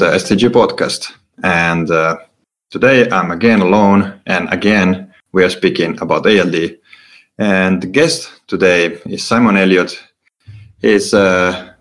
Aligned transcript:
27 0.00 0.16
of 0.16 0.28
the 0.28 0.34
STG 0.34 0.50
podcast. 0.50 1.12
And 1.42 1.90
uh, 1.90 2.18
today 2.70 3.08
I'm 3.10 3.30
again 3.30 3.60
alone, 3.60 4.20
and 4.26 4.52
again 4.52 5.12
we 5.32 5.44
are 5.44 5.50
speaking 5.50 6.00
about 6.00 6.26
ALD. 6.26 6.78
And 7.38 7.82
the 7.82 7.86
guest 7.86 8.30
today 8.46 8.98
is 9.06 9.26
Simon 9.26 9.56
Elliott. 9.56 10.02
He's, 10.80 11.14
uh, 11.14 11.74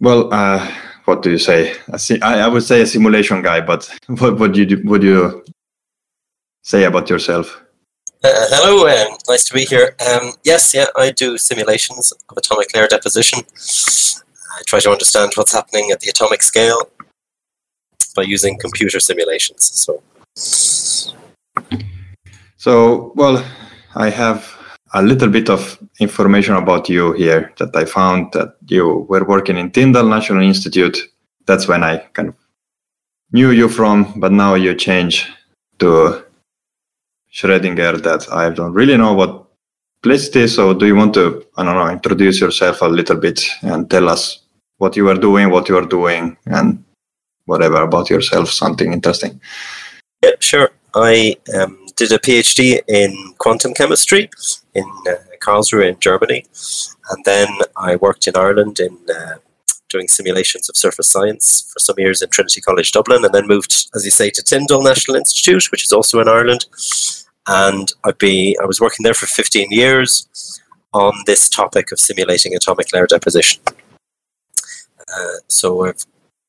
well, 0.00 0.32
uh, 0.32 0.66
what 1.04 1.22
do 1.22 1.30
you 1.30 1.38
say? 1.38 1.74
I, 2.22 2.40
I 2.40 2.48
would 2.48 2.62
say 2.62 2.82
a 2.82 2.86
simulation 2.86 3.42
guy, 3.42 3.60
but 3.60 3.90
what 4.06 4.38
would 4.38 4.56
you 4.56 4.80
would 4.84 5.02
you 5.02 5.44
say 6.62 6.84
about 6.84 7.10
yourself? 7.10 7.60
Uh, 8.22 8.28
hello, 8.50 8.86
um, 8.86 9.16
nice 9.28 9.44
to 9.44 9.54
be 9.54 9.64
here. 9.64 9.96
Um, 10.06 10.32
yes, 10.44 10.74
yeah, 10.74 10.86
I 10.96 11.10
do 11.10 11.38
simulations 11.38 12.12
of 12.28 12.36
atomic 12.36 12.74
layer 12.74 12.86
deposition. 12.86 13.40
I 14.50 14.62
try 14.66 14.80
to 14.80 14.90
understand 14.90 15.32
what's 15.34 15.52
happening 15.52 15.90
at 15.90 16.00
the 16.00 16.08
atomic 16.08 16.42
scale 16.42 16.90
by 18.14 18.22
using 18.22 18.58
computer 18.58 19.00
simulations. 19.00 19.70
So, 19.74 20.02
so 22.56 23.12
well, 23.14 23.44
I 23.94 24.10
have 24.10 24.56
a 24.92 25.02
little 25.02 25.28
bit 25.28 25.48
of 25.48 25.78
information 26.00 26.54
about 26.56 26.88
you 26.88 27.12
here 27.12 27.52
that 27.58 27.74
I 27.76 27.84
found 27.84 28.32
that 28.32 28.56
you 28.66 29.06
were 29.08 29.24
working 29.24 29.56
in 29.56 29.70
Tyndall 29.70 30.08
National 30.08 30.42
Institute. 30.42 30.98
That's 31.46 31.68
when 31.68 31.84
I 31.84 31.98
kind 32.12 32.28
of 32.28 32.34
knew 33.32 33.50
you 33.50 33.68
from, 33.68 34.14
but 34.16 34.32
now 34.32 34.54
you 34.54 34.74
change 34.74 35.28
to 35.78 36.24
Schrödinger 37.32 38.02
that 38.02 38.30
I 38.32 38.50
don't 38.50 38.72
really 38.72 38.96
know 38.96 39.14
what 39.14 39.46
place 40.02 40.28
it 40.28 40.36
is. 40.36 40.54
So 40.54 40.74
do 40.74 40.86
you 40.86 40.96
want 40.96 41.14
to, 41.14 41.46
I 41.56 41.64
don't 41.64 41.74
know, 41.74 41.88
introduce 41.88 42.40
yourself 42.40 42.82
a 42.82 42.86
little 42.86 43.16
bit 43.16 43.48
and 43.62 43.88
tell 43.88 44.08
us 44.08 44.39
what 44.80 44.96
you 44.96 45.08
are 45.08 45.20
doing, 45.28 45.50
what 45.50 45.68
you 45.68 45.76
are 45.76 45.86
doing, 45.86 46.36
and 46.46 46.84
whatever 47.44 47.82
about 47.82 48.10
yourself, 48.10 48.50
something 48.50 48.92
interesting? 48.92 49.40
Yeah, 50.22 50.36
sure. 50.40 50.70
I 50.94 51.36
um, 51.54 51.86
did 51.96 52.12
a 52.12 52.18
PhD 52.18 52.80
in 52.88 53.34
quantum 53.38 53.74
chemistry 53.74 54.28
in 54.74 54.84
uh, 55.08 55.14
Karlsruhe 55.40 55.88
in 55.88 56.00
Germany, 56.00 56.44
and 57.10 57.24
then 57.24 57.48
I 57.76 57.96
worked 57.96 58.26
in 58.26 58.36
Ireland 58.36 58.80
in 58.80 58.98
uh, 59.08 59.36
doing 59.88 60.08
simulations 60.08 60.68
of 60.68 60.76
surface 60.76 61.08
science 61.08 61.70
for 61.72 61.78
some 61.78 61.96
years 61.98 62.22
in 62.22 62.30
Trinity 62.30 62.60
College 62.60 62.90
Dublin, 62.92 63.24
and 63.24 63.34
then 63.34 63.46
moved, 63.46 63.72
as 63.94 64.04
you 64.04 64.10
say, 64.10 64.30
to 64.30 64.42
Tyndall 64.42 64.82
National 64.82 65.16
Institute, 65.16 65.70
which 65.70 65.84
is 65.84 65.92
also 65.92 66.20
in 66.20 66.28
Ireland 66.28 66.66
and 67.50 67.92
I'd 68.04 68.18
be 68.18 68.56
I 68.62 68.66
was 68.66 68.80
working 68.80 69.04
there 69.04 69.14
for 69.14 69.26
15 69.26 69.70
years 69.70 70.60
on 70.92 71.12
this 71.26 71.48
topic 71.48 71.92
of 71.92 71.98
simulating 71.98 72.54
atomic 72.54 72.92
layer 72.92 73.06
deposition. 73.06 73.62
Uh, 75.14 75.38
so 75.48 75.86
I've 75.86 76.04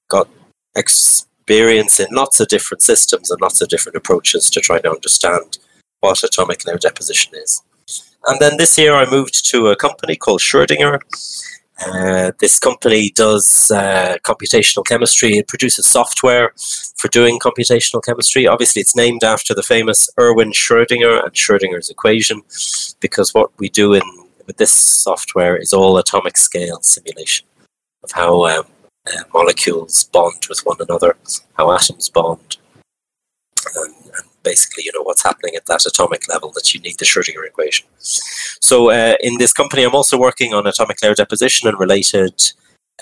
got 0.10 0.28
experience 0.76 2.00
in 2.00 2.08
lots 2.12 2.40
of 2.40 2.48
different 2.48 2.82
systems 2.82 3.30
and 3.32 3.42
lots 3.42 3.62
of 3.62 3.70
different 3.70 3.96
approaches 3.96 4.50
to 4.50 4.62
try 4.62 4.80
to 4.80 4.92
understand 4.92 5.58
what 6.00 6.24
atomic 6.24 6.66
layer 6.66 6.78
deposition 6.78 7.34
is. 7.36 7.62
And 8.28 8.40
then 8.40 8.58
this 8.58 8.78
year 8.78 8.94
I 8.94 9.10
moved 9.10 9.50
to 9.50 9.68
a 9.68 9.76
company 9.76 10.16
called 10.16 10.42
Schrödinger, 10.42 11.00
uh, 11.86 12.32
this 12.40 12.60
company 12.60 13.12
does 13.16 13.72
uh, 13.72 14.18
computational 14.24 14.86
chemistry. 14.86 15.38
It 15.38 15.48
produces 15.48 15.88
software 15.88 16.54
for 16.96 17.08
doing 17.08 17.40
computational 17.40 18.04
chemistry. 18.04 18.48
Obviously, 18.48 18.82
it's 18.82 18.96
named 18.96 19.24
after 19.24 19.54
the 19.54 19.64
famous 19.64 20.10
Erwin 20.20 20.52
Schrödinger 20.52 21.24
and 21.24 21.34
Schrödinger's 21.34 21.90
equation, 21.90 22.42
because 23.00 23.34
what 23.34 23.50
we 23.58 23.70
do 23.70 23.94
in 23.94 24.04
with 24.46 24.58
this 24.58 24.72
software 24.72 25.56
is 25.56 25.74
all 25.74 25.98
atomic 25.98 26.38
scale 26.38 26.80
simulation 26.82 27.48
of 28.04 28.12
how 28.12 28.46
um, 28.46 28.66
uh, 29.08 29.24
molecules 29.34 30.04
bond 30.06 30.46
with 30.50 30.60
one 30.66 30.78
another, 30.80 31.16
how 31.54 31.72
atoms 31.72 32.10
bond, 32.10 32.58
and, 33.76 33.96
and 33.96 34.26
basically, 34.44 34.84
you 34.86 34.92
know, 34.94 35.04
what's 35.04 35.24
happening 35.24 35.56
at 35.56 35.66
that 35.68 35.86
atomic 35.86 36.28
level 36.28 36.52
that 36.52 36.74
you 36.74 36.80
need 36.82 36.98
the 36.98 37.06
Schrödinger 37.06 37.46
equation. 37.46 37.88
So 38.00 38.90
uh, 38.90 39.16
in 39.22 39.38
this 39.38 39.54
company, 39.54 39.84
I'm 39.84 39.96
also 39.96 40.18
working 40.18 40.54
on 40.54 40.68
atomic 40.68 41.02
layer 41.02 41.16
deposition 41.16 41.68
and 41.68 41.80
related 41.80 42.42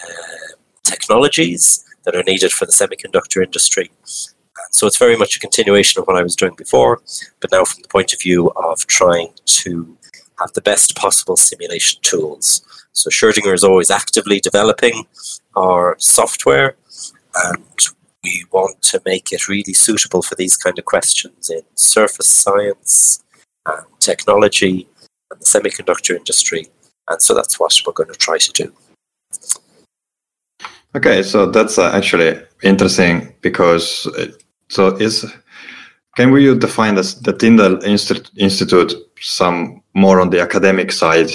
uh, 0.02 0.56
technologies 0.84 1.86
that 2.04 2.16
are 2.16 2.24
needed 2.24 2.52
for 2.52 2.66
the 2.66 2.72
semiconductor 2.72 3.44
industry. 3.44 3.92
So 4.72 4.88
it's 4.88 4.98
very 4.98 5.16
much 5.16 5.36
a 5.36 5.40
continuation 5.40 6.00
of 6.00 6.08
what 6.08 6.18
I 6.18 6.24
was 6.24 6.36
doing 6.36 6.54
before, 6.56 7.02
but 7.40 7.52
now 7.52 7.64
from 7.64 7.82
the 7.82 7.88
point 7.88 8.14
of 8.14 8.22
view 8.22 8.52
of 8.56 8.86
trying 8.88 9.34
to 9.46 9.98
have 10.40 10.54
the 10.54 10.62
best 10.62 10.96
possible 10.96 11.38
simulation 11.38 12.00
tools. 12.02 12.62
So 12.94 13.10
Schrödinger 13.10 13.54
is 13.54 13.64
always 13.64 13.92
actively 13.92 14.40
developing 14.40 15.06
our 15.56 15.96
software 16.00 16.76
and 17.36 17.88
we 18.24 18.46
want 18.52 18.82
to 18.82 19.02
make 19.06 19.32
it 19.32 19.48
really 19.48 19.74
suitable 19.74 20.22
for 20.22 20.36
these 20.36 20.58
kind 20.58 20.78
of 20.78 20.86
questions 20.86 21.50
in 21.50 21.62
surface 21.76 22.30
science 22.30 23.24
and 23.66 23.86
technology 24.00 24.88
and 25.32 25.40
the 25.40 25.46
semiconductor 25.46 26.16
industry. 26.16 26.68
And 27.10 27.22
so 27.22 27.34
that's 27.34 27.60
what 27.60 27.74
we're 27.86 27.94
going 27.94 28.12
to 28.12 28.20
try 28.20 28.38
to 28.38 28.52
do. 28.52 28.74
Okay, 30.96 31.22
so 31.22 31.46
that's 31.46 31.78
uh, 31.78 31.92
actually 31.94 32.42
interesting 32.64 33.34
because 33.42 34.08
uh, 34.18 34.32
so 34.70 34.96
is 34.98 35.26
can 36.16 36.32
we 36.32 36.58
define 36.58 36.96
this, 36.96 37.14
the 37.14 37.34
Tyndall 37.34 37.84
Institute 37.84 38.94
some 39.22 39.82
more 39.94 40.20
on 40.20 40.30
the 40.30 40.42
academic 40.42 40.92
side? 40.92 41.30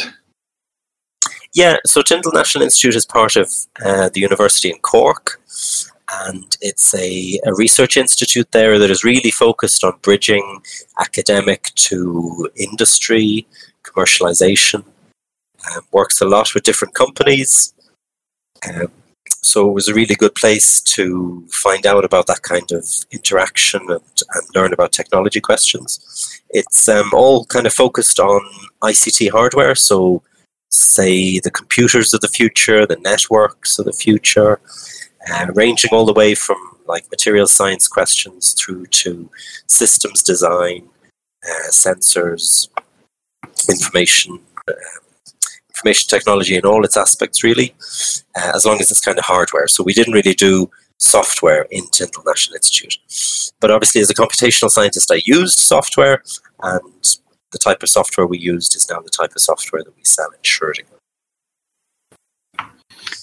Yeah, 1.54 1.76
so 1.86 2.02
Tyndall 2.02 2.32
National 2.32 2.64
Institute 2.64 2.96
is 2.96 3.06
part 3.06 3.36
of 3.36 3.50
uh, 3.84 4.10
the 4.12 4.20
university 4.20 4.70
in 4.70 4.78
Cork, 4.80 5.40
and 6.26 6.56
it's 6.60 6.92
a, 6.94 7.40
a 7.46 7.54
research 7.54 7.96
institute 7.96 8.50
there 8.50 8.78
that 8.78 8.90
is 8.90 9.04
really 9.04 9.30
focused 9.30 9.84
on 9.84 9.98
bridging 10.02 10.62
academic 10.98 11.70
to 11.76 12.50
industry, 12.56 13.46
commercialization, 13.84 14.84
works 15.92 16.20
a 16.20 16.26
lot 16.26 16.54
with 16.54 16.64
different 16.64 16.94
companies. 16.94 17.72
Um, 18.68 18.90
so 19.44 19.68
it 19.68 19.74
was 19.74 19.88
a 19.88 19.94
really 19.94 20.14
good 20.14 20.34
place 20.34 20.80
to 20.80 21.46
find 21.50 21.86
out 21.86 22.04
about 22.04 22.26
that 22.26 22.42
kind 22.42 22.72
of 22.72 22.84
interaction 23.10 23.82
and, 23.88 24.22
and 24.34 24.44
learn 24.54 24.72
about 24.72 24.92
technology 24.92 25.40
questions. 25.40 26.42
It's 26.50 26.88
um, 26.88 27.10
all 27.12 27.44
kind 27.44 27.66
of 27.66 27.74
focused 27.74 28.18
on 28.18 28.40
ICT 28.82 29.30
hardware, 29.30 29.74
so 29.74 30.22
say 30.70 31.38
the 31.40 31.50
computers 31.50 32.14
of 32.14 32.22
the 32.22 32.28
future, 32.28 32.86
the 32.86 32.96
networks 32.96 33.78
of 33.78 33.84
the 33.84 33.92
future, 33.92 34.60
uh, 35.30 35.46
ranging 35.54 35.90
all 35.92 36.06
the 36.06 36.12
way 36.14 36.34
from 36.34 36.56
like 36.86 37.10
material 37.10 37.46
science 37.46 37.86
questions 37.86 38.54
through 38.54 38.86
to 38.86 39.30
systems 39.66 40.22
design, 40.22 40.88
uh, 41.46 41.68
sensors, 41.70 42.68
information, 43.68 44.40
uh, 44.68 44.72
information 45.84 46.08
technology 46.08 46.56
in 46.56 46.64
all 46.64 46.84
its 46.84 46.96
aspects, 46.96 47.44
really, 47.44 47.74
uh, 48.36 48.52
as 48.54 48.64
long 48.64 48.80
as 48.80 48.90
it's 48.90 49.00
kind 49.00 49.18
of 49.18 49.24
hardware. 49.24 49.68
So 49.68 49.84
we 49.84 49.92
didn't 49.92 50.14
really 50.14 50.34
do 50.34 50.70
software 50.98 51.66
in 51.70 51.86
Tyndall 51.88 52.24
National 52.26 52.56
Institute. 52.56 52.96
But 53.60 53.70
obviously, 53.70 54.00
as 54.00 54.10
a 54.10 54.14
computational 54.14 54.70
scientist, 54.70 55.10
I 55.12 55.20
used 55.26 55.58
software, 55.58 56.22
and 56.62 57.18
the 57.52 57.58
type 57.58 57.82
of 57.82 57.88
software 57.88 58.26
we 58.26 58.38
used 58.38 58.74
is 58.76 58.88
now 58.90 59.00
the 59.00 59.10
type 59.10 59.32
of 59.34 59.40
software 59.40 59.82
that 59.84 59.96
we 59.96 60.04
sell 60.04 60.30
in 60.30 60.40
Schrödinger. 60.42 60.98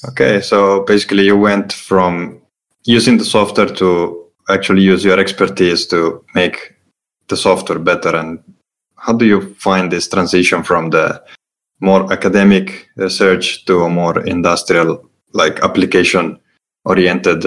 Okay, 0.10 0.42
so 0.42 0.82
basically 0.82 1.26
you 1.26 1.38
went 1.38 1.74
from 1.74 2.42
using 2.84 3.18
the 3.18 3.26
software 3.26 3.68
to 3.68 4.26
actually 4.50 4.82
use 4.82 5.04
your 5.04 5.20
expertise 5.20 5.86
to 5.88 6.24
make 6.36 6.76
the 7.28 7.38
software 7.38 7.80
better. 7.80 8.16
And 8.16 8.40
how 8.96 9.14
do 9.14 9.26
you 9.26 9.54
find 9.56 9.92
this 9.92 10.08
transition 10.08 10.64
from 10.64 10.90
the 10.90 11.24
more 11.82 12.12
academic 12.14 12.90
research 12.96 13.66
to 13.66 13.84
a 13.84 13.90
more 13.90 14.24
industrial, 14.26 15.10
like 15.34 15.60
application 15.62 16.40
oriented 16.86 17.44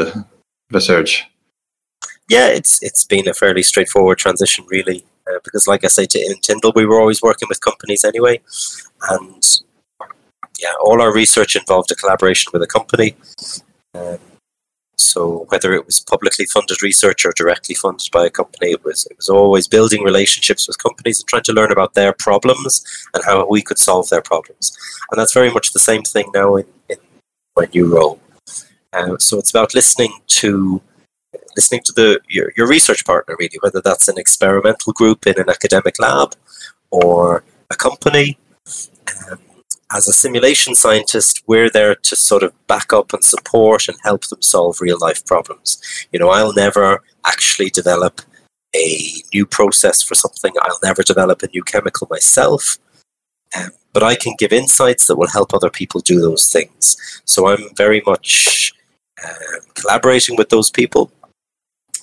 research? 0.71 1.25
Yeah, 2.29 2.49
it's 2.49 2.83
it's 2.83 3.05
been 3.05 3.29
a 3.29 3.35
fairly 3.35 3.63
straightforward 3.63 4.19
transition, 4.19 4.65
really, 4.69 5.05
uh, 5.29 5.39
because, 5.45 5.67
like 5.67 5.85
I 5.85 5.89
say, 5.89 6.07
to, 6.07 6.19
in 6.19 6.41
Tyndall, 6.41 6.73
we 6.75 6.87
were 6.87 7.01
always 7.01 7.23
working 7.23 7.49
with 7.49 7.61
companies 7.61 8.05
anyway, 8.05 8.41
and 9.11 9.43
yeah, 10.61 10.73
all 10.83 11.03
our 11.03 11.13
research 11.13 11.57
involved 11.57 11.91
a 11.91 11.95
collaboration 11.95 12.51
with 12.53 12.63
a 12.63 12.67
company. 12.67 13.17
Um, 13.95 14.19
so 14.97 15.47
whether 15.49 15.73
it 15.73 15.87
was 15.87 16.01
publicly 16.01 16.47
funded 16.47 16.83
research 16.83 17.25
or 17.25 17.33
directly 17.37 17.75
funded 17.75 18.09
by 18.13 18.27
a 18.27 18.31
company, 18.31 18.73
it 18.73 18.85
was 18.85 19.07
it 19.11 19.17
was 19.17 19.29
always 19.29 19.69
building 19.69 20.03
relationships 20.03 20.67
with 20.67 20.83
companies 20.83 21.21
and 21.21 21.29
trying 21.29 21.43
to 21.45 21.53
learn 21.53 21.73
about 21.73 21.95
their 21.95 22.13
problems 22.13 22.85
and 23.13 23.25
how 23.25 23.47
we 23.49 23.63
could 23.63 23.79
solve 23.79 24.09
their 24.09 24.23
problems. 24.23 24.77
And 25.11 25.19
that's 25.19 25.35
very 25.35 25.51
much 25.51 25.73
the 25.73 25.79
same 25.79 26.03
thing 26.03 26.31
now 26.35 26.57
in, 26.57 26.67
in 26.89 26.97
my 27.57 27.69
new 27.73 27.95
role. 27.95 28.21
Uh, 28.93 29.19
so 29.19 29.39
it's 29.39 29.51
about 29.51 29.75
listening 29.75 30.13
to 30.27 30.81
listening 31.57 31.83
to 31.85 31.93
the 31.93 32.21
your, 32.29 32.53
your 32.57 32.69
research 32.69 33.05
partner 33.05 33.37
really, 33.39 33.59
whether 33.61 33.81
that's 33.81 34.09
an 34.09 34.19
experimental 34.19 34.93
group 34.93 35.27
in 35.27 35.39
an 35.39 35.49
academic 35.49 35.99
lab 35.99 36.35
or 36.91 37.45
a 37.71 37.75
company. 37.75 38.39
Um, 39.31 39.39
as 39.95 40.09
a 40.09 40.13
simulation 40.13 40.75
scientist, 40.75 41.43
we're 41.47 41.71
there 41.71 41.95
to 41.95 42.17
sort 42.17 42.43
of 42.43 42.53
back 42.67 42.93
up 42.93 43.13
and 43.13 43.23
support 43.23 43.89
and 43.89 43.97
help 44.03 44.27
them 44.27 44.43
solve 44.43 44.81
real 44.81 44.99
life 44.99 45.25
problems. 45.25 45.81
You 46.13 46.19
know, 46.19 46.31
I'll 46.31 46.53
never 46.53 47.03
actually 47.25 47.71
develop 47.71 48.21
a 48.75 49.23
new 49.33 49.47
process 49.47 50.03
for 50.03 50.17
something, 50.17 50.53
I'll 50.61 50.81
never 50.83 51.05
develop 51.05 51.43
a 51.43 51.49
new 51.49 51.63
chemical 51.63 52.09
myself. 52.11 52.77
Um, 53.57 53.71
but 53.93 54.03
I 54.03 54.17
can 54.17 54.35
give 54.37 54.53
insights 54.53 55.07
that 55.07 55.17
will 55.17 55.29
help 55.29 55.55
other 55.55 55.71
people 55.71 56.01
do 56.01 56.21
those 56.21 56.51
things. 56.51 56.97
So 57.25 57.47
I'm 57.47 57.73
very 57.77 58.03
much 58.05 58.73
um, 59.25 59.61
collaborating 59.75 60.37
with 60.37 60.49
those 60.49 60.71
people, 60.71 61.13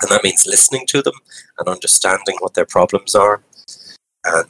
and 0.02 0.10
that 0.10 0.24
means 0.24 0.48
listening 0.48 0.86
to 0.88 1.02
them 1.02 1.16
and 1.60 1.68
understanding 1.68 2.38
what 2.40 2.54
their 2.54 2.66
problems 2.66 3.16
are, 3.16 3.44
and 4.24 4.48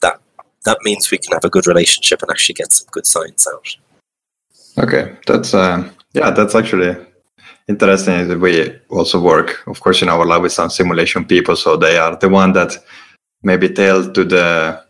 that 0.00 0.20
that 0.64 0.78
means 0.82 1.10
we 1.10 1.18
can 1.18 1.32
have 1.32 1.44
a 1.44 1.50
good 1.50 1.66
relationship 1.66 2.22
and 2.22 2.30
actually 2.30 2.54
get 2.54 2.72
some 2.72 2.88
good 2.90 3.06
science 3.06 3.46
out. 3.46 3.76
Okay, 4.78 5.16
that's 5.26 5.54
uh, 5.54 5.88
yeah, 6.12 6.30
that's 6.30 6.54
actually 6.54 6.96
interesting. 7.68 8.40
We 8.40 8.76
also 8.88 9.20
work, 9.20 9.62
of 9.66 9.80
course, 9.80 10.02
in 10.02 10.08
our 10.08 10.24
lab 10.24 10.42
with 10.42 10.52
some 10.52 10.70
simulation 10.70 11.24
people, 11.24 11.56
so 11.56 11.76
they 11.76 11.96
are 11.96 12.16
the 12.16 12.28
one 12.28 12.52
that 12.54 12.76
maybe 13.42 13.68
tell 13.68 14.10
to 14.12 14.24
the 14.24 14.82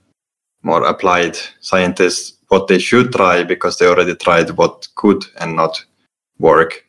more 0.63 0.85
applied 0.85 1.37
scientists 1.61 2.39
what 2.49 2.69
they 2.69 2.79
should 2.79 3.13
try 3.13 3.43
because 3.43 3.79
they 3.79 3.87
already 3.87 4.15
tried 4.15 4.51
what 4.51 4.89
could 4.95 5.23
and 5.41 5.57
not 5.57 5.85
work. 6.39 6.85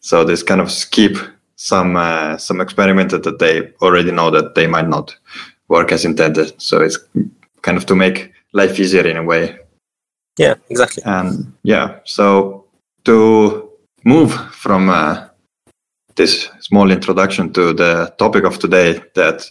So 0.00 0.24
this 0.24 0.42
kind 0.42 0.60
of 0.60 0.70
skip 0.70 1.18
some 1.56 1.96
uh, 1.96 2.38
some 2.38 2.60
experiment 2.62 3.10
that 3.10 3.38
they 3.38 3.70
already 3.82 4.12
know 4.12 4.30
that 4.30 4.54
they 4.54 4.66
might 4.66 4.88
not 4.88 5.14
work 5.68 5.92
as 5.92 6.04
intended. 6.04 6.54
So 6.60 6.80
it's 6.80 6.98
kind 7.62 7.76
of 7.76 7.86
to 7.86 7.94
make 7.94 8.32
life 8.52 8.78
easier 8.78 9.06
in 9.06 9.16
a 9.16 9.22
way. 9.22 9.58
Yeah, 10.38 10.54
exactly. 10.68 11.02
And 11.04 11.52
yeah, 11.62 11.98
so 12.04 12.64
to 13.04 13.70
move 14.04 14.32
from 14.52 14.88
uh, 14.88 15.28
this 16.16 16.48
small 16.60 16.90
introduction 16.90 17.52
to 17.52 17.72
the 17.72 18.14
topic 18.18 18.44
of 18.44 18.58
today, 18.58 19.02
that 19.14 19.50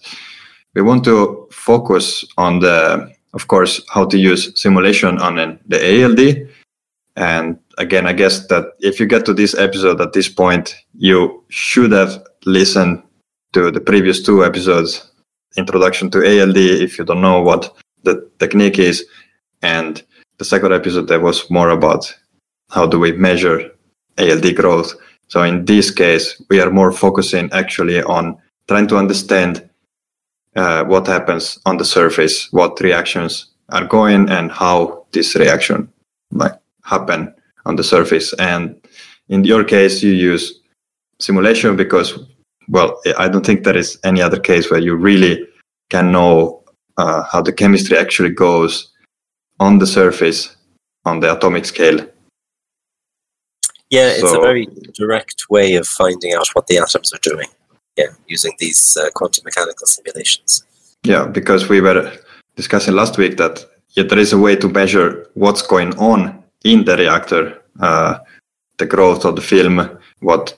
we 0.75 0.81
want 0.81 1.03
to 1.05 1.47
focus 1.51 2.25
on 2.37 2.59
the, 2.59 3.11
of 3.33 3.47
course, 3.47 3.81
how 3.89 4.05
to 4.05 4.17
use 4.17 4.59
simulation 4.59 5.17
on 5.19 5.39
an, 5.39 5.59
the 5.67 6.03
ALD. 6.03 6.49
And 7.15 7.59
again, 7.77 8.07
I 8.07 8.13
guess 8.13 8.47
that 8.47 8.65
if 8.79 8.99
you 8.99 9.05
get 9.05 9.25
to 9.25 9.33
this 9.33 9.53
episode 9.55 9.99
at 10.01 10.13
this 10.13 10.29
point, 10.29 10.75
you 10.93 11.43
should 11.49 11.91
have 11.91 12.23
listened 12.45 13.03
to 13.53 13.71
the 13.71 13.81
previous 13.81 14.21
two 14.21 14.45
episodes, 14.45 15.11
introduction 15.57 16.09
to 16.11 16.19
ALD, 16.19 16.57
if 16.57 16.97
you 16.97 17.03
don't 17.03 17.21
know 17.21 17.41
what 17.41 17.75
the 18.03 18.29
technique 18.39 18.79
is. 18.79 19.05
And 19.61 20.01
the 20.37 20.45
second 20.45 20.73
episode 20.73 21.07
that 21.07 21.21
was 21.21 21.49
more 21.49 21.69
about 21.69 22.15
how 22.69 22.85
do 22.85 22.99
we 22.99 23.11
measure 23.11 23.71
ALD 24.17 24.55
growth. 24.55 24.93
So 25.27 25.43
in 25.43 25.65
this 25.65 25.91
case, 25.91 26.41
we 26.49 26.59
are 26.59 26.71
more 26.71 26.91
focusing 26.91 27.51
actually 27.51 28.01
on 28.03 28.37
trying 28.67 28.87
to 28.87 28.97
understand 28.97 29.69
uh, 30.55 30.83
what 30.85 31.07
happens 31.07 31.59
on 31.65 31.77
the 31.77 31.85
surface, 31.85 32.51
what 32.51 32.79
reactions 32.79 33.47
are 33.69 33.85
going, 33.85 34.29
and 34.29 34.51
how 34.51 35.05
this 35.11 35.35
reaction 35.35 35.91
like 36.31 36.53
happen 36.83 37.33
on 37.65 37.75
the 37.75 37.83
surface. 37.83 38.33
And 38.33 38.75
in 39.27 39.43
your 39.43 39.63
case, 39.63 40.01
you 40.01 40.11
use 40.11 40.59
simulation 41.19 41.75
because, 41.75 42.17
well, 42.67 42.99
I 43.17 43.27
don't 43.27 43.45
think 43.45 43.63
there 43.63 43.77
is 43.77 43.99
any 44.03 44.21
other 44.21 44.39
case 44.39 44.71
where 44.71 44.79
you 44.79 44.95
really 44.95 45.47
can 45.89 46.11
know 46.11 46.63
uh, 46.99 47.23
how 47.31 47.41
the 47.41 47.53
chemistry 47.53 47.97
actually 47.97 48.31
goes 48.31 48.91
on 49.59 49.79
the 49.79 49.87
surface 49.87 50.55
on 51.05 51.21
the 51.21 51.33
atomic 51.35 51.65
scale. 51.65 51.99
Yeah, 53.89 54.09
it's 54.09 54.33
a 54.39 54.39
very 54.39 54.67
direct 54.93 55.45
way 55.49 55.75
of 55.75 55.87
finding 55.87 56.33
out 56.33 56.47
what 56.53 56.67
the 56.67 56.77
atoms 56.77 57.11
are 57.13 57.23
doing. 57.23 57.47
Yeah, 57.97 58.11
using 58.27 58.53
these 58.59 58.97
uh, 58.97 59.09
quantum 59.15 59.43
mechanical 59.45 59.87
simulations. 59.87 60.63
Yeah, 61.03 61.25
because 61.25 61.69
we 61.69 61.81
were 61.81 62.11
discussing 62.55 62.93
last 62.93 63.17
week 63.17 63.37
that 63.37 63.65
yeah, 63.95 64.03
there 64.03 64.19
is 64.19 64.33
a 64.33 64.37
way 64.37 64.55
to 64.57 64.67
measure 64.67 65.27
what's 65.33 65.61
going 65.61 65.97
on 65.97 66.43
in 66.63 66.85
the 66.85 66.97
reactor, 66.97 67.43
uh, 67.79 68.19
the 68.77 68.85
growth 68.85 69.25
of 69.25 69.35
the 69.35 69.41
film, 69.41 69.97
what 70.19 70.57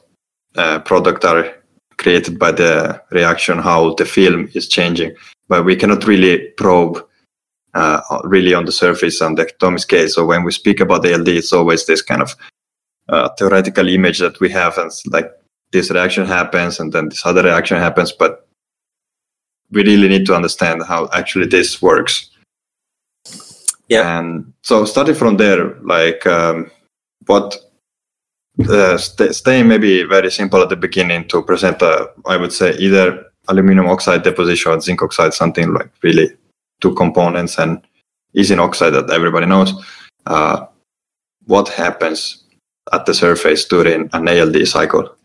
uh, 0.56 0.80
product 0.80 1.24
are 1.24 1.54
created 1.98 2.38
by 2.40 2.52
the 2.52 3.00
reaction, 3.12 3.60
how 3.60 3.94
the 3.94 4.06
film 4.06 4.50
is 4.54 4.68
changing 4.68 5.16
but 5.52 5.66
we 5.66 5.76
cannot 5.76 6.08
really 6.08 6.48
probe 6.56 7.06
uh, 7.74 8.00
really 8.24 8.54
on 8.54 8.64
the 8.64 8.72
surface 8.72 9.22
on 9.22 9.36
the 9.36 9.42
atomic 9.42 9.82
scale. 9.82 10.08
So 10.08 10.26
when 10.26 10.46
we 10.46 10.54
speak 10.54 10.80
about 10.80 11.06
ALD, 11.06 11.28
it's 11.28 11.52
always 11.52 11.86
this 11.86 12.02
kind 12.02 12.22
of 12.22 12.38
uh, 13.10 13.28
theoretical 13.38 13.90
image 13.90 14.20
that 14.20 14.40
we 14.40 14.50
have, 14.52 14.78
and 14.78 14.90
like 15.08 15.30
this 15.74 15.92
reaction 15.92 16.26
happens, 16.26 16.80
and 16.80 16.94
then 16.94 17.10
this 17.10 17.26
other 17.26 17.44
reaction 17.44 17.78
happens, 17.78 18.14
but 18.14 18.48
we 19.72 19.84
really 19.84 20.08
need 20.08 20.26
to 20.28 20.36
understand 20.36 20.84
how 20.84 21.10
actually 21.12 21.48
this 21.48 21.82
works. 21.82 22.30
Yeah. 23.90 24.20
And 24.20 24.54
so 24.62 24.86
starting 24.86 25.16
from 25.16 25.36
there, 25.36 25.76
like 25.82 26.26
um, 26.26 26.72
what 27.26 27.58
uh, 28.70 28.98
st- 28.98 29.36
staying 29.36 29.68
maybe 29.68 30.04
very 30.04 30.32
simple 30.32 30.62
at 30.62 30.70
the 30.70 30.78
beginning 30.78 31.28
to 31.28 31.42
present, 31.42 31.82
a, 31.82 32.10
I 32.26 32.38
would 32.38 32.54
say 32.54 32.74
either 32.78 33.31
aluminum 33.48 33.88
oxide 33.88 34.24
deposition 34.24 34.72
or 34.72 34.82
zinc 34.82 35.02
oxide, 35.02 35.34
something 35.34 35.74
like 35.74 35.90
really 36.02 36.30
two 36.80 36.94
components 36.96 37.58
and 37.58 37.82
is 38.34 38.52
in 38.52 38.60
oxide 38.60 38.94
that 38.94 39.10
everybody 39.10 39.46
knows. 39.46 39.74
Uh, 40.26 40.66
what 41.46 41.70
happens 41.70 42.44
at 42.94 43.06
the 43.06 43.14
surface 43.14 43.66
during 43.66 44.10
an 44.14 44.28
ALD 44.28 44.68
cycle? 44.68 45.16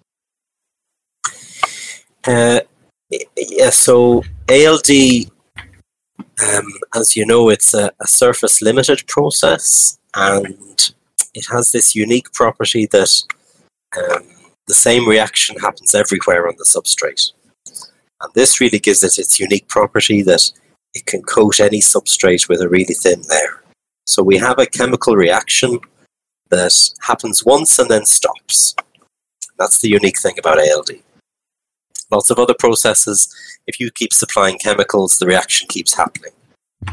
Uh, 2.27 2.61
yeah, 3.37 3.71
so 3.71 4.25
ALD, 4.49 4.91
um, 6.43 6.67
as 6.95 7.15
you 7.15 7.25
know, 7.25 7.49
it's 7.49 7.75
a, 7.75 7.93
a 8.01 8.07
surface 8.07 8.61
limited 8.61 9.07
process 9.07 9.99
and 10.15 10.93
it 11.35 11.47
has 11.53 11.71
this 11.71 11.95
unique 11.95 12.33
property 12.33 12.87
that 12.87 13.13
um, 13.97 14.23
the 14.67 14.75
same 14.75 15.09
reaction 15.09 15.57
happens 15.59 15.95
everywhere 15.95 16.49
on 16.49 16.55
the 16.59 16.65
substrate. 16.65 17.33
And 18.21 18.33
this 18.35 18.61
really 18.61 18.79
gives 18.79 19.03
it 19.03 19.19
its 19.19 19.39
unique 19.39 19.69
property 19.69 20.23
that 20.23 20.51
it 20.95 21.07
can 21.07 21.23
coat 21.23 21.61
any 21.61 21.81
substrate 21.81 22.49
with 22.49 22.61
a 22.61 22.69
really 22.69 22.95
thin 22.95 23.23
layer. 23.29 23.63
So 24.07 24.23
we 24.23 24.39
have 24.39 24.59
a 24.59 24.67
chemical 24.67 25.17
reaction 25.17 25.79
that 26.51 26.91
happens 27.03 27.45
once 27.45 27.79
and 27.79 27.91
then 27.91 28.07
stops. 28.07 28.75
That's 29.59 29.81
the 29.81 29.89
unique 29.89 30.19
thing 30.19 30.39
about 30.39 30.59
ALD. 30.59 30.91
Lots 32.11 32.31
of 32.31 32.39
other 32.39 32.55
processes, 32.59 33.35
if 33.67 33.81
you 33.81 33.91
keep 33.91 34.13
supplying 34.13 34.59
chemicals, 34.59 35.19
the 35.19 35.27
reaction 35.27 35.67
keeps 35.69 35.95
happening. 35.95 36.33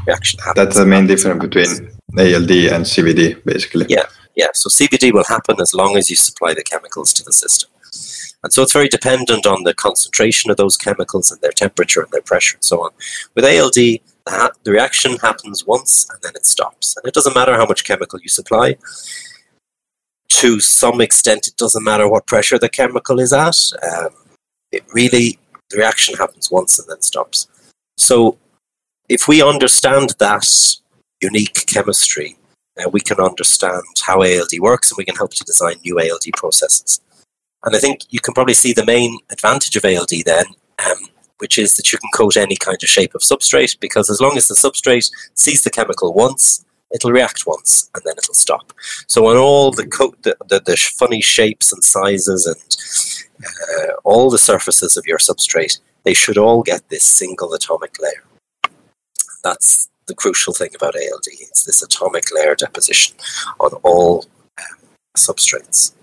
Reaction 0.08 0.40
happens. 0.40 0.66
That's 0.66 0.78
the 0.78 0.86
main 0.86 1.08
difference 1.08 1.42
between 1.42 1.92
ALD 2.18 2.52
and 2.74 2.84
CVD, 2.84 3.44
basically. 3.46 3.86
Yeah, 3.90 4.06
yeah. 4.36 4.48
So 4.54 4.70
CVD 4.70 5.14
will 5.14 5.26
happen 5.26 5.62
as 5.62 5.74
long 5.74 5.98
as 5.98 6.10
you 6.10 6.16
supply 6.16 6.54
the 6.54 6.64
chemicals 6.64 7.14
to 7.14 7.24
the 7.24 7.34
system. 7.34 7.70
And 8.44 8.52
so 8.52 8.62
it's 8.62 8.74
very 8.74 8.90
dependent 8.90 9.46
on 9.46 9.64
the 9.64 9.74
concentration 9.74 10.52
of 10.52 10.58
those 10.58 10.76
chemicals 10.76 11.32
and 11.32 11.40
their 11.42 11.52
temperature 11.52 12.02
and 12.02 12.12
their 12.12 12.22
pressure 12.22 12.58
and 12.58 12.64
so 12.64 12.82
on. 12.84 12.92
With 13.36 13.46
ALD, 13.46 13.74
the, 13.74 14.72
reaction 14.72 15.18
happens 15.18 15.66
once 15.66 16.06
and 16.10 16.22
then 16.22 16.34
it 16.36 16.46
stops. 16.46 16.96
And 16.98 17.08
it 17.08 17.14
doesn't 17.14 17.36
matter 17.36 17.56
how 17.56 17.66
much 17.66 17.86
chemical 17.86 18.20
you 18.20 18.30
supply. 18.30 18.76
To 20.30 20.60
some 20.60 21.00
extent, 21.00 21.48
it 21.48 21.56
doesn't 21.56 21.84
matter 21.84 22.10
what 22.10 22.28
pressure 22.28 22.60
the 22.60 22.70
chemical 22.70 23.20
is 23.20 23.32
at. 23.32 23.58
Um, 23.82 24.10
it 24.72 24.84
really, 24.94 25.40
the 25.70 25.78
reaction 25.78 26.16
happens 26.16 26.52
once 26.52 26.80
and 26.80 26.88
then 26.90 27.02
stops. 27.02 27.48
So 27.98 28.38
if 29.08 29.28
we 29.28 29.42
understand 29.42 30.16
that 30.20 30.48
unique 31.22 31.66
chemistry, 31.68 32.38
uh, 32.78 32.90
we 32.90 33.00
can 33.00 33.20
understand 33.20 33.84
how 34.06 34.22
ALD 34.22 34.60
works 34.60 34.92
and 34.92 34.98
we 34.98 35.06
can 35.06 35.16
help 35.16 35.34
to 35.36 35.44
design 35.44 35.76
new 35.86 36.00
ALD 36.00 36.34
processes. 36.36 37.00
And 37.64 37.76
I 37.76 37.80
think 37.80 38.02
you 38.10 38.20
can 38.20 38.34
probably 38.34 38.54
see 38.54 38.74
the 38.74 38.86
main 38.86 39.18
advantage 39.32 39.76
of 39.76 39.86
ALD 39.86 40.12
then, 40.26 40.46
um, 40.86 40.98
which 41.38 41.58
is 41.58 41.74
that 41.76 41.92
you 41.92 41.98
can 41.98 42.10
coat 42.14 42.38
any 42.38 42.56
kind 42.56 42.78
of 42.82 42.90
shape 42.90 43.16
of 43.16 43.22
substrate 43.22 43.80
because 43.80 44.10
as 44.10 44.20
long 44.20 44.38
as 44.38 44.48
the 44.48 44.56
substrate 44.56 45.10
sees 45.34 45.64
the 45.64 45.70
chemical 45.70 46.14
once, 46.14 46.66
it'll 46.92 47.12
react 47.12 47.48
once 47.48 47.90
and 47.96 48.04
then 48.06 48.16
it'll 48.18 48.34
stop. 48.34 48.74
So 49.08 49.28
on 49.28 49.38
all 49.38 49.72
the, 49.72 49.88
coat, 49.88 50.22
the, 50.24 50.36
the, 50.48 50.60
the 50.60 50.78
funny 50.78 51.22
shapes 51.22 51.72
and 51.72 51.84
sizes 51.84 52.46
and 52.46 53.48
uh, 53.88 53.94
all 54.04 54.30
the 54.30 54.38
surfaces 54.38 54.98
of 54.98 55.06
your 55.08 55.18
substrate, 55.18 55.80
they 56.04 56.14
should 56.14 56.38
all 56.38 56.64
get 56.64 56.88
this 56.90 57.06
single 57.06 57.54
atomic 57.54 57.96
layer. 58.02 58.24
That's 59.44 59.90
the 60.08 60.16
crucial 60.16 60.54
thing 60.54 60.72
about 60.76 60.96
ALD. 60.96 61.28
It's 61.28 61.64
this 61.64 61.82
atomic 61.82 62.26
layer 62.34 62.56
deposition 62.56 63.16
on 63.60 63.72
all 63.84 64.26
um, 64.60 64.88
substrates 65.18 65.94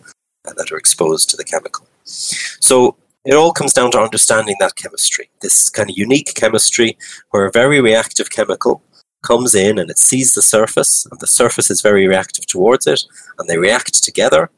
that 0.45 0.73
are 0.73 0.77
exposed 0.77 1.31
to 1.31 1.37
the 1.37 1.45
chemical. 1.45 1.87
So 2.05 2.97
it 3.25 3.35
all 3.35 3.53
comes 3.53 3.73
down 3.73 3.91
to 3.93 4.01
understanding 4.01 4.57
that 4.61 4.77
chemistry, 4.77 5.29
this 5.43 5.69
kind 5.69 5.91
of 5.91 5.99
unique 5.99 6.35
chemistry 6.35 6.97
where 7.31 7.47
a 7.47 7.53
very 7.53 7.81
reactive 7.81 8.31
chemical 8.31 8.83
comes 9.23 9.55
in 9.55 9.79
and 9.79 9.91
it 9.91 9.99
sees 9.99 10.33
the 10.33 10.43
surface, 10.43 11.07
and 11.11 11.21
the 11.21 11.27
surface 11.27 11.71
is 11.71 11.83
very 11.83 12.07
reactive 12.07 12.47
towards 12.47 12.87
it, 12.87 13.03
and 13.39 13.49
they 13.49 13.59
react 13.59 14.03
together, 14.03 14.51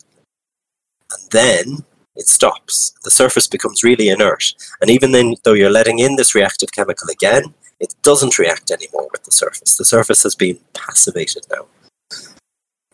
and 1.11 1.31
then 1.31 1.85
it 2.15 2.29
stops. 2.29 2.93
The 3.03 3.11
surface 3.11 3.49
becomes 3.49 3.83
really 3.83 4.09
inert. 4.09 4.55
And 4.81 4.91
even 4.91 5.13
then, 5.13 5.35
though 5.45 5.55
you're 5.55 5.71
letting 5.71 5.99
in 5.99 6.17
this 6.17 6.35
reactive 6.35 6.71
chemical 6.73 7.09
again, 7.11 7.55
it 7.81 7.95
doesn't 8.03 8.39
react 8.39 8.71
anymore 8.71 9.09
with 9.11 9.25
the 9.25 9.33
surface. 9.33 9.77
The 9.77 9.85
surface 9.85 10.23
has 10.23 10.37
been 10.37 10.61
passivated 10.75 11.47
now. 11.51 11.67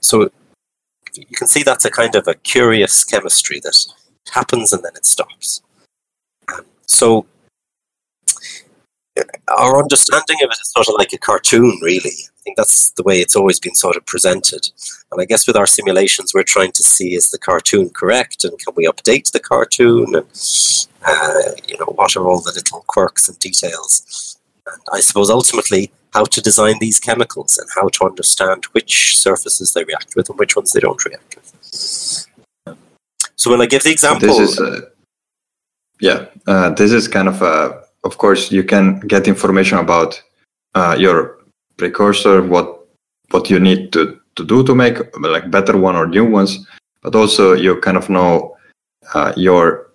So 0.01 0.31
you 1.29 1.37
can 1.37 1.47
see 1.47 1.63
that's 1.63 1.85
a 1.85 1.91
kind 1.91 2.15
of 2.15 2.27
a 2.29 2.35
curious 2.35 3.05
chemistry 3.05 3.61
that 3.61 3.87
happens 4.31 4.73
and 4.73 4.83
then 4.83 4.93
it 4.95 5.07
stops. 5.07 5.63
Um, 6.53 6.65
so 6.87 7.27
our 9.57 9.79
understanding 9.81 10.37
of 10.43 10.51
it 10.51 10.59
is 10.61 10.71
sort 10.71 10.89
of 10.89 10.95
like 10.99 11.13
a 11.13 11.19
cartoon, 11.19 11.79
really. 11.83 12.11
I 12.11 12.41
think 12.45 12.57
that's 12.57 12.91
the 12.93 13.03
way 13.03 13.21
it's 13.21 13.37
always 13.37 13.59
been 13.59 13.75
sort 13.75 13.97
of 13.97 14.07
presented. 14.07 14.69
And 15.11 15.21
I 15.21 15.25
guess 15.25 15.47
with 15.47 15.57
our 15.57 15.67
simulations, 15.67 16.33
we're 16.35 16.43
trying 16.43 16.73
to 16.73 16.83
see 16.83 17.15
is 17.15 17.31
the 17.31 17.39
cartoon 17.39 17.91
correct 17.91 18.45
and 18.45 18.59
can 18.59 18.75
we 18.77 18.87
update 18.87 19.33
the 19.33 19.41
cartoon 19.41 20.15
and, 20.15 20.27
uh, 21.07 21.53
you 21.67 21.77
know, 21.79 21.87
what 21.95 22.17
are 22.17 22.27
all 22.29 22.41
the 22.41 22.53
little 22.55 22.85
quirks 22.87 23.29
and 23.29 23.39
details. 23.39 24.39
And 24.67 24.81
I 24.93 25.01
suppose 25.01 25.31
ultimately 25.31 25.91
how 26.13 26.25
to 26.25 26.41
design 26.41 26.77
these 26.81 26.99
chemicals 26.99 27.59
and 27.59 27.69
how 27.75 27.89
to 27.89 28.05
understand 28.05 28.65
which 28.73 29.19
surfaces 29.19 29.73
they 29.73 29.85
react 29.85 30.15
with 30.17 30.29
and 30.29 30.39
which 30.39 30.57
ones 30.57 30.73
they 30.73 30.81
don't 30.81 31.05
react 31.05 31.37
with. 31.37 32.27
So 33.37 33.51
when 33.51 33.61
I 33.61 33.67
give 33.67 33.83
the 33.83 33.91
example. 33.91 34.29
This 34.29 34.39
is, 34.39 34.61
uh, 34.61 34.81
yeah, 36.01 36.27
uh, 36.47 36.71
this 36.71 36.93
is 36.93 37.07
kind 37.09 37.29
of 37.29 37.41
a 37.43 37.89
of 38.05 38.19
course, 38.19 38.51
you 38.51 38.65
can 38.65 39.01
get 39.01 39.29
information 39.29 39.79
about 39.79 40.23
uh, 40.75 40.97
your 40.99 41.39
precursor, 41.77 42.43
what 42.43 42.87
what 43.31 43.51
you 43.51 43.61
need 43.61 43.93
to, 43.93 44.19
to 44.37 44.45
do 44.45 44.65
to 44.65 44.75
make 44.75 44.97
like 45.19 45.51
better 45.51 45.77
one 45.77 45.97
or 45.97 46.07
new 46.07 46.25
ones, 46.25 46.67
but 47.03 47.15
also 47.15 47.53
you 47.53 47.79
kind 47.81 47.97
of 47.97 48.09
know 48.09 48.57
uh, 49.15 49.33
your 49.37 49.91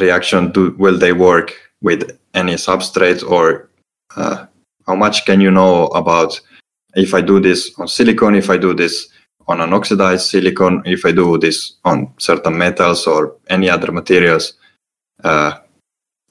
reaction 0.00 0.52
to 0.52 0.74
will 0.78 0.98
they 0.98 1.12
work 1.12 1.54
with 1.80 2.18
any 2.34 2.54
substrate 2.54 3.22
or 3.30 3.68
uh, 4.16 4.46
how 4.86 4.94
much 4.94 5.24
can 5.24 5.40
you 5.40 5.50
know 5.50 5.86
about 5.88 6.40
if 6.94 7.14
I 7.14 7.20
do 7.20 7.40
this 7.40 7.72
on 7.78 7.88
silicon, 7.88 8.34
if 8.34 8.50
I 8.50 8.56
do 8.56 8.74
this 8.74 9.08
on 9.46 9.60
an 9.60 9.72
oxidized 9.72 10.26
silicon, 10.30 10.82
if 10.84 11.04
I 11.04 11.12
do 11.12 11.38
this 11.38 11.74
on 11.84 12.12
certain 12.18 12.56
metals 12.56 13.06
or 13.06 13.36
any 13.48 13.68
other 13.68 13.92
materials. 13.92 14.54
Uh, 15.22 15.54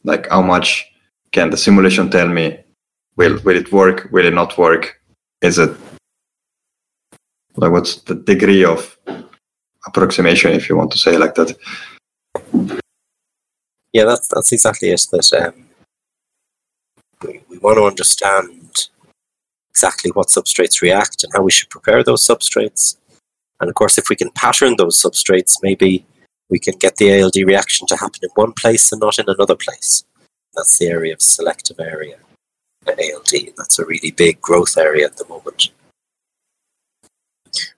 like 0.03 0.29
how 0.29 0.41
much 0.41 0.91
can 1.31 1.49
the 1.49 1.57
simulation 1.57 2.09
tell 2.09 2.27
me? 2.27 2.59
Will 3.15 3.39
will 3.43 3.55
it 3.55 3.71
work? 3.71 4.09
Will 4.11 4.25
it 4.25 4.33
not 4.33 4.57
work? 4.57 4.99
Is 5.41 5.59
it 5.59 5.75
like 7.55 7.71
what's 7.71 7.95
the 8.01 8.15
degree 8.15 8.65
of 8.65 8.97
approximation 9.85 10.51
if 10.53 10.69
you 10.69 10.75
want 10.75 10.91
to 10.91 10.97
say 10.97 11.17
like 11.17 11.35
that? 11.35 11.55
Yeah 13.93 14.05
that's 14.05 14.27
that's 14.27 14.51
exactly 14.51 14.89
it. 14.89 15.01
That 15.11 15.53
um, 15.53 15.62
want 17.63 17.77
to 17.77 17.85
understand 17.85 18.89
exactly 19.71 20.11
what 20.11 20.27
substrates 20.27 20.81
react 20.81 21.23
and 21.23 21.33
how 21.33 21.41
we 21.41 21.51
should 21.51 21.69
prepare 21.69 22.03
those 22.03 22.25
substrates 22.25 22.97
and 23.59 23.69
of 23.69 23.75
course 23.75 23.97
if 23.97 24.09
we 24.09 24.15
can 24.15 24.29
pattern 24.31 24.75
those 24.77 25.01
substrates 25.01 25.53
maybe 25.63 26.05
we 26.49 26.59
can 26.59 26.77
get 26.77 26.97
the 26.97 27.09
ALD 27.19 27.35
reaction 27.47 27.87
to 27.87 27.97
happen 27.97 28.19
in 28.21 28.29
one 28.35 28.53
place 28.53 28.91
and 28.91 28.99
not 28.99 29.17
in 29.17 29.25
another 29.27 29.55
place. 29.55 30.03
That's 30.55 30.77
the 30.77 30.87
area 30.87 31.13
of 31.13 31.21
selective 31.21 31.79
area 31.79 32.17
ALD. 32.87 33.31
That's 33.57 33.79
a 33.79 33.85
really 33.85 34.11
big 34.11 34.39
growth 34.41 34.77
area 34.77 35.05
at 35.05 35.17
the 35.17 35.27
moment. 35.27 35.71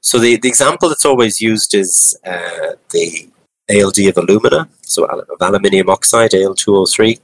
So 0.02 0.20
the, 0.20 0.38
the 0.38 0.50
example 0.50 0.90
that's 0.90 1.06
always 1.06 1.40
used 1.40 1.74
is 1.74 2.18
uh, 2.26 2.74
the 2.92 3.30
ALD 3.70 4.00
of 4.00 4.18
alumina, 4.18 4.68
so 4.82 5.06
of 5.06 5.42
aluminium 5.42 5.90
oxide, 5.90 6.32
Al2O3. 6.32 7.20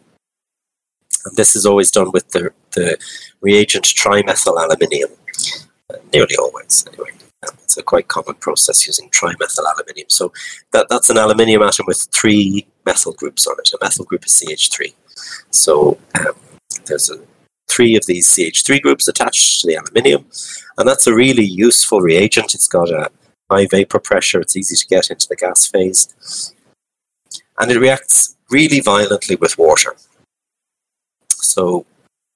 And 1.25 1.35
this 1.35 1.55
is 1.55 1.65
always 1.65 1.91
done 1.91 2.11
with 2.11 2.29
the, 2.29 2.51
the 2.71 2.97
reagent 3.41 3.85
trimethyl 3.85 4.57
aluminium, 4.57 5.11
uh, 5.89 5.97
nearly 6.13 6.35
always 6.37 6.85
anyway. 6.87 7.11
It's 7.63 7.77
a 7.77 7.83
quite 7.83 8.07
common 8.07 8.35
process 8.35 8.85
using 8.85 9.09
trimethyl 9.09 9.65
aluminium. 9.73 10.09
So 10.09 10.31
that, 10.73 10.87
that's 10.89 11.09
an 11.09 11.17
aluminium 11.17 11.63
atom 11.63 11.85
with 11.87 12.07
three 12.11 12.67
methyl 12.85 13.13
groups 13.13 13.47
on 13.47 13.55
it. 13.59 13.71
A 13.73 13.77
methyl 13.81 14.05
group 14.05 14.25
is 14.25 14.33
CH3. 14.33 14.93
So 15.51 15.97
um, 16.19 16.33
there's 16.85 17.09
a, 17.09 17.19
three 17.69 17.95
of 17.95 18.05
these 18.05 18.27
CH3 18.27 18.81
groups 18.81 19.07
attached 19.07 19.61
to 19.61 19.67
the 19.67 19.75
aluminium, 19.75 20.25
and 20.77 20.87
that's 20.87 21.07
a 21.07 21.15
really 21.15 21.45
useful 21.45 22.01
reagent. 22.01 22.53
It's 22.53 22.67
got 22.67 22.89
a 22.89 23.09
high 23.49 23.67
vapor 23.67 23.99
pressure, 23.99 24.39
it's 24.39 24.55
easy 24.55 24.75
to 24.75 24.87
get 24.87 25.09
into 25.09 25.27
the 25.27 25.35
gas 25.35 25.67
phase, 25.67 26.53
and 27.59 27.71
it 27.71 27.79
reacts 27.79 28.35
really 28.49 28.81
violently 28.81 29.35
with 29.35 29.57
water. 29.57 29.95
So 31.41 31.86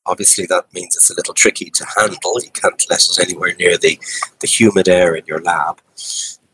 Obviously, 0.08 0.46
that 0.46 0.72
means 0.74 0.96
it's 0.96 1.10
a 1.10 1.16
little 1.16 1.34
tricky 1.34 1.72
to 1.72 1.86
handle. 1.98 2.40
You 2.42 2.52
can't 2.52 2.84
let 2.90 3.08
it 3.08 3.20
anywhere 3.20 3.56
near 3.58 3.78
the, 3.78 4.00
the 4.40 4.48
humid 4.48 4.88
air 4.88 5.16
in 5.16 5.26
your 5.26 5.42
lab. 5.42 5.82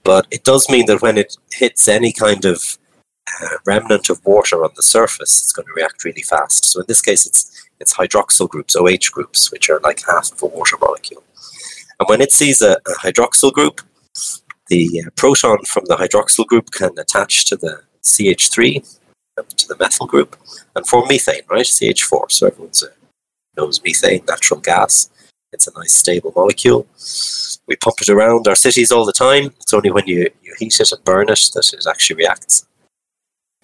But 0.04 0.26
it 0.32 0.44
does 0.44 0.70
mean 0.70 0.86
that 0.86 1.02
when 1.02 1.18
it 1.18 1.36
hits 1.52 1.88
any 1.88 2.14
kind 2.14 2.46
of 2.46 2.78
uh, 3.42 3.58
remnant 3.66 4.10
of 4.10 4.26
water 4.26 4.64
on 4.64 4.72
the 4.76 4.84
surface, 4.84 5.42
it's 5.42 5.52
going 5.52 5.66
to 5.66 5.74
react 5.76 6.06
really 6.06 6.22
fast. 6.22 6.66
So 6.66 6.80
in 6.80 6.86
this 6.88 7.02
case, 7.02 7.26
it's 7.26 7.68
it's 7.80 7.96
hydroxyl 7.96 8.48
groups, 8.48 8.76
OH 8.76 9.12
groups, 9.12 9.52
which 9.52 9.70
are 9.70 9.80
like 9.84 10.06
half 10.06 10.32
of 10.32 10.42
a 10.44 10.46
water 10.46 10.78
molecule. 10.80 11.24
And 12.00 12.08
when 12.08 12.22
it 12.22 12.32
sees 12.32 12.62
a, 12.62 12.74
a 12.74 12.94
hydroxyl 13.04 13.52
group, 13.52 13.82
the 14.68 15.04
uh, 15.06 15.10
proton 15.16 15.66
from 15.66 15.86
the 15.88 15.96
hydroxyl 15.96 16.46
group 16.46 16.72
can 16.72 16.98
attach 16.98 17.46
to 17.46 17.58
the 17.58 17.82
CH3, 18.04 19.00
to 19.38 19.68
the 19.68 19.78
methyl 19.80 20.08
group, 20.08 20.36
and 20.76 20.88
form 20.88 21.08
methane, 21.08 21.42
right? 21.50 21.66
CH4. 21.66 22.32
So 22.32 22.48
everyone 22.48 22.72
knows 23.58 23.82
methane, 23.84 24.24
natural 24.28 24.60
gas. 24.60 25.10
It's 25.54 25.68
a 25.68 25.78
nice 25.78 25.94
stable 25.94 26.34
molecule. 26.36 26.88
We 27.68 27.76
pump 27.76 27.98
it 28.02 28.10
around 28.10 28.48
our 28.48 28.56
cities 28.56 28.92
all 28.92 29.06
the 29.06 29.14
time. 29.14 29.54
It's 29.60 29.74
only 29.74 29.92
when 29.92 30.08
you, 30.08 30.30
you 30.42 30.56
heat 30.58 30.80
it 30.80 30.92
and 30.92 31.04
burn 31.04 31.30
it 31.30 31.50
that 31.54 31.74
it 31.74 31.86
actually 31.90 32.18
reacts, 32.18 32.66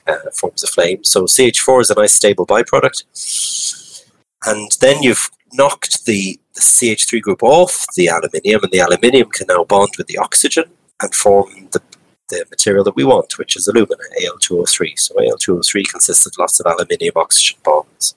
uh, 0.06 0.18
forms 0.34 0.64
a 0.64 0.68
flame. 0.68 1.04
So 1.04 1.24
CH4 1.24 1.82
is 1.82 1.90
a 1.90 1.96
nice 1.96 2.14
stable 2.14 2.46
byproduct. 2.46 4.06
And 4.46 4.72
then 4.82 5.02
you've 5.02 5.30
knocked 5.54 6.06
the, 6.06 6.40
the 6.54 6.62
CH3 6.62 7.22
group 7.22 7.44
off 7.44 7.86
the 7.96 8.08
aluminium, 8.08 8.64
and 8.64 8.72
the 8.72 8.80
aluminium 8.80 9.30
can 9.30 9.48
now 9.48 9.64
bond 9.64 9.92
with 9.98 10.08
the 10.08 10.18
oxygen 10.18 10.66
and 11.02 11.14
form 11.16 11.70
the, 11.72 11.82
the 12.30 12.46
material 12.50 12.84
that 12.84 12.96
we 12.96 13.04
want, 13.04 13.38
which 13.38 13.56
is 13.56 13.68
alumina, 13.68 14.04
Al2O3. 14.22 15.00
So 15.00 15.16
Al2O3 15.16 15.90
consists 15.90 16.26
of 16.26 16.34
lots 16.38 16.60
of 16.60 16.66
aluminium 16.66 17.14
oxygen 17.16 17.60
bonds 17.64 18.16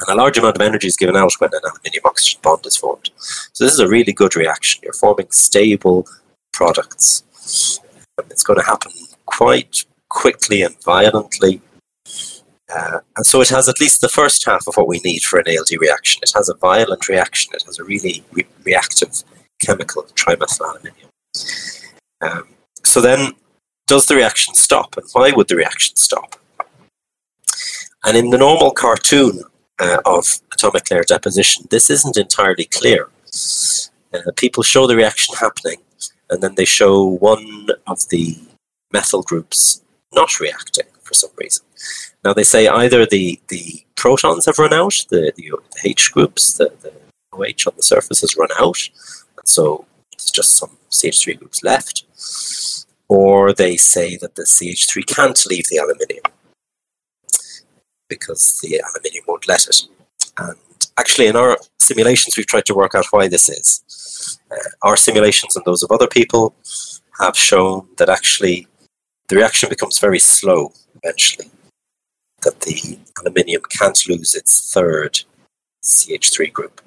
and 0.00 0.10
a 0.10 0.20
large 0.20 0.38
amount 0.38 0.56
of 0.56 0.62
energy 0.62 0.86
is 0.86 0.96
given 0.96 1.16
out 1.16 1.32
when 1.38 1.50
an 1.52 1.60
aluminium 1.64 2.04
oxygen 2.04 2.40
bond 2.42 2.64
is 2.66 2.76
formed. 2.76 3.10
So 3.52 3.64
this 3.64 3.72
is 3.72 3.80
a 3.80 3.88
really 3.88 4.12
good 4.12 4.36
reaction. 4.36 4.80
You're 4.82 4.92
forming 4.92 5.30
stable 5.30 6.06
products. 6.52 7.24
It's 8.30 8.42
going 8.44 8.60
to 8.60 8.64
happen 8.64 8.92
quite 9.26 9.84
quickly 10.08 10.62
and 10.62 10.80
violently. 10.84 11.60
Uh, 12.72 12.98
and 13.16 13.26
so 13.26 13.40
it 13.40 13.48
has 13.48 13.68
at 13.68 13.80
least 13.80 14.00
the 14.00 14.08
first 14.08 14.44
half 14.44 14.66
of 14.68 14.76
what 14.76 14.88
we 14.88 15.00
need 15.04 15.22
for 15.22 15.38
an 15.38 15.46
ALD 15.48 15.70
reaction. 15.80 16.20
It 16.22 16.32
has 16.34 16.48
a 16.48 16.54
violent 16.54 17.08
reaction. 17.08 17.52
It 17.54 17.64
has 17.64 17.78
a 17.78 17.84
really 17.84 18.22
re- 18.32 18.46
reactive 18.62 19.24
chemical, 19.60 20.04
trimethyl 20.14 20.60
aluminium. 20.60 21.08
Um, 22.20 22.48
so 22.98 23.02
then, 23.02 23.34
does 23.86 24.06
the 24.06 24.16
reaction 24.16 24.54
stop? 24.54 24.96
And 24.96 25.06
why 25.12 25.30
would 25.30 25.46
the 25.46 25.54
reaction 25.54 25.94
stop? 25.94 26.34
And 28.04 28.16
in 28.16 28.30
the 28.30 28.38
normal 28.38 28.72
cartoon 28.72 29.44
uh, 29.78 29.98
of 30.04 30.40
atomic 30.52 30.90
layer 30.90 31.04
deposition, 31.04 31.66
this 31.70 31.90
isn't 31.90 32.16
entirely 32.16 32.64
clear. 32.64 33.08
Uh, 34.12 34.32
people 34.34 34.64
show 34.64 34.88
the 34.88 34.96
reaction 34.96 35.36
happening, 35.36 35.76
and 36.28 36.42
then 36.42 36.56
they 36.56 36.64
show 36.64 37.04
one 37.04 37.68
of 37.86 38.08
the 38.08 38.36
methyl 38.92 39.22
groups 39.22 39.80
not 40.12 40.40
reacting 40.40 40.86
for 41.04 41.14
some 41.14 41.30
reason. 41.36 41.64
Now 42.24 42.32
they 42.32 42.42
say 42.42 42.66
either 42.66 43.06
the, 43.06 43.38
the 43.46 43.84
protons 43.94 44.46
have 44.46 44.58
run 44.58 44.74
out, 44.74 45.06
the, 45.08 45.32
the, 45.36 45.52
the 45.52 45.88
H 45.88 46.10
groups, 46.10 46.54
the, 46.54 46.72
the 46.82 46.92
OH 47.32 47.70
on 47.70 47.76
the 47.76 47.82
surface 47.84 48.22
has 48.22 48.36
run 48.36 48.50
out, 48.58 48.88
and 49.36 49.46
so 49.46 49.86
it's 50.12 50.32
just 50.32 50.56
some 50.56 50.76
CH3 50.90 51.38
groups 51.38 51.62
left, 51.62 52.02
or 53.08 53.52
they 53.52 53.76
say 53.76 54.16
that 54.16 54.34
the 54.34 54.42
CH3 54.42 55.06
can't 55.06 55.46
leave 55.46 55.66
the 55.68 55.78
aluminium 55.78 56.24
because 58.08 58.60
the 58.62 58.80
aluminium 58.80 59.24
won't 59.26 59.48
let 59.48 59.66
it. 59.66 59.82
And 60.38 60.56
actually, 60.98 61.26
in 61.26 61.36
our 61.36 61.58
simulations, 61.78 62.36
we've 62.36 62.46
tried 62.46 62.66
to 62.66 62.74
work 62.74 62.94
out 62.94 63.06
why 63.10 63.28
this 63.28 63.48
is. 63.48 64.38
Uh, 64.50 64.56
our 64.82 64.96
simulations 64.96 65.56
and 65.56 65.64
those 65.64 65.82
of 65.82 65.90
other 65.90 66.06
people 66.06 66.54
have 67.18 67.36
shown 67.36 67.88
that 67.98 68.08
actually 68.08 68.66
the 69.28 69.36
reaction 69.36 69.68
becomes 69.68 69.98
very 69.98 70.18
slow 70.18 70.72
eventually, 71.02 71.50
that 72.42 72.60
the 72.60 72.98
aluminium 73.20 73.62
can't 73.70 74.08
lose 74.08 74.34
its 74.34 74.72
third 74.72 75.20
CH3 75.84 76.52
group. 76.52 76.80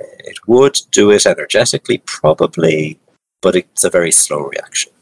It 0.00 0.38
would 0.46 0.80
do 0.92 1.10
it 1.10 1.26
energetically, 1.26 1.98
probably, 2.04 2.98
but 3.42 3.56
it's 3.56 3.84
a 3.84 3.90
very 3.90 4.12
slow 4.12 4.42
reaction. 4.44 4.92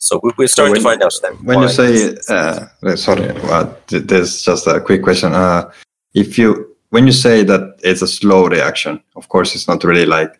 So 0.00 0.18
we- 0.22 0.32
we're 0.38 0.48
starting 0.48 0.72
when- 0.72 0.82
to 0.82 0.88
find 0.88 1.02
out 1.02 1.14
then. 1.22 1.34
When 1.44 1.60
you 1.60 1.68
say, 1.68 2.16
uh, 2.28 2.66
uh, 2.82 2.96
sorry, 2.96 3.32
well, 3.44 3.76
there's 3.88 4.42
just 4.42 4.66
a 4.66 4.80
quick 4.80 5.02
question. 5.02 5.32
Uh, 5.34 5.70
if 6.14 6.38
you, 6.38 6.74
when 6.88 7.06
you 7.06 7.12
say 7.12 7.44
that 7.44 7.78
it's 7.82 8.02
a 8.02 8.08
slow 8.08 8.46
reaction, 8.46 9.02
of 9.14 9.28
course, 9.28 9.54
it's 9.54 9.68
not 9.68 9.84
really 9.84 10.06
like 10.06 10.32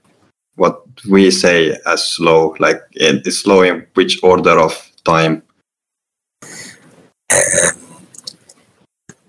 what 0.57 0.83
we 1.09 1.31
say 1.31 1.79
as 1.87 2.05
slow. 2.05 2.57
Like 2.59 2.81
it 2.93 3.27
is 3.27 3.41
slow 3.41 3.63
in 3.63 3.87
which 3.95 4.19
order 4.23 4.59
of 4.59 4.73
time? 5.05 5.43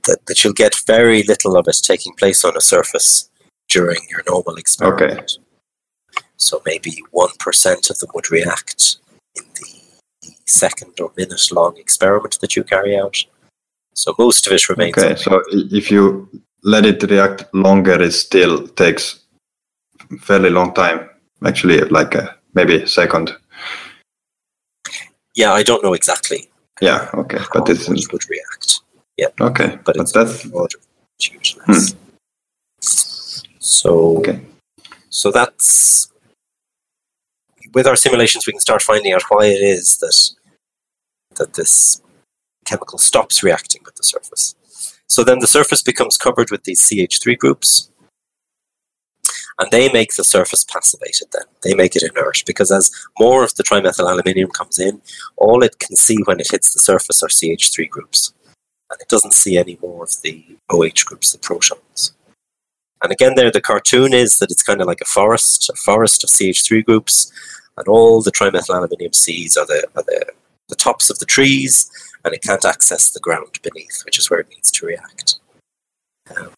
that, 0.03 0.25
that 0.25 0.43
you'll 0.43 0.53
get 0.53 0.75
very 0.88 1.21
little 1.23 1.55
of 1.55 1.67
it 1.67 1.77
taking 1.83 2.13
place 2.13 2.43
on 2.43 2.57
a 2.57 2.61
surface 2.61 3.29
during 3.69 4.00
your 4.09 4.23
normal 4.27 4.55
experiment. 4.55 5.11
Okay. 5.11 5.25
So 6.38 6.61
maybe 6.65 7.03
1% 7.13 7.89
of 7.91 8.00
them 8.00 8.09
would 8.15 8.31
react 8.31 8.97
in 9.35 9.43
the 9.53 9.80
second 10.45 11.00
or 11.00 11.11
minute 11.17 11.51
long 11.51 11.77
experiment 11.77 12.39
that 12.41 12.55
you 12.55 12.63
carry 12.63 12.97
out. 12.97 13.17
So 13.93 14.15
most 14.17 14.47
of 14.47 14.53
it 14.53 14.69
remains. 14.69 14.97
Okay, 14.97 15.15
so 15.15 15.41
if 15.51 15.91
you 15.91 16.29
let 16.63 16.85
it 16.85 17.03
react 17.03 17.53
longer, 17.53 18.01
it 18.01 18.11
still 18.13 18.67
takes 18.67 19.19
fairly 20.21 20.50
long 20.50 20.73
time. 20.73 21.09
Actually, 21.45 21.81
like 21.89 22.15
uh, 22.15 22.29
maybe 22.53 22.83
a 22.83 22.88
second. 22.88 23.35
Yeah, 25.35 25.53
I 25.53 25.63
don't 25.63 25.83
know 25.83 25.93
exactly 25.93 26.50
Yeah. 26.81 27.09
Okay, 27.13 27.39
but 27.53 27.69
it's 27.69 27.88
much 27.89 28.11
would 28.11 28.29
react, 28.29 28.81
Yeah. 29.17 29.27
okay. 29.39 29.77
but 29.85 29.95
But 29.97 30.11
that's 30.13 30.45
order 30.51 30.77
magnitude. 31.19 31.97
So 33.59 34.17
okay. 34.17 34.41
So 35.09 35.31
that's 35.31 36.10
with 37.73 37.87
our 37.87 37.95
simulations, 37.95 38.45
we 38.45 38.53
can 38.53 38.59
start 38.59 38.81
finding 38.81 39.13
out 39.13 39.23
why 39.29 39.45
it 39.45 39.61
is 39.61 39.97
that 39.97 40.31
that 41.35 41.53
this 41.53 42.01
chemical 42.65 42.99
stops 42.99 43.41
reacting 43.41 43.81
with 43.85 43.95
the 43.95 44.03
surface. 44.03 44.55
So 45.07 45.23
then 45.23 45.39
the 45.39 45.47
surface 45.47 45.81
becomes 45.81 46.17
covered 46.17 46.51
with 46.51 46.63
these 46.63 46.81
CH3 46.81 47.37
groups, 47.37 47.89
and 49.59 49.69
they 49.71 49.91
make 49.91 50.15
the 50.15 50.23
surface 50.23 50.63
passivated. 50.63 51.27
Then 51.31 51.43
they 51.63 51.73
make 51.73 51.95
it 51.95 52.03
inert 52.03 52.43
because 52.45 52.71
as 52.71 52.91
more 53.19 53.43
of 53.43 53.55
the 53.55 53.63
trimethyl 53.63 54.09
aluminium 54.09 54.51
comes 54.51 54.79
in, 54.79 55.01
all 55.37 55.63
it 55.63 55.79
can 55.79 55.95
see 55.95 56.17
when 56.25 56.39
it 56.39 56.51
hits 56.51 56.73
the 56.73 56.79
surface 56.79 57.21
are 57.23 57.27
CH3 57.27 57.89
groups, 57.89 58.33
and 58.89 58.99
it 59.01 59.09
doesn't 59.09 59.33
see 59.33 59.57
any 59.57 59.77
more 59.81 60.03
of 60.03 60.21
the 60.21 60.45
OH 60.69 61.03
groups, 61.05 61.31
the 61.31 61.39
protons. 61.39 62.13
And 63.03 63.11
again, 63.11 63.33
there 63.35 63.51
the 63.51 63.61
cartoon 63.61 64.13
is 64.13 64.37
that 64.37 64.51
it's 64.51 64.63
kind 64.63 64.79
of 64.79 64.87
like 64.87 65.01
a 65.01 65.05
forest, 65.05 65.69
a 65.69 65.75
forest 65.75 66.23
of 66.23 66.29
CH3 66.29 66.85
groups, 66.85 67.31
and 67.81 67.88
all 67.88 68.21
the 68.21 68.31
trimethyl 68.31 68.75
aluminium 68.75 69.11
seeds 69.11 69.57
are 69.57 69.65
the 69.65 69.88
are 69.95 70.03
the, 70.03 70.23
the 70.69 70.75
tops 70.75 71.09
of 71.09 71.17
the 71.17 71.25
trees, 71.25 71.89
and 72.23 72.33
it 72.33 72.43
can't 72.43 72.63
access 72.63 73.09
the 73.09 73.19
ground 73.19 73.59
beneath, 73.63 74.03
which 74.05 74.19
is 74.19 74.29
where 74.29 74.39
it 74.39 74.50
needs 74.50 74.69
to 74.69 74.85
react. 74.85 75.39
Um, 76.29 76.51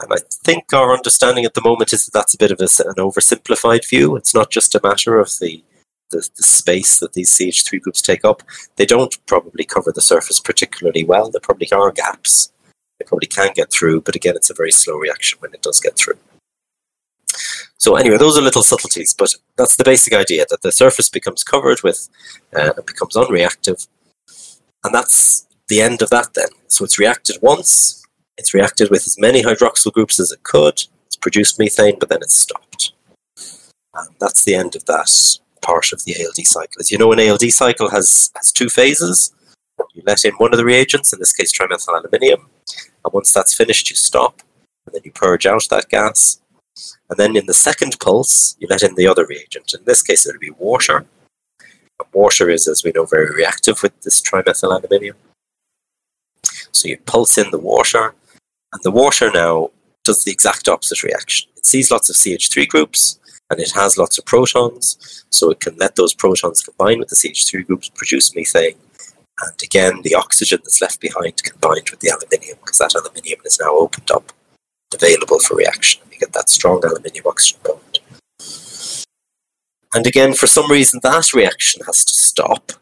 and 0.00 0.12
I 0.12 0.16
think 0.44 0.72
our 0.72 0.92
understanding 0.92 1.44
at 1.44 1.54
the 1.54 1.62
moment 1.62 1.92
is 1.92 2.04
that 2.04 2.12
that's 2.12 2.34
a 2.34 2.38
bit 2.38 2.50
of 2.50 2.60
a, 2.60 2.68
an 2.88 2.96
oversimplified 2.96 3.88
view. 3.88 4.16
It's 4.16 4.34
not 4.34 4.50
just 4.50 4.74
a 4.74 4.80
matter 4.82 5.20
of 5.20 5.30
the, 5.40 5.62
the 6.10 6.28
the 6.36 6.42
space 6.42 6.98
that 6.98 7.12
these 7.12 7.30
CH3 7.30 7.80
groups 7.80 8.02
take 8.02 8.24
up. 8.24 8.42
They 8.76 8.86
don't 8.86 9.16
probably 9.26 9.64
cover 9.64 9.92
the 9.92 10.00
surface 10.00 10.40
particularly 10.40 11.04
well. 11.04 11.30
There 11.30 11.40
probably 11.40 11.70
are 11.70 11.92
gaps 11.92 12.50
They 12.98 13.04
probably 13.04 13.28
can 13.28 13.52
get 13.54 13.70
through, 13.70 14.00
but 14.00 14.16
again, 14.16 14.34
it's 14.34 14.50
a 14.50 14.54
very 14.54 14.72
slow 14.72 14.96
reaction 14.96 15.38
when 15.40 15.54
it 15.54 15.62
does 15.62 15.78
get 15.78 15.96
through. 15.96 16.18
So 17.80 17.96
anyway, 17.96 18.18
those 18.18 18.36
are 18.36 18.42
little 18.42 18.62
subtleties, 18.62 19.14
but 19.14 19.34
that's 19.56 19.76
the 19.76 19.84
basic 19.84 20.12
idea 20.12 20.44
that 20.50 20.60
the 20.60 20.70
surface 20.70 21.08
becomes 21.08 21.42
covered 21.42 21.82
with, 21.82 22.10
uh, 22.54 22.72
becomes 22.86 23.16
unreactive, 23.16 23.88
and 24.84 24.94
that's 24.94 25.46
the 25.68 25.80
end 25.80 26.02
of 26.02 26.10
that. 26.10 26.34
Then, 26.34 26.48
so 26.66 26.84
it's 26.84 26.98
reacted 26.98 27.38
once, 27.40 28.04
it's 28.36 28.52
reacted 28.52 28.90
with 28.90 29.06
as 29.06 29.16
many 29.18 29.42
hydroxyl 29.42 29.92
groups 29.92 30.20
as 30.20 30.30
it 30.30 30.42
could, 30.42 30.82
it's 31.06 31.16
produced 31.16 31.58
methane, 31.58 31.98
but 31.98 32.10
then 32.10 32.20
it's 32.20 32.38
stopped. 32.38 32.92
And 33.94 34.08
that's 34.20 34.44
the 34.44 34.54
end 34.54 34.76
of 34.76 34.84
that 34.84 35.10
part 35.62 35.92
of 35.92 36.04
the 36.04 36.14
ALD 36.22 36.46
cycle. 36.46 36.80
As 36.80 36.90
you 36.90 36.98
know, 36.98 37.12
an 37.12 37.20
ALD 37.20 37.50
cycle 37.50 37.90
has 37.90 38.30
has 38.36 38.52
two 38.52 38.68
phases. 38.68 39.32
You 39.94 40.02
let 40.06 40.24
in 40.26 40.34
one 40.34 40.52
of 40.52 40.58
the 40.58 40.66
reagents, 40.66 41.14
in 41.14 41.18
this 41.18 41.32
case 41.32 41.50
trimethyl 41.50 41.98
aluminium, 41.98 42.48
and 43.04 43.14
once 43.14 43.32
that's 43.32 43.54
finished, 43.54 43.88
you 43.88 43.96
stop, 43.96 44.42
and 44.84 44.94
then 44.94 45.02
you 45.04 45.12
purge 45.12 45.46
out 45.46 45.66
that 45.70 45.88
gas. 45.88 46.40
And 47.10 47.18
then 47.18 47.36
in 47.36 47.46
the 47.46 47.54
second 47.54 47.98
pulse, 48.00 48.56
you 48.60 48.68
let 48.70 48.82
in 48.82 48.94
the 48.94 49.08
other 49.08 49.26
reagent. 49.26 49.74
In 49.74 49.84
this 49.84 50.02
case, 50.02 50.26
it'll 50.26 50.38
be 50.38 50.50
water. 50.50 51.04
Water 52.14 52.48
is, 52.48 52.66
as 52.66 52.82
we 52.82 52.92
know, 52.92 53.04
very 53.04 53.30
reactive 53.34 53.82
with 53.82 54.00
this 54.02 54.22
trimethyl 54.22 54.72
aluminium. 54.72 55.16
So 56.72 56.88
you 56.88 56.96
pulse 56.98 57.36
in 57.36 57.50
the 57.50 57.58
water, 57.58 58.14
and 58.72 58.82
the 58.84 58.90
water 58.90 59.30
now 59.32 59.70
does 60.04 60.24
the 60.24 60.30
exact 60.30 60.68
opposite 60.68 61.02
reaction. 61.02 61.50
It 61.56 61.66
sees 61.66 61.90
lots 61.90 62.08
of 62.08 62.16
CH3 62.16 62.68
groups, 62.68 63.18
and 63.50 63.60
it 63.60 63.72
has 63.72 63.98
lots 63.98 64.16
of 64.16 64.24
protons, 64.24 65.24
so 65.30 65.50
it 65.50 65.60
can 65.60 65.76
let 65.76 65.96
those 65.96 66.14
protons 66.14 66.62
combine 66.62 67.00
with 67.00 67.08
the 67.08 67.16
CH3 67.16 67.66
groups, 67.66 67.90
produce 67.90 68.34
methane, 68.34 68.76
and 69.42 69.62
again, 69.62 70.00
the 70.02 70.14
oxygen 70.14 70.60
that's 70.62 70.80
left 70.80 71.00
behind 71.00 71.42
combined 71.42 71.90
with 71.90 72.00
the 72.00 72.08
aluminium, 72.08 72.58
because 72.60 72.78
that 72.78 72.94
aluminium 72.94 73.40
is 73.44 73.58
now 73.60 73.74
opened 73.74 74.10
up, 74.10 74.32
available 74.94 75.38
for 75.40 75.56
reaction. 75.56 76.02
You 76.12 76.18
get 76.18 76.32
that 76.32 76.48
strong 76.48 76.84
aluminium 76.84 77.26
oxygen 77.26 77.60
bond. 77.64 78.00
And 79.94 80.06
again, 80.06 80.34
for 80.34 80.46
some 80.46 80.70
reason, 80.70 81.00
that 81.02 81.32
reaction 81.34 81.82
has 81.86 82.04
to 82.04 82.14
stop. 82.14 82.72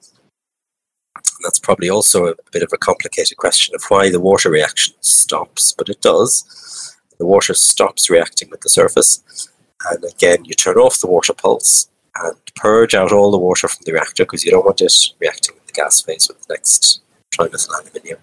And 1.17 1.45
that's 1.45 1.59
probably 1.59 1.89
also 1.89 2.27
a, 2.27 2.35
bit 2.53 2.63
of 2.63 2.73
a 2.73 2.79
complicated 2.79 3.39
question 3.39 3.75
of 3.75 3.83
why 3.89 4.11
the 4.11 4.21
water 4.21 4.51
reaction 4.51 4.95
stops, 5.01 5.73
but 5.73 5.89
it 5.89 6.01
does. 6.03 6.97
The 7.19 7.27
water 7.27 7.55
stops 7.55 8.11
reacting 8.11 8.51
with 8.51 8.61
the 8.61 8.69
surface. 8.69 9.49
And 9.89 10.05
again, 10.05 10.45
you 10.45 10.55
turn 10.55 10.77
off 10.77 11.01
the 11.01 11.07
water 11.07 11.33
pulse 11.33 11.89
and 12.17 12.37
purge 12.57 12.95
out 12.95 13.13
all 13.13 13.31
the 13.31 13.39
water 13.39 13.69
from 13.69 13.83
the 13.85 13.93
reactor 13.93 14.25
because 14.25 14.45
you 14.45 14.51
don't 14.51 14.65
want 14.65 14.81
it 14.81 14.93
reacting 15.21 15.55
with 15.55 15.67
the 15.67 15.73
gas 15.73 16.01
phase 16.03 16.29
with 16.29 16.41
the 16.47 16.55
next 16.55 17.01
trimethyl 17.33 17.81
aluminium. 17.81 18.19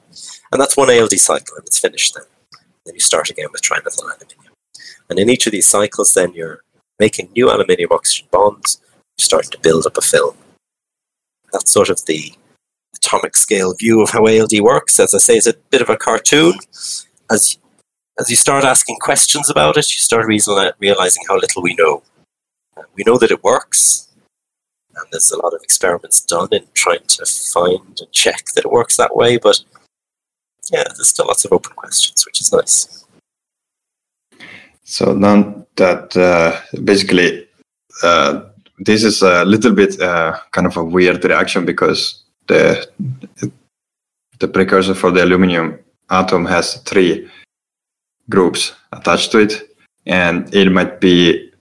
And 0.52 0.62
that's 0.62 0.78
one 0.78 0.89
ALD 0.89 1.13
cycle 1.13 1.58
and 1.58 1.65
it's 1.65 1.80
finished 1.80 2.15
then. 2.15 2.26
Then 2.86 2.95
you 2.95 3.02
start 3.02 3.30
again 3.30 3.48
with 3.52 3.62
trimethyl 3.62 4.04
aluminium. 4.04 4.54
And 5.10 5.19
in 5.19 5.30
each 5.30 5.45
of 5.45 5.52
these 5.52 5.67
cycles, 5.67 6.13
then 6.13 6.34
you're 6.34 6.62
making 7.00 7.32
new 7.36 7.50
aluminium 7.50 7.91
oxygen 7.91 8.28
bonds, 8.32 8.80
you're 9.17 9.26
starting 9.26 9.52
to 9.52 9.60
build 9.60 9.86
up 9.86 9.98
a 9.98 10.02
film. 10.02 10.38
That's 11.52 11.71
sort 11.71 11.89
of 11.89 12.06
the 12.06 12.34
atomic 12.95 13.36
scale 13.36 13.74
view 13.74 14.02
of 14.02 14.10
how 14.10 14.28
ALD 14.28 14.60
works. 14.62 15.00
As 15.00 15.13
I 15.13 15.19
say, 15.19 15.36
it's 15.36 15.48
a 15.48 15.56
bit 15.69 15.82
of 15.82 15.89
a 15.89 15.98
cartoon. 15.98 16.54
As 17.30 17.58
as 18.19 18.30
you 18.30 18.38
start 18.38 18.63
asking 18.63 18.98
questions 19.02 19.50
about 19.50 19.76
it, 19.76 19.91
you 19.91 19.98
start 19.98 20.26
realizing 20.28 21.24
how 21.28 21.36
little 21.38 21.62
we 21.62 21.76
know. 21.76 22.02
We 22.93 23.04
know 23.06 23.17
that 23.17 23.32
it 23.32 23.43
works, 23.43 24.08
and 24.95 25.06
there's 25.12 25.32
a 25.32 25.38
lot 25.38 25.54
of 25.54 25.62
experiments 25.62 26.21
done 26.21 26.48
in 26.54 26.65
trying 26.74 27.06
to 27.08 27.26
find 27.26 28.00
and 28.00 28.12
check 28.13 28.45
that 28.56 28.63
it 28.63 28.71
works 28.71 28.95
that 28.95 29.15
way, 29.17 29.38
but 29.38 29.62
yeah, 30.71 30.84
there's 30.95 31.10
still 31.10 31.28
lots 31.28 31.45
of 31.45 31.51
open 31.54 31.73
questions, 31.75 32.25
which 32.25 32.41
is 32.41 32.51
nice. 32.51 33.06
So 34.84 35.13
now 35.13 35.65
that 35.75 36.15
uh, 36.15 36.60
basically 36.84 37.47
uh, 38.04 38.43
this 38.80 39.04
is 39.04 39.21
a 39.21 39.45
little 39.45 39.73
bit 39.73 39.99
uh, 40.01 40.38
kind 40.51 40.67
of 40.67 40.78
a 40.78 40.84
weird 40.84 41.23
reaction 41.23 41.65
because 41.65 42.23
the 42.47 42.88
the 44.39 44.47
precursor 44.47 44.93
for 44.93 45.12
the 45.12 45.23
aluminum 45.23 45.80
atom 46.10 46.45
has 46.45 46.75
three 46.82 47.30
groups 48.30 48.73
attached 48.91 49.32
to 49.32 49.39
it, 49.39 49.78
and 50.06 50.54
it 50.54 50.69
might 50.71 50.99
be 50.99 51.51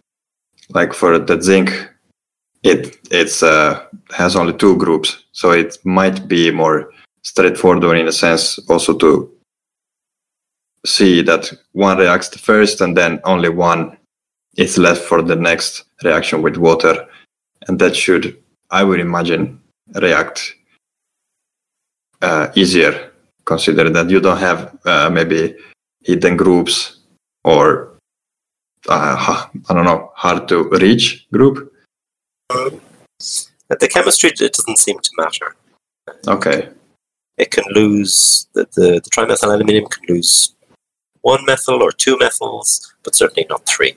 like 0.70 0.92
for 0.92 1.18
the 1.18 1.40
zinc, 1.40 1.70
it 2.62 2.98
it's 3.10 3.42
uh, 3.42 3.84
has 4.10 4.36
only 4.36 4.52
two 4.52 4.76
groups, 4.76 5.24
so 5.32 5.52
it 5.52 5.78
might 5.84 6.26
be 6.26 6.50
more 6.50 6.90
straightforward 7.24 7.98
in 7.98 8.06
a 8.06 8.12
sense 8.12 8.58
also 8.68 8.96
to 8.98 9.30
see 10.87 11.22
that 11.22 11.50
one 11.72 11.98
reacts 11.98 12.37
first 12.37 12.80
and 12.80 12.96
then 12.96 13.20
only 13.24 13.48
one 13.48 13.96
is 14.56 14.78
left 14.78 15.02
for 15.02 15.22
the 15.22 15.34
next 15.34 15.84
reaction 16.04 16.42
with 16.42 16.56
water. 16.56 17.08
And 17.66 17.78
that 17.78 17.96
should 17.96 18.40
i 18.70 18.82
would 18.82 19.00
imagine 19.00 19.60
react 19.94 20.54
uh, 22.22 22.48
easier. 22.54 23.10
Consider 23.44 23.90
that 23.90 24.10
you 24.10 24.20
don't 24.20 24.38
have 24.38 24.78
uh, 24.84 25.10
maybe 25.10 25.56
hidden 26.02 26.37
groups 26.37 26.98
or 27.44 27.92
uh, 28.88 29.46
i 29.68 29.74
don't 29.74 29.84
know 29.84 30.10
hard 30.14 30.48
to 30.48 30.68
reach 30.80 31.26
group. 31.32 31.72
The 32.48 33.88
chemistry 33.88 34.30
it 34.30 34.52
doesn't 34.52 34.78
seem 34.78 34.98
to 34.98 35.10
matter. 35.16 35.56
okay 36.28 36.68
It 37.37 37.51
can 37.51 37.64
lose 37.70 38.47
the, 38.55 38.66
the, 38.75 39.01
the 39.03 39.11
trimethyl 39.11 39.53
aluminium 39.53 39.87
can 39.87 40.05
lose 40.09 40.55
one 41.23 41.44
methyl 41.47 41.83
or 41.83 41.90
two 41.90 42.16
methyls, 42.16 42.92
but 43.03 43.14
certainly 43.14 43.47
not 43.49 43.66
three. 43.66 43.97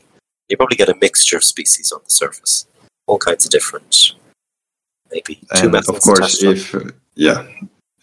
You 0.50 0.58
probably 0.58 0.78
get 0.78 0.90
a 0.90 0.96
mixture 1.02 1.38
of 1.38 1.44
species 1.44 1.92
on 1.92 2.00
the 2.04 2.10
surface, 2.10 2.66
all 3.06 3.18
kinds 3.18 3.46
of 3.46 3.52
different, 3.52 4.14
maybe 5.12 5.36
two 5.56 5.66
and 5.66 5.74
methyls. 5.74 5.96
of 5.96 6.02
course, 6.02 6.42
attached 6.42 6.74
on. 6.74 6.88
if 6.88 6.94
yeah, 7.16 7.46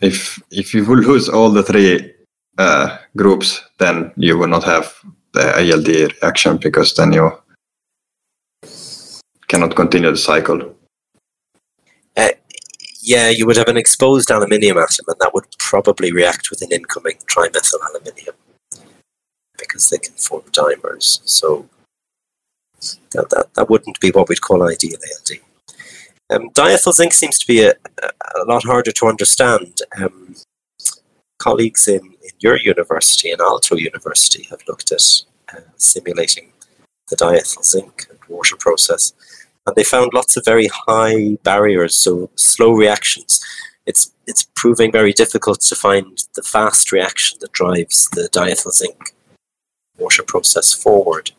if 0.01 0.43
if 0.51 0.75
you 0.75 0.85
will 0.85 0.99
lose 0.99 1.29
all 1.29 1.51
the 1.51 1.63
three 1.63 2.13
uh, 2.59 2.99
groups, 3.17 3.63
then 3.79 4.13
you 4.17 4.37
will 4.39 4.49
not 4.49 4.65
have 4.65 4.95
the 5.33 5.57
ALD 5.57 5.89
reaction 5.89 6.59
because 6.59 6.95
then 6.95 7.13
you 7.13 7.33
cannot 9.49 9.75
continue 9.75 10.11
the 10.11 10.17
cycle. 10.17 10.74
Yeah, 13.05 13.29
you 13.29 13.47
would 13.47 13.57
have 13.57 13.69
an 13.69 13.77
exposed 13.77 14.31
aluminium 14.31 14.79
atom, 14.79 15.05
and 15.09 15.17
that 15.21 15.35
would 15.35 15.45
probably 15.59 16.11
react 16.11 16.51
with 16.51 16.63
an 16.63 16.73
incoming 16.73 17.19
trimethyl 17.27 17.79
aluminium 17.91 18.35
because 19.59 19.91
they 19.91 19.99
can 19.99 20.15
form 20.15 20.43
dimers. 20.51 21.21
So 21.25 21.69
that, 23.13 23.29
that, 23.31 23.55
that 23.55 23.71
wouldn't 23.71 24.01
be 24.01 24.11
what 24.11 24.29
we'd 24.29 24.41
call 24.41 24.69
ideal 24.69 24.97
ALD. 24.97 25.39
Um, 26.31 26.51
diethyl 26.51 26.95
zinc 26.95 27.13
seems 27.13 27.39
to 27.39 27.47
be 27.47 27.63
a, 27.63 27.75
a, 28.03 28.45
lot 28.47 28.65
harder 28.65 28.93
to 28.93 29.07
understand. 29.07 29.81
Um, 30.01 30.37
colleagues 31.39 31.87
in, 31.87 32.01
in 32.01 32.31
your 32.39 32.57
university 32.57 33.31
and 33.31 33.41
Aalto 33.41 33.79
University 33.79 34.45
have 34.45 34.61
looked 34.67 34.91
at 34.91 35.03
uh, 35.53 35.61
simulating 35.77 36.53
the 37.11 37.17
diethyl 37.17 37.63
zinc 37.63 38.07
and 38.09 38.19
water 38.29 38.57
process 38.57 39.13
and 39.67 39.77
they 39.77 39.85
found 39.85 40.13
lots 40.13 40.37
of 40.37 40.45
very 40.45 40.69
high 40.87 41.37
barriers, 41.43 41.97
so 41.97 42.31
slow 42.37 42.73
reactions. 42.73 43.41
It's 43.87 44.13
it's 44.27 44.49
proving 44.55 44.91
very 44.91 45.13
difficult 45.13 45.61
to 45.61 45.75
find 45.75 46.25
the 46.35 46.43
fast 46.43 46.93
reaction 46.93 47.39
that 47.41 47.53
drives 47.53 48.09
the 48.13 48.29
diethyl 48.33 48.73
zinc 48.73 49.15
water 49.99 50.23
process 50.23 50.73
forward. 50.73 51.33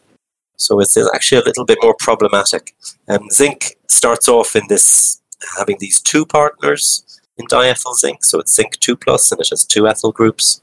So 0.58 0.80
it's 0.80 0.96
actually 1.14 1.42
a 1.42 1.46
little 1.46 1.66
bit 1.66 1.80
more 1.82 1.96
problematic. 2.00 2.76
Um, 3.08 3.30
zinc 3.32 3.78
starts 3.88 4.28
off 4.28 4.56
in 4.56 4.64
this 4.70 5.22
having 5.58 5.78
these 5.80 6.00
two 6.00 6.26
partners 6.26 7.22
in 7.38 7.48
diethyl 7.48 7.96
zinc, 7.96 8.24
so 8.24 8.40
it's 8.40 8.56
zinc 8.56 8.80
two 8.80 8.96
plus, 8.96 9.32
and 9.32 9.42
it 9.42 9.50
has 9.50 9.66
two 9.66 9.88
ethyl 9.88 10.12
groups. 10.12 10.62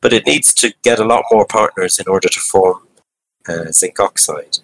But 0.00 0.12
it 0.12 0.26
needs 0.26 0.52
to 0.54 0.74
get 0.82 0.98
a 0.98 1.04
lot 1.04 1.24
more 1.30 1.46
partners 1.46 1.98
in 1.98 2.08
order 2.08 2.28
to 2.28 2.40
form 2.40 2.86
uh, 3.48 3.72
zinc 3.72 3.98
oxide 4.00 4.58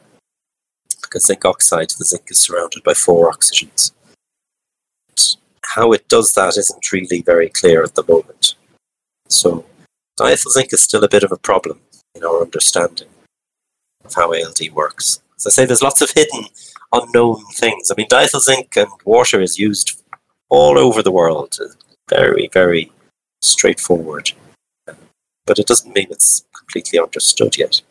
because 1.10 1.26
zinc 1.26 1.44
oxide, 1.44 1.90
the 1.98 2.04
zinc 2.04 2.30
is 2.30 2.38
surrounded 2.38 2.84
by 2.84 2.94
four 2.94 3.32
oxygens. 3.32 3.92
How 5.74 5.92
it 5.92 6.08
does 6.08 6.34
that 6.34 6.56
isn't 6.56 6.92
really 6.92 7.22
very 7.22 7.48
clear 7.48 7.82
at 7.82 7.94
the 7.94 8.04
moment. 8.08 8.54
So, 9.28 9.64
diethyl 10.18 10.52
zinc 10.52 10.72
is 10.72 10.82
still 10.82 11.04
a 11.04 11.08
bit 11.08 11.22
of 11.22 11.32
a 11.32 11.36
problem 11.36 11.80
in 12.14 12.24
our 12.24 12.42
understanding 12.42 13.08
of 14.04 14.14
how 14.14 14.32
ALD 14.32 14.70
works. 14.72 15.20
As 15.36 15.46
I 15.46 15.50
say, 15.50 15.64
there's 15.64 15.82
lots 15.82 16.02
of 16.02 16.10
hidden, 16.10 16.44
unknown 16.92 17.44
things. 17.54 17.90
I 17.90 17.94
mean, 17.96 18.08
diethyl 18.08 18.40
zinc 18.40 18.76
and 18.76 18.88
water 19.04 19.40
is 19.40 19.58
used 19.58 20.02
all 20.48 20.78
over 20.78 21.02
the 21.02 21.12
world. 21.12 21.58
Very, 22.08 22.48
very 22.52 22.90
straightforward. 23.42 24.32
But 25.46 25.58
it 25.58 25.66
doesn't 25.66 25.94
mean 25.94 26.08
it's 26.10 26.44
completely 26.56 26.98
understood 26.98 27.56
yet. 27.56 27.82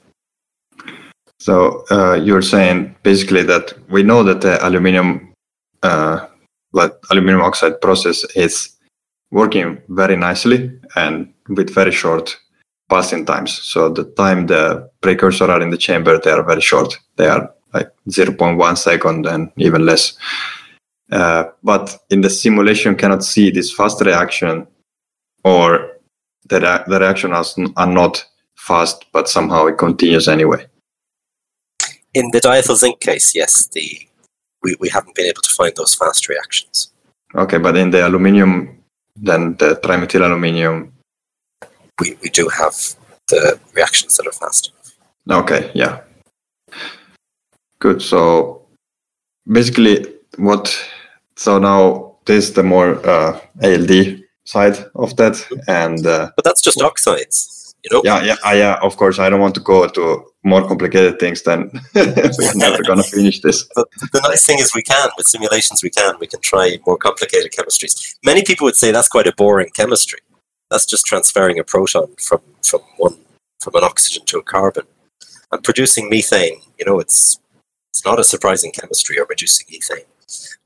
So 1.40 1.86
uh, 1.90 2.16
you're 2.16 2.42
saying 2.42 2.96
basically 3.04 3.44
that 3.44 3.74
we 3.90 4.04
know 4.04 4.24
that 4.24 4.42
the 4.42 4.66
aluminum, 4.66 5.34
uh, 5.84 6.28
like 6.74 6.94
aluminum 7.12 7.42
oxide 7.42 7.80
process 7.82 8.26
is 8.36 8.76
working 9.32 9.82
very 9.88 10.18
nicely 10.18 10.72
and 10.96 11.34
with 11.48 11.74
very 11.74 11.92
short 11.92 12.38
passing 12.90 13.26
times. 13.26 13.54
So 13.54 13.90
the 13.90 14.04
time 14.04 14.48
the 14.48 14.90
precursor 15.02 15.50
are 15.50 15.62
in 15.62 15.70
the 15.70 15.78
chamber, 15.78 16.20
they 16.20 16.32
are 16.32 16.44
very 16.44 16.62
short. 16.62 16.98
They 17.16 17.28
are 17.28 17.50
like 17.74 17.90
0.1 18.10 18.78
second 18.78 19.26
and 19.26 19.52
even 19.58 19.86
less. 19.86 20.18
Uh, 21.12 21.46
but 21.64 21.98
in 22.10 22.22
the 22.22 22.30
simulation, 22.30 22.96
cannot 22.96 23.24
see 23.24 23.50
this 23.50 23.72
fast 23.74 24.02
reaction, 24.02 24.68
or 25.44 25.92
the, 26.50 26.60
re- 26.60 26.84
the 26.86 27.00
reaction 27.00 27.34
are, 27.34 27.46
are 27.78 27.88
not 27.88 28.24
fast, 28.56 29.06
but 29.12 29.28
somehow 29.28 29.66
it 29.66 29.78
continues 29.80 30.28
anyway 30.28 30.68
in 32.14 32.32
the 32.32 32.40
diethyl 32.40 32.76
zinc 32.76 33.00
case, 33.00 33.36
yes, 33.36 33.68
the 33.68 34.08
we, 34.64 34.76
we 34.80 34.90
haven't 34.90 35.16
been 35.16 35.26
able 35.26 35.42
to 35.42 35.52
find 35.52 35.74
those 35.76 35.96
fast 35.96 36.28
reactions. 36.28 36.92
Okay, 37.36 37.58
but 37.58 37.78
in 37.78 37.92
the 37.92 38.06
aluminium, 38.06 38.84
then 39.16 39.56
the 39.56 39.76
trimethyl 39.76 40.26
aluminium, 40.26 40.94
we, 42.00 42.18
we 42.22 42.30
do 42.30 42.50
have 42.50 42.76
the 43.28 43.60
reactions 43.74 44.18
that 44.18 44.28
are 44.28 44.32
fast 44.32 44.72
enough. 45.28 45.44
Okay, 45.44 45.72
yeah. 45.74 46.02
Good. 47.80 48.02
So 48.02 48.66
basically, 49.48 50.06
what 50.38 50.76
so 51.36 51.60
now 51.60 52.18
this 52.26 52.50
is 52.50 52.54
the 52.54 52.64
more 52.64 53.06
uh, 53.08 53.40
ALD 53.64 54.24
side 54.46 54.78
of 54.96 55.16
that, 55.18 55.46
and 55.68 56.06
uh, 56.06 56.32
but 56.36 56.44
that's 56.44 56.62
just 56.62 56.82
oxides. 56.82 57.59
You 57.84 57.90
know? 57.92 58.02
Yeah, 58.04 58.24
yeah, 58.24 58.36
uh, 58.46 58.54
yeah. 58.54 58.80
Of 58.82 58.98
course, 58.98 59.20
I 59.20 59.30
don't 59.30 59.40
want 59.40 59.56
to 59.56 59.62
go 59.62 59.88
to 59.88 60.26
more 60.44 60.68
complicated 60.68 61.20
things. 61.20 61.44
Then 61.44 61.72
we're 61.96 62.54
never 62.56 62.84
gonna 62.84 63.04
finish 63.04 63.40
this. 63.42 63.68
But 63.76 63.88
the 64.12 64.22
nice 64.22 64.46
thing 64.46 64.60
is, 64.60 64.74
we 64.76 64.82
can 64.82 65.10
with 65.18 65.28
simulations. 65.28 65.82
We 65.82 65.90
can 65.90 66.16
we 66.20 66.28
can 66.28 66.42
try 66.42 66.78
more 66.86 66.98
complicated 66.98 67.52
chemistries. 67.52 68.16
Many 68.24 68.44
people 68.44 68.66
would 68.66 68.76
say 68.76 68.92
that's 68.92 69.08
quite 69.08 69.28
a 69.28 69.34
boring 69.34 69.70
chemistry. 69.74 70.20
That's 70.70 70.86
just 70.86 71.06
transferring 71.06 71.60
a 71.60 71.64
proton 71.64 72.16
from 72.20 72.42
from 72.64 72.82
one 72.98 73.18
from 73.60 73.76
an 73.76 73.84
oxygen 73.84 74.26
to 74.26 74.40
a 74.40 74.44
carbon 74.44 74.86
and 75.52 75.64
producing 75.64 76.10
methane. 76.10 76.60
You 76.78 76.86
know, 76.86 77.00
it's 77.00 77.40
it's 77.92 78.06
not 78.06 78.20
a 78.20 78.24
surprising 78.24 78.72
chemistry 78.72 79.20
or 79.20 79.26
reducing 79.26 79.68
ethane. 79.68 80.06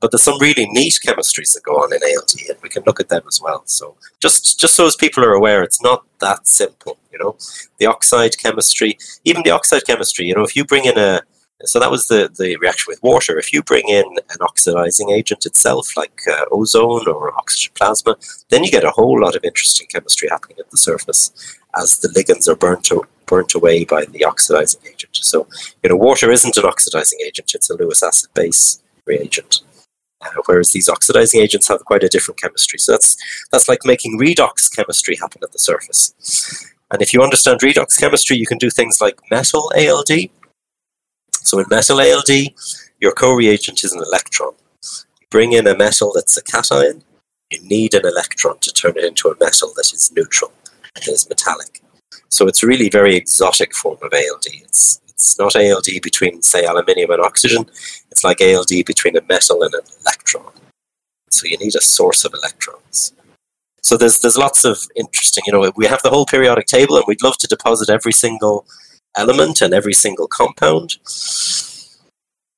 But 0.00 0.10
there's 0.10 0.22
some 0.22 0.40
really 0.40 0.66
neat 0.70 0.98
chemistries 1.06 1.54
that 1.54 1.62
go 1.64 1.74
on 1.74 1.92
in 1.92 2.00
ALD, 2.02 2.34
and 2.48 2.58
we 2.62 2.68
can 2.68 2.82
look 2.86 3.00
at 3.00 3.08
them 3.08 3.22
as 3.26 3.40
well. 3.40 3.62
So 3.66 3.96
just 4.20 4.58
just 4.60 4.74
so 4.74 4.86
as 4.86 4.96
people 4.96 5.24
are 5.24 5.32
aware, 5.32 5.62
it's 5.62 5.82
not 5.82 6.04
that 6.20 6.46
simple. 6.46 6.98
You 7.12 7.18
know, 7.18 7.36
the 7.78 7.86
oxide 7.86 8.38
chemistry, 8.38 8.98
even 9.24 9.42
the 9.42 9.50
oxide 9.50 9.86
chemistry. 9.86 10.26
You 10.26 10.34
know, 10.34 10.44
if 10.44 10.56
you 10.56 10.64
bring 10.64 10.84
in 10.84 10.98
a 10.98 11.22
so 11.62 11.78
that 11.78 11.90
was 11.90 12.08
the, 12.08 12.30
the 12.36 12.56
reaction 12.56 12.86
with 12.88 13.02
water. 13.02 13.38
If 13.38 13.52
you 13.52 13.62
bring 13.62 13.88
in 13.88 14.04
an 14.04 14.36
oxidizing 14.40 15.10
agent 15.10 15.46
itself, 15.46 15.96
like 15.96 16.20
uh, 16.30 16.44
ozone 16.50 17.06
or 17.08 17.34
oxygen 17.36 17.72
plasma, 17.74 18.16
then 18.50 18.64
you 18.64 18.70
get 18.70 18.84
a 18.84 18.90
whole 18.90 19.20
lot 19.20 19.36
of 19.36 19.44
interesting 19.44 19.86
chemistry 19.86 20.28
happening 20.28 20.58
at 20.58 20.70
the 20.70 20.76
surface 20.76 21.32
as 21.80 21.98
the 21.98 22.08
ligands 22.08 22.48
are 22.48 22.56
burnt, 22.56 22.88
burnt 23.26 23.54
away 23.54 23.84
by 23.84 24.04
the 24.04 24.24
oxidizing 24.24 24.80
agent. 24.86 25.16
So, 25.16 25.46
you 25.82 25.90
know, 25.90 25.96
water 25.96 26.30
isn't 26.30 26.56
an 26.56 26.64
oxidizing 26.64 27.20
agent, 27.24 27.54
it's 27.54 27.70
a 27.70 27.76
Lewis 27.76 28.02
acid 28.02 28.30
base 28.34 28.82
reagent. 29.06 29.62
Uh, 30.22 30.30
whereas 30.46 30.72
these 30.72 30.88
oxidizing 30.88 31.40
agents 31.40 31.68
have 31.68 31.84
quite 31.84 32.02
a 32.02 32.08
different 32.08 32.40
chemistry. 32.40 32.78
So 32.78 32.92
that's 32.92 33.16
that's 33.52 33.68
like 33.68 33.80
making 33.84 34.18
redox 34.18 34.74
chemistry 34.74 35.16
happen 35.16 35.40
at 35.42 35.52
the 35.52 35.58
surface. 35.58 36.72
And 36.90 37.02
if 37.02 37.12
you 37.12 37.22
understand 37.22 37.60
redox 37.60 37.98
chemistry, 37.98 38.36
you 38.36 38.46
can 38.46 38.58
do 38.58 38.70
things 38.70 39.00
like 39.00 39.18
metal 39.30 39.70
ALD. 39.76 40.30
So 41.32 41.58
in 41.58 41.66
metal 41.68 42.00
ALD, 42.00 42.30
your 43.00 43.12
co-reagent 43.12 43.84
is 43.84 43.92
an 43.92 44.02
electron. 44.02 44.52
You 45.20 45.26
bring 45.30 45.52
in 45.52 45.66
a 45.66 45.76
metal 45.76 46.12
that's 46.14 46.36
a 46.36 46.42
cation, 46.42 47.02
you 47.50 47.62
need 47.62 47.94
an 47.94 48.06
electron 48.06 48.58
to 48.60 48.72
turn 48.72 48.94
it 48.96 49.04
into 49.04 49.28
a 49.28 49.36
metal 49.38 49.72
that 49.76 49.92
is 49.92 50.12
neutral 50.14 50.52
and 50.94 51.08
is 51.08 51.28
metallic. 51.28 51.82
So 52.28 52.46
it's 52.46 52.62
really 52.62 52.88
very 52.88 53.16
exotic 53.16 53.74
form 53.74 53.98
of 54.02 54.12
ALD. 54.12 54.46
It's 54.46 55.00
it's 55.14 55.38
not 55.38 55.56
ALD 55.56 55.86
between, 56.02 56.42
say, 56.42 56.64
aluminium 56.64 57.10
and 57.10 57.22
oxygen. 57.22 57.66
It's 58.10 58.24
like 58.24 58.40
ALD 58.40 58.84
between 58.84 59.16
a 59.16 59.22
metal 59.28 59.62
and 59.62 59.72
an 59.72 59.80
electron. 60.02 60.52
So 61.30 61.46
you 61.46 61.56
need 61.58 61.74
a 61.74 61.80
source 61.80 62.24
of 62.24 62.34
electrons. 62.34 63.12
So 63.82 63.96
there's 63.96 64.20
there's 64.20 64.38
lots 64.38 64.64
of 64.64 64.78
interesting. 64.96 65.44
You 65.46 65.52
know, 65.52 65.72
we 65.76 65.86
have 65.86 66.02
the 66.02 66.10
whole 66.10 66.26
periodic 66.26 66.66
table, 66.66 66.96
and 66.96 67.04
we'd 67.06 67.22
love 67.22 67.36
to 67.38 67.46
deposit 67.46 67.90
every 67.90 68.12
single 68.12 68.66
element 69.16 69.60
and 69.60 69.74
every 69.74 69.92
single 69.92 70.26
compound. 70.26 70.96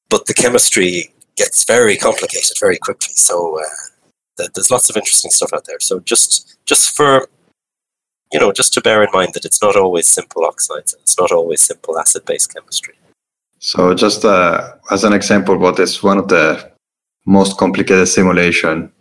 But 0.08 0.26
the 0.26 0.34
chemistry 0.34 1.12
gets 1.36 1.64
very 1.64 1.96
complicated 1.96 2.56
very 2.60 2.78
quickly. 2.78 3.14
So 3.14 3.60
uh, 3.60 4.46
there's 4.54 4.70
lots 4.70 4.88
of 4.88 4.96
interesting 4.96 5.30
stuff 5.30 5.52
out 5.52 5.64
there. 5.64 5.80
So 5.80 6.00
just 6.00 6.56
just 6.64 6.96
for 6.96 7.28
you 8.32 8.40
know, 8.40 8.52
just 8.52 8.72
to 8.74 8.80
bear 8.80 9.02
in 9.02 9.08
mind 9.12 9.34
that 9.34 9.44
it's 9.44 9.62
not 9.62 9.76
always 9.76 10.10
simple 10.10 10.44
oxides 10.44 10.92
and 10.92 11.02
it's 11.02 11.18
not 11.18 11.32
always 11.32 11.62
simple 11.62 11.98
acid-base 11.98 12.46
chemistry. 12.46 12.94
So, 13.58 13.94
just 13.94 14.24
uh, 14.24 14.72
as 14.90 15.04
an 15.04 15.12
example, 15.12 15.56
what 15.56 15.78
is 15.78 16.02
one 16.02 16.18
of 16.18 16.28
the 16.28 16.70
most 17.24 17.56
complicated 17.56 18.08
simulation 18.08 18.92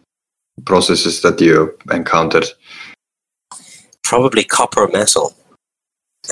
processes 0.66 1.22
that 1.22 1.42
you 1.42 1.78
encountered? 1.92 2.46
Probably 4.04 4.44
copper 4.44 4.88
metal. 4.88 5.36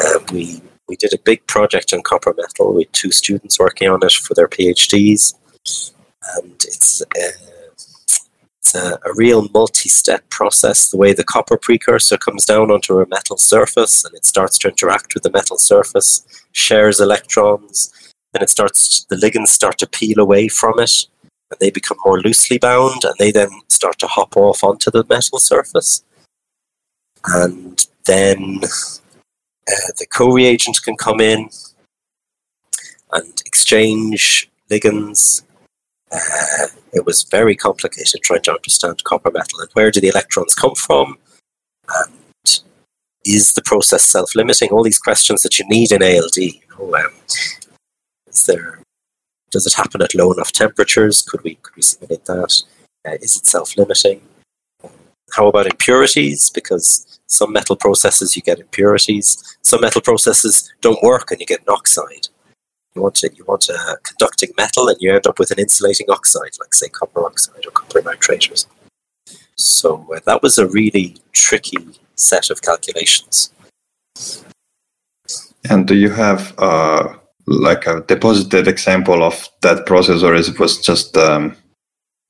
Uh, 0.03 0.19
we 0.31 0.61
we 0.87 0.95
did 0.95 1.13
a 1.13 1.17
big 1.23 1.45
project 1.47 1.93
on 1.93 2.01
copper 2.01 2.33
metal 2.37 2.73
with 2.73 2.91
two 2.91 3.11
students 3.11 3.59
working 3.59 3.89
on 3.89 3.99
it 4.03 4.11
for 4.13 4.33
their 4.33 4.47
PhDs, 4.47 5.33
and 6.37 6.53
it's 6.65 7.01
uh, 7.01 7.52
It's 8.63 8.75
a, 8.75 8.99
a 9.05 9.13
real 9.15 9.49
multi-step 9.53 10.29
process. 10.29 10.89
The 10.89 10.97
way 10.97 11.13
the 11.13 11.23
copper 11.23 11.57
precursor 11.57 12.17
comes 12.17 12.45
down 12.45 12.71
onto 12.71 12.99
a 12.99 13.07
metal 13.07 13.37
surface 13.37 14.05
and 14.05 14.15
it 14.15 14.25
starts 14.25 14.57
to 14.59 14.69
interact 14.69 15.13
with 15.13 15.23
the 15.23 15.31
metal 15.31 15.57
surface, 15.57 16.25
shares 16.53 17.01
electrons, 17.01 17.91
then 18.33 18.41
it 18.41 18.49
starts 18.49 19.05
the 19.05 19.15
ligands 19.15 19.49
start 19.49 19.77
to 19.77 19.87
peel 19.87 20.19
away 20.19 20.47
from 20.47 20.79
it 20.79 21.07
and 21.51 21.59
they 21.59 21.69
become 21.69 21.97
more 22.05 22.19
loosely 22.19 22.57
bound 22.57 23.03
and 23.03 23.13
they 23.19 23.31
then 23.31 23.49
start 23.67 23.99
to 23.99 24.07
hop 24.07 24.35
off 24.35 24.63
onto 24.63 24.89
the 24.89 25.05
metal 25.07 25.39
surface 25.39 26.03
and 27.25 27.87
then 28.05 28.59
uh, 28.63 29.91
the 29.97 30.07
co-reagent 30.11 30.81
can 30.83 30.97
come 30.97 31.21
in 31.21 31.49
and 33.13 33.41
exchange 33.45 34.49
ligands 34.69 35.42
uh, 36.13 36.67
it 36.93 37.05
was 37.05 37.23
very 37.23 37.55
complicated 37.55 38.21
trying 38.21 38.41
to 38.43 38.53
understand 38.53 39.03
copper 39.03 39.31
metal 39.31 39.59
and 39.59 39.69
where 39.73 39.91
do 39.91 39.99
the 39.99 40.09
electrons 40.09 40.53
come 40.53 40.75
from 40.75 41.17
and 41.89 42.13
is 43.25 43.53
the 43.53 43.61
process 43.61 44.03
self-limiting 44.03 44.69
all 44.69 44.83
these 44.83 44.99
questions 44.99 45.41
that 45.43 45.57
you 45.57 45.65
need 45.69 45.91
in 45.91 46.03
ALD 46.03 46.35
you 46.37 46.59
know, 46.77 46.95
um, 46.95 47.11
is 48.33 48.45
there? 48.45 48.79
Does 49.51 49.67
it 49.67 49.73
happen 49.73 50.01
at 50.01 50.15
low 50.15 50.33
enough 50.33 50.51
temperatures? 50.51 51.21
Could 51.21 51.43
we 51.43 51.55
could 51.55 51.75
we 51.75 51.83
simulate 51.83 52.25
that? 52.25 52.63
Uh, 53.07 53.17
is 53.21 53.37
it 53.37 53.45
self-limiting? 53.45 54.21
How 55.33 55.47
about 55.47 55.67
impurities? 55.67 56.49
Because 56.49 57.19
some 57.27 57.53
metal 57.53 57.75
processes 57.75 58.35
you 58.35 58.41
get 58.41 58.59
impurities. 58.59 59.57
Some 59.61 59.81
metal 59.81 60.01
processes 60.01 60.73
don't 60.81 61.01
work 61.03 61.31
and 61.31 61.39
you 61.39 61.45
get 61.45 61.61
an 61.61 61.69
oxide. 61.69 62.27
You 62.95 63.01
want 63.01 63.23
a, 63.23 63.31
you 63.33 63.43
want 63.45 63.69
a 63.69 63.97
conducting 64.03 64.51
metal 64.57 64.87
and 64.87 64.97
you 64.99 65.13
end 65.13 65.25
up 65.25 65.39
with 65.39 65.51
an 65.51 65.59
insulating 65.59 66.07
oxide, 66.09 66.51
like 66.59 66.73
say 66.73 66.89
copper 66.89 67.25
oxide 67.25 67.65
or 67.65 67.71
copper 67.71 68.01
nitrate 68.01 68.51
or 68.51 68.55
something. 68.55 68.77
So 69.55 70.05
uh, 70.13 70.19
that 70.25 70.43
was 70.43 70.57
a 70.57 70.67
really 70.67 71.17
tricky 71.31 71.77
set 72.15 72.49
of 72.49 72.61
calculations. 72.61 73.51
And 75.69 75.87
do 75.87 75.95
you 75.95 76.09
have 76.09 76.53
uh, 76.57 77.15
like 77.47 77.87
a 77.87 78.01
deposited 78.01 78.67
example 78.67 79.23
of 79.23 79.49
that 79.61 79.85
process, 79.85 80.21
or 80.23 80.35
is 80.35 80.49
it 80.49 80.59
was 80.59 80.79
just 80.79 81.17
um, 81.17 81.55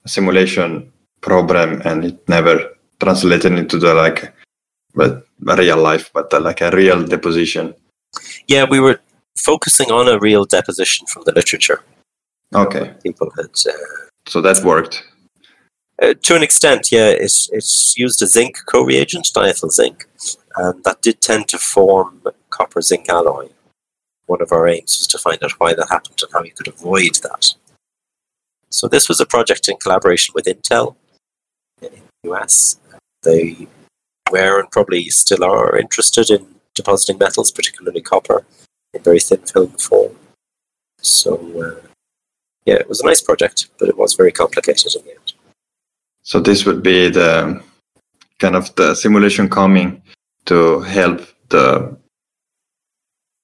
a 0.05 0.09
simulation 0.09 0.91
problem 1.21 1.81
and 1.85 2.05
it 2.05 2.29
never 2.29 2.69
translated 3.01 3.53
into 3.53 3.77
the 3.79 3.93
like 3.93 4.33
but 4.95 5.25
real 5.39 5.77
life, 5.77 6.11
but 6.13 6.33
uh, 6.33 6.39
like 6.39 6.61
a 6.61 6.71
real 6.71 7.03
deposition? 7.03 7.73
Yeah, 8.47 8.65
we 8.69 8.79
were 8.79 8.99
focusing 9.37 9.91
on 9.91 10.07
a 10.07 10.19
real 10.19 10.45
deposition 10.45 11.07
from 11.07 11.23
the 11.25 11.33
literature. 11.33 11.83
Okay. 12.53 12.93
People 13.01 13.31
had. 13.35 13.49
Uh, 13.67 13.73
so 14.27 14.41
that 14.41 14.63
worked. 14.63 15.03
Uh, 16.01 16.13
to 16.23 16.35
an 16.35 16.43
extent, 16.43 16.91
yeah, 16.91 17.09
it's 17.09 17.49
it's 17.51 17.93
used 17.97 18.21
a 18.21 18.27
zinc 18.27 18.57
co-reagent, 18.67 19.29
diethyl 19.35 19.71
zinc, 19.71 20.05
and 20.57 20.83
that 20.83 21.01
did 21.01 21.21
tend 21.21 21.47
to 21.49 21.57
form 21.57 22.21
copper 22.49 22.81
zinc 22.81 23.09
alloy 23.09 23.49
one 24.25 24.41
of 24.41 24.51
our 24.51 24.67
aims 24.67 24.97
was 24.99 25.07
to 25.07 25.17
find 25.17 25.43
out 25.43 25.59
why 25.59 25.73
that 25.73 25.89
happened 25.89 26.19
and 26.21 26.31
how 26.33 26.43
you 26.43 26.51
could 26.51 26.67
avoid 26.67 27.15
that. 27.23 27.53
So 28.69 28.87
this 28.87 29.07
was 29.07 29.19
a 29.19 29.25
project 29.25 29.67
in 29.67 29.77
collaboration 29.77 30.33
with 30.33 30.45
Intel 30.45 30.95
in 31.81 31.89
the 31.91 32.31
US. 32.31 32.77
They 33.23 33.67
were 34.31 34.59
and 34.59 34.71
probably 34.71 35.09
still 35.09 35.43
are 35.43 35.77
interested 35.77 36.29
in 36.29 36.55
depositing 36.73 37.19
metals, 37.19 37.51
particularly 37.51 38.01
copper, 38.01 38.45
very 38.99 39.19
thin 39.19 39.39
film 39.39 39.69
form. 39.71 40.15
So 40.99 41.35
uh, 41.61 41.87
yeah, 42.65 42.75
it 42.75 42.87
was 42.87 43.01
a 43.01 43.05
nice 43.05 43.21
project, 43.21 43.69
but 43.79 43.89
it 43.89 43.97
was 43.97 44.13
very 44.13 44.31
complicated 44.31 44.95
in 44.95 45.03
the 45.03 45.11
end. 45.11 45.33
So 46.21 46.39
this 46.39 46.65
would 46.65 46.81
be 46.81 47.09
the 47.09 47.61
kind 48.39 48.55
of 48.55 48.73
the 48.75 48.95
simulation 48.95 49.49
coming 49.49 50.01
to 50.45 50.81
help 50.81 51.21
the 51.49 51.97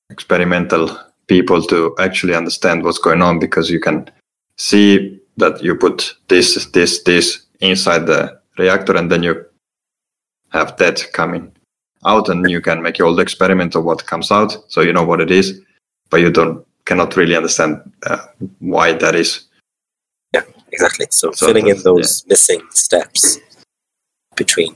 experimental 0.10 0.98
people 1.28 1.62
to 1.64 1.96
actually 2.00 2.36
understand 2.36 2.84
what's 2.84 2.98
going 2.98 3.22
on 3.22 3.40
because 3.40 3.70
you 3.70 3.80
can 3.80 4.10
see 4.58 5.20
that 5.38 5.64
you 5.64 5.76
put 5.76 6.16
this, 6.28 6.66
this, 6.72 7.04
this 7.04 7.46
inside 7.60 8.08
the 8.08 8.40
reactor 8.58 8.96
and 8.98 9.12
then 9.12 9.24
you 9.24 9.46
have 10.52 10.76
that 10.78 11.06
coming 11.14 11.52
out 12.06 12.30
and 12.30 12.50
you 12.50 12.62
can 12.62 12.82
make 12.82 12.98
your 12.98 13.14
the 13.14 13.22
experiment 13.22 13.76
of 13.76 13.84
what 13.84 14.06
comes 14.06 14.32
out 14.32 14.58
so 14.68 14.82
you 14.82 14.94
know 14.94 15.04
what 15.04 15.22
it 15.22 15.32
is 15.32 15.62
but 16.10 16.22
you 16.22 16.32
don't 16.32 16.66
cannot 16.86 17.16
really 17.16 17.36
understand 17.36 17.80
uh, 18.08 18.26
why 18.60 18.94
that 18.94 19.16
is 19.16 19.48
yeah 20.34 20.42
exactly 20.72 21.06
so, 21.10 21.32
so 21.32 21.48
filling 21.48 21.68
in 21.68 21.82
those 21.84 22.24
yeah. 22.24 22.30
missing 22.30 22.62
steps 22.72 23.38
between 24.36 24.74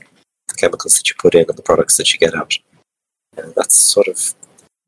the 0.48 0.54
chemicals 0.54 0.96
that 0.96 1.08
you 1.08 1.14
put 1.18 1.34
in 1.34 1.46
and 1.48 1.58
the 1.58 1.62
products 1.62 1.96
that 1.96 2.12
you 2.12 2.18
get 2.18 2.34
out 2.34 2.56
uh, 3.38 3.50
that's 3.56 3.76
sort 3.76 4.06
of 4.06 4.34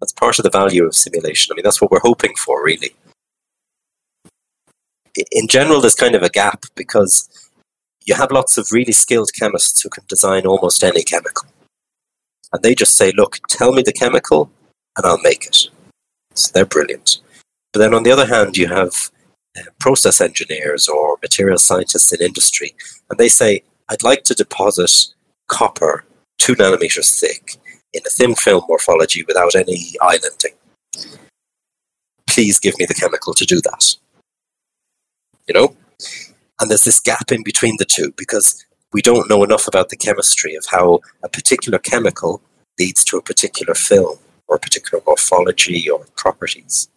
that's 0.00 0.12
part 0.12 0.38
of 0.38 0.42
the 0.42 0.50
value 0.50 0.84
of 0.84 0.94
simulation. 0.94 1.52
I 1.52 1.54
mean, 1.56 1.64
that's 1.64 1.80
what 1.80 1.90
we're 1.90 2.00
hoping 2.00 2.34
for, 2.36 2.62
really. 2.64 2.94
In 5.32 5.48
general, 5.48 5.80
there's 5.80 5.94
kind 5.94 6.14
of 6.14 6.22
a 6.22 6.28
gap 6.28 6.64
because 6.74 7.28
you 8.04 8.14
have 8.14 8.30
lots 8.30 8.58
of 8.58 8.68
really 8.70 8.92
skilled 8.92 9.30
chemists 9.38 9.80
who 9.80 9.88
can 9.88 10.04
design 10.08 10.44
almost 10.46 10.84
any 10.84 11.02
chemical. 11.02 11.48
And 12.56 12.62
they 12.62 12.74
just 12.74 12.96
say, 12.96 13.12
look, 13.12 13.36
tell 13.48 13.74
me 13.74 13.82
the 13.82 13.92
chemical 13.92 14.50
and 14.96 15.04
I'll 15.04 15.20
make 15.20 15.44
it. 15.44 15.68
So 16.32 16.50
they're 16.54 16.64
brilliant. 16.64 17.18
But 17.74 17.80
then 17.80 17.92
on 17.92 18.02
the 18.02 18.10
other 18.10 18.24
hand, 18.24 18.56
you 18.56 18.66
have 18.68 19.10
uh, 19.58 19.64
process 19.78 20.22
engineers 20.22 20.88
or 20.88 21.18
material 21.20 21.58
scientists 21.58 22.14
in 22.14 22.22
industry, 22.22 22.74
and 23.10 23.18
they 23.18 23.28
say, 23.28 23.62
I'd 23.90 24.02
like 24.02 24.22
to 24.24 24.34
deposit 24.34 25.08
copper 25.48 26.06
two 26.38 26.54
nanometers 26.54 27.20
thick 27.20 27.56
in 27.92 28.00
a 28.06 28.08
thin 28.08 28.34
film 28.34 28.64
morphology 28.68 29.22
without 29.24 29.54
any 29.54 29.92
islanding. 30.00 30.54
Please 32.26 32.58
give 32.58 32.78
me 32.78 32.86
the 32.86 32.94
chemical 32.94 33.34
to 33.34 33.44
do 33.44 33.60
that. 33.60 33.96
You 35.46 35.52
know? 35.52 35.76
And 36.58 36.70
there's 36.70 36.84
this 36.84 37.00
gap 37.00 37.30
in 37.30 37.42
between 37.42 37.76
the 37.78 37.84
two 37.84 38.14
because 38.16 38.64
we 38.96 39.02
don't 39.02 39.28
know 39.28 39.44
enough 39.44 39.68
about 39.68 39.90
the 39.90 39.96
chemistry 40.06 40.54
of 40.54 40.64
how 40.70 41.00
a 41.22 41.28
particular 41.28 41.78
chemical 41.78 42.40
leads 42.78 43.04
to 43.04 43.18
a 43.18 43.20
particular 43.20 43.74
film 43.74 44.16
or 44.48 44.56
a 44.56 44.58
particular 44.58 45.02
morphology 45.06 45.90
or 45.90 46.06
properties. 46.16 46.88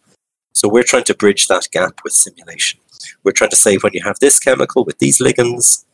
So 0.54 0.66
we're 0.66 0.90
trying 0.92 1.04
to 1.04 1.14
bridge 1.14 1.46
that 1.48 1.68
gap 1.70 2.00
with 2.02 2.14
simulation. 2.14 2.80
We're 3.22 3.32
trying 3.32 3.50
to 3.50 3.62
say 3.64 3.76
when 3.76 3.92
you 3.92 4.02
have 4.02 4.18
this 4.18 4.38
chemical 4.38 4.82
with 4.86 4.98
these 4.98 5.18
ligands, 5.20 5.84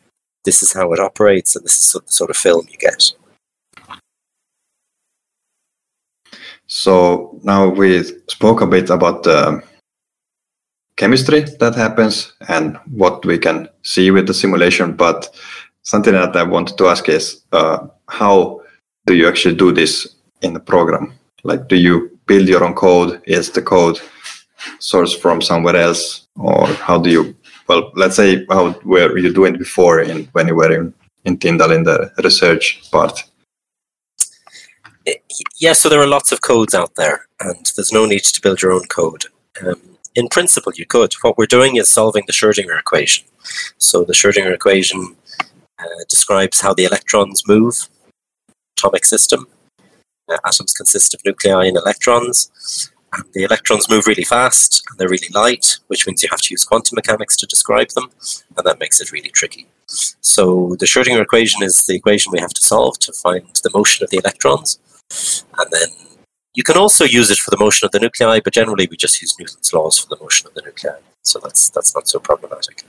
this 0.45 0.63
is 0.63 0.73
how 0.73 0.93
it 0.93 1.01
operates 1.01 1.57
and 1.57 1.65
this 1.65 1.81
is 1.81 1.91
the 1.91 2.13
sort 2.13 2.31
of 2.31 2.37
film 2.37 2.69
you 2.71 2.79
get. 2.79 3.13
So 6.69 7.41
now 7.43 7.67
we 7.67 8.05
spoke 8.29 8.61
a 8.61 8.67
bit 8.69 8.91
about 8.91 9.25
the 9.25 9.61
chemistry 10.97 11.41
that 11.41 11.75
happens 11.75 12.33
and 12.49 12.79
what 12.93 13.27
we 13.27 13.39
can 13.39 13.69
see 13.83 14.13
with 14.13 14.29
the 14.29 14.35
simulation, 14.35 14.93
but 14.93 15.35
something 15.87 16.13
that 16.13 16.37
I 16.37 16.43
wanted 16.43 16.77
to 16.79 16.89
ask 16.89 17.09
is 17.09 17.43
uh, 17.53 17.87
how 18.09 18.61
do 19.07 19.15
you 19.15 19.29
actually 19.29 19.55
do 19.55 19.73
this 19.73 20.17
in 20.43 20.53
the 20.53 20.61
program? 20.61 21.15
Like, 21.45 21.69
do 21.69 21.77
you 21.77 22.19
build 22.27 22.49
your 22.49 22.65
own 22.65 22.75
code? 22.75 23.23
Is 23.25 23.51
the 23.51 23.63
code 23.63 24.01
sourced 24.81 25.19
from 25.19 25.41
somewhere 25.41 25.77
else, 25.77 26.27
or 26.37 26.67
how 26.67 26.99
do 26.99 27.09
you? 27.11 27.37
Well, 27.69 27.93
let's 27.95 28.17
say 28.17 28.45
how 28.51 28.79
were 28.85 29.17
you 29.19 29.33
doing 29.33 29.57
before 29.57 30.01
in 30.01 30.29
when 30.33 30.49
you 30.49 30.57
were 30.57 30.73
in 30.73 30.93
in 31.25 31.39
Tyndall 31.39 31.73
in 31.73 31.85
the 31.85 32.13
research 32.23 32.91
part? 32.91 33.23
yeah, 35.61 35.73
so 35.73 35.89
there 35.89 36.01
are 36.01 36.07
lots 36.07 36.33
of 36.33 36.41
codes 36.41 36.75
out 36.75 36.97
there, 36.97 37.27
and 37.39 37.73
there's 37.77 37.93
no 37.93 38.07
need 38.07 38.25
to 38.25 38.41
build 38.43 38.61
your 38.61 38.73
own 38.73 38.87
code. 38.87 39.27
Um, 39.65 39.81
in 40.17 40.29
principle, 40.29 40.73
you 40.75 40.87
could. 40.87 41.15
What 41.23 41.39
we're 41.39 41.47
doing 41.47 41.77
is 41.77 41.89
solving 41.89 42.25
the 42.27 42.33
Schrödinger 42.33 42.79
equation. 42.79 43.25
So 43.79 44.03
the 44.03 44.15
Schrödinger 44.15 44.53
equation 44.53 45.16
uh, 45.79 46.05
describes 46.09 46.61
how 46.61 46.75
the 46.75 46.85
electrons 46.85 47.43
move, 47.47 47.89
atomic 48.77 49.05
system. 49.05 49.47
Uh, 50.29 50.39
atoms 50.45 50.73
consist 50.73 51.15
of 51.15 51.21
nuclei 51.25 51.67
and 51.67 51.77
electrons, 51.77 52.91
and 53.13 53.25
the 53.33 53.45
electrons 53.45 53.89
move 53.89 54.07
really 54.07 54.25
fast 54.25 54.83
and 54.89 54.99
they're 54.99 55.09
really 55.09 55.29
light, 55.33 55.79
which 55.87 56.07
means 56.07 56.23
you 56.23 56.29
have 56.31 56.41
to 56.41 56.53
use 56.53 56.65
quantum 56.65 56.97
mechanics 56.97 57.37
to 57.37 57.47
describe 57.47 57.89
them, 57.91 58.11
and 58.57 58.67
that 58.67 58.81
makes 58.81 59.01
it 59.01 59.13
really 59.13 59.31
tricky. 59.31 59.67
So 60.21 60.77
the 60.81 60.87
Schrödinger 60.87 61.23
equation 61.23 61.63
is 61.63 61.85
the 61.87 61.95
equation 61.95 62.33
we 62.33 62.41
have 62.41 62.55
to 62.55 62.63
solve 62.63 62.99
to 63.01 63.13
find 63.13 63.47
the 63.63 63.71
motion 63.73 64.03
of 64.03 64.11
the 64.11 64.19
electrons. 64.19 64.79
And 65.57 65.71
then 65.71 65.89
you 66.55 66.65
can 66.65 66.77
also 66.77 67.05
use 67.05 67.31
it 67.31 67.39
for 67.39 67.51
the 67.51 67.59
motion 67.59 67.87
of 67.87 67.93
the 67.93 68.01
nuclei, 68.01 68.41
but 68.41 68.53
generally 68.53 68.89
we 68.91 68.97
just 68.97 69.23
use 69.23 69.39
Newton's 69.39 69.73
laws 69.73 69.99
for 69.99 70.09
the 70.09 70.21
motion 70.21 70.47
of 70.47 70.55
the 70.55 70.63
nuclei. 70.63 70.99
So 71.23 71.39
that's 71.39 71.71
that's 71.71 71.95
not 71.95 72.09
so 72.09 72.19
problematic. 72.19 72.85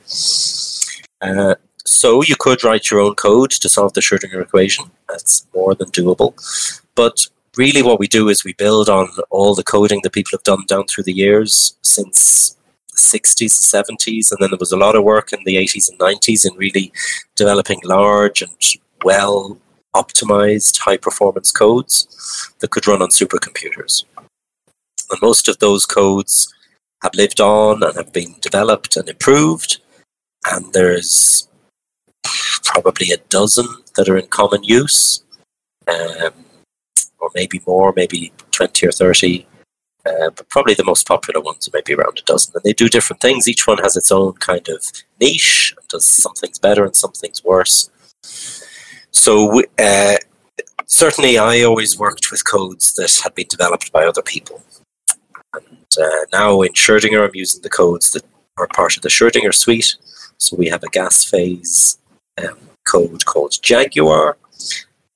Uh, 1.21 1.56
so 1.88 2.21
you 2.21 2.36
could 2.38 2.63
write 2.63 2.91
your 2.91 3.00
own 3.00 3.15
code 3.15 3.52
to 3.52 3.69
solve 3.69 3.93
the 3.93 4.02
Schrödinger 4.02 4.41
equation. 4.41 4.91
That's 5.08 5.47
more 5.54 5.73
than 5.73 5.89
doable. 5.89 6.34
But 6.95 7.28
really 7.56 7.82
what 7.82 8.00
we 8.00 8.08
do 8.08 8.30
is 8.30 8.43
we 8.43 8.54
build 8.54 8.89
on 8.89 9.10
all 9.30 9.56
the 9.56 9.63
coding 9.63 10.02
that 10.04 10.13
people 10.13 10.32
have 10.34 10.43
done 10.43 10.65
down 10.67 10.86
through 10.88 11.06
the 11.06 11.13
years 11.13 11.78
since 11.82 12.56
the 12.91 12.97
60s 12.97 13.73
and 13.73 13.97
70s, 14.00 14.32
and 14.32 14.39
then 14.39 14.50
there 14.52 14.58
was 14.60 14.71
a 14.71 14.78
lot 14.78 14.95
of 14.95 15.04
work 15.04 15.32
in 15.32 15.39
the 15.45 15.56
80s 15.56 15.89
and 15.89 16.00
90s 16.00 16.50
in 16.50 16.58
really 16.58 16.91
developing 17.36 17.80
large 17.84 18.41
and 18.41 18.52
well 19.04 19.58
optimized 19.95 20.80
high 20.80 20.97
performance 20.97 21.52
codes 21.52 22.52
that 22.60 22.71
could 22.71 22.88
run 22.88 23.02
on 23.02 23.10
supercomputers. 23.10 24.04
And 25.10 25.21
most 25.21 25.47
of 25.47 25.60
those 25.60 25.86
codes 25.86 26.54
have 27.02 27.15
lived 27.15 27.39
on 27.39 27.84
and 27.84 27.95
have 27.95 28.12
been 28.12 28.36
developed 28.41 28.97
and 28.97 29.08
improved, 29.08 29.80
and 30.45 30.73
there's 30.73 31.47
probably 32.63 33.12
a 33.12 33.18
dozen 33.30 33.68
that 33.96 34.10
are 34.10 34.18
in 34.18 34.28
common 34.28 34.63
use, 34.63 35.24
um, 35.88 36.34
or 37.20 37.30
maybe 37.36 37.62
more, 37.66 37.94
maybe 37.96 38.32
20 38.52 38.88
or 38.88 38.92
30 38.92 39.48
uh, 40.08 40.30
but 40.36 40.48
probably 40.50 40.74
the 40.74 40.84
most 40.84 41.08
popular 41.08 41.42
ones 41.42 41.68
are 41.68 41.72
maybe 41.74 41.94
around 41.94 42.20
a 42.20 42.24
dozen. 42.24 42.54
And 42.56 42.63
they 42.63 42.74
do 42.74 42.88
different 42.88 43.22
things. 43.22 43.48
Each 43.48 43.68
one 43.68 43.80
has 43.80 43.96
its 43.96 44.12
own 44.12 44.34
kind 44.34 44.68
of 44.70 44.86
niche, 45.20 45.74
and 45.78 45.88
does 45.88 46.08
some 46.08 46.34
things 46.34 46.60
better 46.60 46.86
and 46.86 46.96
some 46.96 47.12
things 47.12 47.44
worse. 47.44 47.90
So, 49.12 49.63
uh, 49.80 50.18
certainly, 50.86 51.38
I 51.38 51.62
always 51.63 52.00
worked 52.00 52.32
with 52.32 52.46
codes 52.46 52.94
that 52.94 53.20
had 53.24 53.36
been 53.36 53.48
developed 53.50 53.92
by 53.92 54.06
other 54.06 54.22
people. 54.22 54.62
And 55.54 55.88
uh, 56.00 56.26
now 56.32 56.62
in 56.62 56.74
Schrödinger, 56.74 57.26
I'm 57.26 57.32
using 57.36 57.62
the 57.62 57.70
codes 57.70 58.12
that 58.12 58.24
are 58.58 58.68
part 58.68 58.96
of 58.96 59.02
the 59.02 59.10
Schrödinger 59.10 59.54
suite. 59.54 59.96
So, 60.38 60.56
we 60.56 60.70
have 60.70 60.84
a 60.84 60.90
gas 60.90 61.26
phase 61.26 61.98
um, 62.43 62.58
code 62.86 63.26
called 63.26 63.62
Jaguar, 63.62 64.38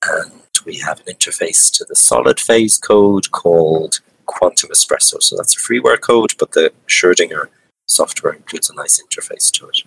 and 0.04 0.32
we 0.64 0.78
have 0.78 1.00
an 1.00 1.14
interface 1.14 1.72
to 1.72 1.84
the 1.88 1.96
solid 1.96 2.38
phase 2.40 2.78
code 2.78 3.30
called 3.30 4.00
Quantum 4.26 4.70
Espresso. 4.70 5.22
So 5.22 5.36
that's 5.36 5.56
a 5.56 5.60
freeware 5.60 6.00
code, 6.00 6.32
but 6.38 6.52
the 6.52 6.72
Schrödinger 6.86 7.46
software 7.86 8.34
includes 8.34 8.70
a 8.70 8.74
nice 8.74 9.02
interface 9.02 9.50
to 9.52 9.68
it. 9.68 9.82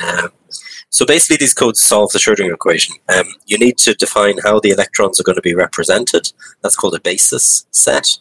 Um, 0.00 0.30
so 0.90 1.06
basically, 1.06 1.36
these 1.38 1.54
codes 1.54 1.80
solve 1.80 2.12
the 2.12 2.18
Schrödinger 2.18 2.54
equation. 2.54 2.96
Um, 3.08 3.26
you 3.46 3.58
need 3.58 3.78
to 3.78 3.94
define 3.94 4.38
how 4.42 4.60
the 4.60 4.70
electrons 4.70 5.20
are 5.20 5.24
going 5.24 5.36
to 5.36 5.42
be 5.42 5.54
represented. 5.54 6.32
That's 6.62 6.76
called 6.76 6.94
a 6.94 7.00
basis 7.00 7.66
set. 7.70 8.18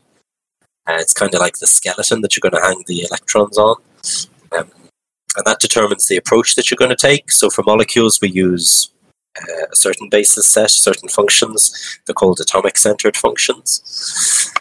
Uh, 0.88 0.97
it's 0.99 1.13
kind 1.13 1.34
of 1.34 1.39
like 1.39 1.58
the 1.58 1.67
skeleton 1.67 2.21
that 2.21 2.36
you're 2.36 2.49
going 2.49 2.62
to 2.62 2.67
hang 2.67 2.84
the 2.86 3.01
electrons 3.01 3.58
on. 3.58 3.77
Um, 4.58 4.71
and 5.36 5.45
that 5.45 5.60
determines 5.60 6.08
the 6.08 6.17
approach 6.17 6.56
that 6.56 6.69
you're 6.69 6.78
going 6.78 6.95
to 6.95 6.95
take. 6.95 7.32
So 7.32 7.50
for 7.50 7.63
molecules, 7.65 8.19
we 8.21 8.30
use 8.30 8.91
uh, 9.38 9.65
a 9.71 9.76
certain 9.76 10.10
basis 10.10 10.48
set, 10.48 10.71
certain 10.71 11.10
functions. 11.10 12.00
They're 12.06 12.13
called 12.13 12.39
atomic 12.39 12.78
centered 12.78 13.17
functions. 13.17 14.52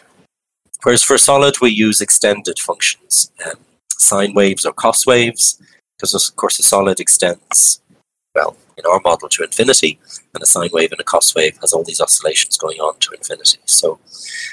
Whereas 0.83 1.03
for 1.03 1.17
solid, 1.17 1.61
we 1.61 1.71
use 1.71 2.01
extended 2.01 2.59
functions, 2.59 3.31
um, 3.45 3.55
sine 3.89 4.33
waves 4.33 4.65
or 4.65 4.73
cos 4.73 5.07
waves, 5.07 5.59
because 5.97 6.13
of 6.13 6.35
course 6.35 6.59
a 6.59 6.63
solid 6.63 6.99
extends, 6.99 7.81
well, 8.35 8.55
in 8.77 8.85
our 8.85 8.99
model 9.03 9.29
to 9.29 9.43
infinity, 9.43 9.97
and 10.33 10.43
a 10.43 10.45
sine 10.45 10.69
wave 10.73 10.91
and 10.91 10.99
a 10.99 11.03
cos 11.03 11.33
wave 11.33 11.57
has 11.61 11.73
all 11.73 11.83
these 11.83 12.01
oscillations 12.01 12.57
going 12.57 12.79
on 12.79 12.99
to 12.99 13.13
infinity. 13.13 13.59
So 13.65 13.97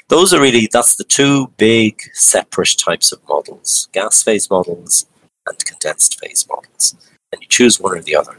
those 0.09 0.33
are 0.33 0.41
really, 0.41 0.69
that's 0.73 0.95
the 0.95 1.05
two 1.05 1.49
big 1.59 2.01
separate 2.15 2.77
types 2.79 3.13
of 3.13 3.21
models, 3.29 3.89
gas 3.93 4.23
phase 4.23 4.49
models 4.49 5.07
and 5.47 5.65
condensed 5.65 6.21
phase 6.21 6.47
models. 6.49 6.95
And 7.33 7.41
you 7.41 7.49
choose 7.49 7.81
one 7.81 7.97
or 7.97 8.03
the 8.03 8.17
other 8.17 8.37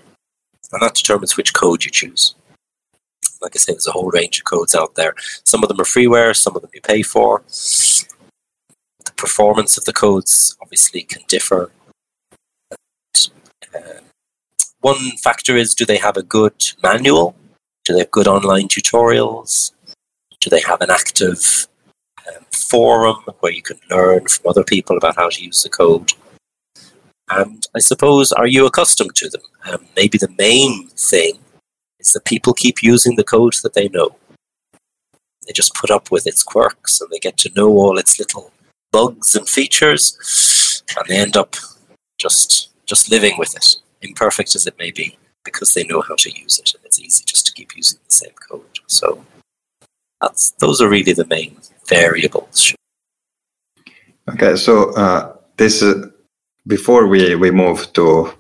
and 0.74 0.82
that 0.82 0.96
determines 0.96 1.38
which 1.38 1.54
code 1.54 1.86
you 1.86 1.92
choose. 1.92 2.36
Like 3.42 3.56
I 3.56 3.60
say, 3.60 3.74
there's 3.74 3.88
a 3.88 3.92
whole 3.92 4.10
range 4.10 4.40
of 4.40 4.46
codes 4.46 4.74
out 4.74 4.96
there. 4.96 5.14
Some 5.44 5.64
of 5.64 5.70
them 5.70 5.80
are 5.80 5.86
freeware, 5.86 6.36
some 6.36 6.56
of 6.56 6.62
them 6.62 6.72
you 6.74 6.82
pay 6.82 7.04
for. 7.04 7.44
The 9.06 9.12
performance 9.16 9.78
of 9.78 9.86
the 9.86 9.94
codes 9.94 10.58
obviously 10.62 11.04
can 11.04 11.22
differ. 11.28 11.72
Uh, 12.72 14.00
one 14.80 15.12
factor 15.24 15.56
is 15.56 15.76
do 15.76 15.86
they 15.86 15.98
have 15.98 16.18
a 16.18 16.24
good 16.24 16.72
manual? 16.82 17.36
Do 17.86 17.94
they 17.94 18.00
have 18.00 18.12
good 18.12 18.28
online 18.28 18.68
tutorials? 18.68 19.72
Do 20.40 20.50
they 20.50 20.62
have 20.62 20.82
an 20.82 20.90
active 20.90 21.68
um, 22.28 22.46
forum 22.52 23.18
where 23.42 23.52
you 23.52 23.62
can 23.62 23.80
learn 23.90 24.28
from 24.28 24.50
other 24.50 24.64
people 24.64 24.98
about 24.98 25.16
how 25.16 25.30
to 25.30 25.44
use 25.44 25.62
the 25.62 25.70
code? 25.70 26.14
And 27.36 27.66
I 27.76 27.80
suppose, 27.80 28.32
are 28.32 28.48
you 28.48 28.66
accustomed 28.66 29.16
to 29.16 29.30
them? 29.30 29.42
Um, 29.66 29.86
maybe 29.96 30.18
the 30.18 30.34
main 30.38 30.90
thing 30.90 31.40
is 32.00 32.12
that 32.12 32.26
people 32.26 32.54
keep 32.54 32.84
using 32.84 33.16
the 33.16 33.24
code 33.24 33.56
that 33.64 33.74
they 33.74 33.88
know. 33.90 34.16
They 35.46 35.54
just 35.54 35.74
put 35.76 35.92
up 35.92 36.12
with 36.12 36.28
its 36.28 36.44
quirks 36.44 37.02
and 37.02 37.10
they 37.10 37.20
get 37.20 37.38
to 37.38 37.52
know 37.56 37.70
all 37.70 37.98
its 37.98 38.20
little 38.20 38.52
bugs 38.92 39.36
and 39.36 39.50
features, 39.50 40.84
and 40.96 41.06
they 41.08 41.18
end 41.18 41.36
up 41.36 41.56
just 42.20 42.70
just 42.86 43.10
living 43.10 43.36
with 43.38 43.56
it, 43.56 43.76
imperfect 44.02 44.56
as 44.56 44.68
it 44.68 44.78
may 44.78 44.92
be, 44.92 45.18
because 45.44 45.74
they 45.74 45.84
know 45.86 46.02
how 46.02 46.16
to 46.16 46.30
use 46.30 46.60
it, 46.60 46.74
and 46.76 46.84
it's 46.86 47.00
easy 47.00 47.24
just 47.26 47.46
to 47.48 47.54
keep 47.54 47.76
using 47.76 48.00
the 48.06 48.14
same 48.14 48.36
code. 48.50 48.80
So 48.88 49.26
that's 50.22 50.52
those 50.60 50.80
are 50.82 50.90
really 50.90 51.14
the 51.14 51.26
main 51.26 51.58
variables. 51.88 52.76
Okay, 54.30 54.56
so 54.56 54.92
uh, 54.92 55.36
this 55.58 55.84
uh, 55.84 56.10
before 56.68 57.08
we 57.08 57.36
we 57.36 57.52
move 57.52 57.92
to 57.94 58.34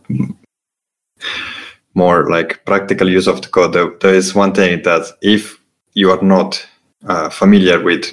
more 1.96 2.30
like 2.30 2.66
practical 2.66 3.08
use 3.10 3.28
of 3.28 3.42
the 3.42 3.48
code, 3.48 3.74
there, 3.74 3.92
there 4.02 4.16
is 4.16 4.34
one 4.34 4.54
thing 4.54 4.82
that 4.84 5.06
if 5.22 5.60
you 5.94 6.10
are 6.12 6.22
not 6.22 6.66
uh, 7.06 7.30
familiar 7.30 7.82
with 7.84 8.06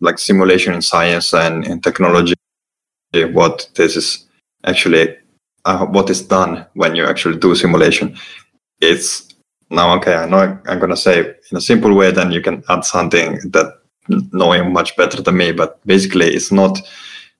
like 0.00 0.18
simulation 0.18 0.74
in 0.74 0.82
science 0.82 1.34
and 1.34 1.66
in 1.66 1.80
technology, 1.80 2.34
what 3.32 3.68
this 3.74 3.96
is 3.96 4.26
actually 4.64 5.16
uh, 5.64 5.84
what 5.86 6.08
is 6.08 6.22
done 6.22 6.64
when 6.74 6.94
you 6.94 7.04
actually 7.04 7.38
do 7.38 7.54
simulation, 7.54 8.16
it's 8.80 9.28
now 9.70 9.94
okay. 9.96 10.14
I 10.14 10.26
know 10.26 10.58
I'm 10.66 10.78
gonna 10.78 10.96
say 10.96 11.34
in 11.50 11.56
a 11.56 11.60
simple 11.60 11.94
way, 11.94 12.10
then 12.12 12.32
you 12.32 12.40
can 12.40 12.62
add 12.68 12.84
something 12.84 13.38
that 13.50 13.74
knowing 14.32 14.72
much 14.72 14.96
better 14.96 15.20
than 15.20 15.36
me. 15.36 15.52
But 15.52 15.84
basically, 15.86 16.28
it's 16.28 16.52
not 16.52 16.80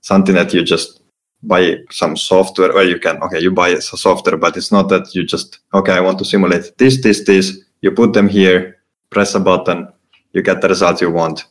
something 0.02 0.34
that 0.34 0.52
you 0.52 0.62
just 0.62 0.97
buy 1.42 1.76
some 1.90 2.16
software. 2.16 2.72
Where 2.72 2.88
you 2.88 2.98
can 2.98 3.22
okay 3.22 3.40
you 3.40 3.50
buy 3.50 3.78
software 3.78 4.36
but 4.36 4.56
it's 4.56 4.72
not 4.72 4.88
that 4.88 5.14
you 5.14 5.24
just 5.24 5.60
okay 5.74 5.92
i 5.92 6.00
want 6.00 6.18
to 6.18 6.24
simulate 6.24 6.76
this 6.78 7.00
this 7.02 7.24
this. 7.24 7.58
You 7.80 7.92
put 7.92 8.12
them 8.12 8.28
here 8.28 8.76
press 9.10 9.34
a 9.34 9.40
button 9.40 9.88
you 10.32 10.42
get 10.42 10.60
the 10.60 10.68
result 10.68 11.00
you 11.00 11.10
want. 11.10 11.44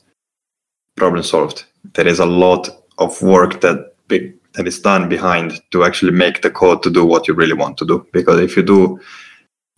Problem 0.96 1.24
solved. 1.24 1.66
There 1.94 2.08
is 2.08 2.20
a 2.20 2.26
lot 2.26 2.70
of 2.98 3.22
work 3.22 3.62
that 3.62 3.94
be, 4.08 4.34
that 4.54 4.68
is 4.68 4.80
done 4.80 5.10
behind 5.10 5.62
to 5.72 5.84
actually 5.84 6.12
make 6.12 6.42
the 6.42 6.50
code 6.50 6.84
to 6.84 6.90
do 6.90 7.06
what 7.06 7.28
you 7.28 7.34
really 7.34 7.54
want 7.54 7.78
to 7.78 7.86
do. 7.86 8.08
Because 8.12 8.40
if 8.40 8.56
you 8.56 8.64
do 8.64 9.00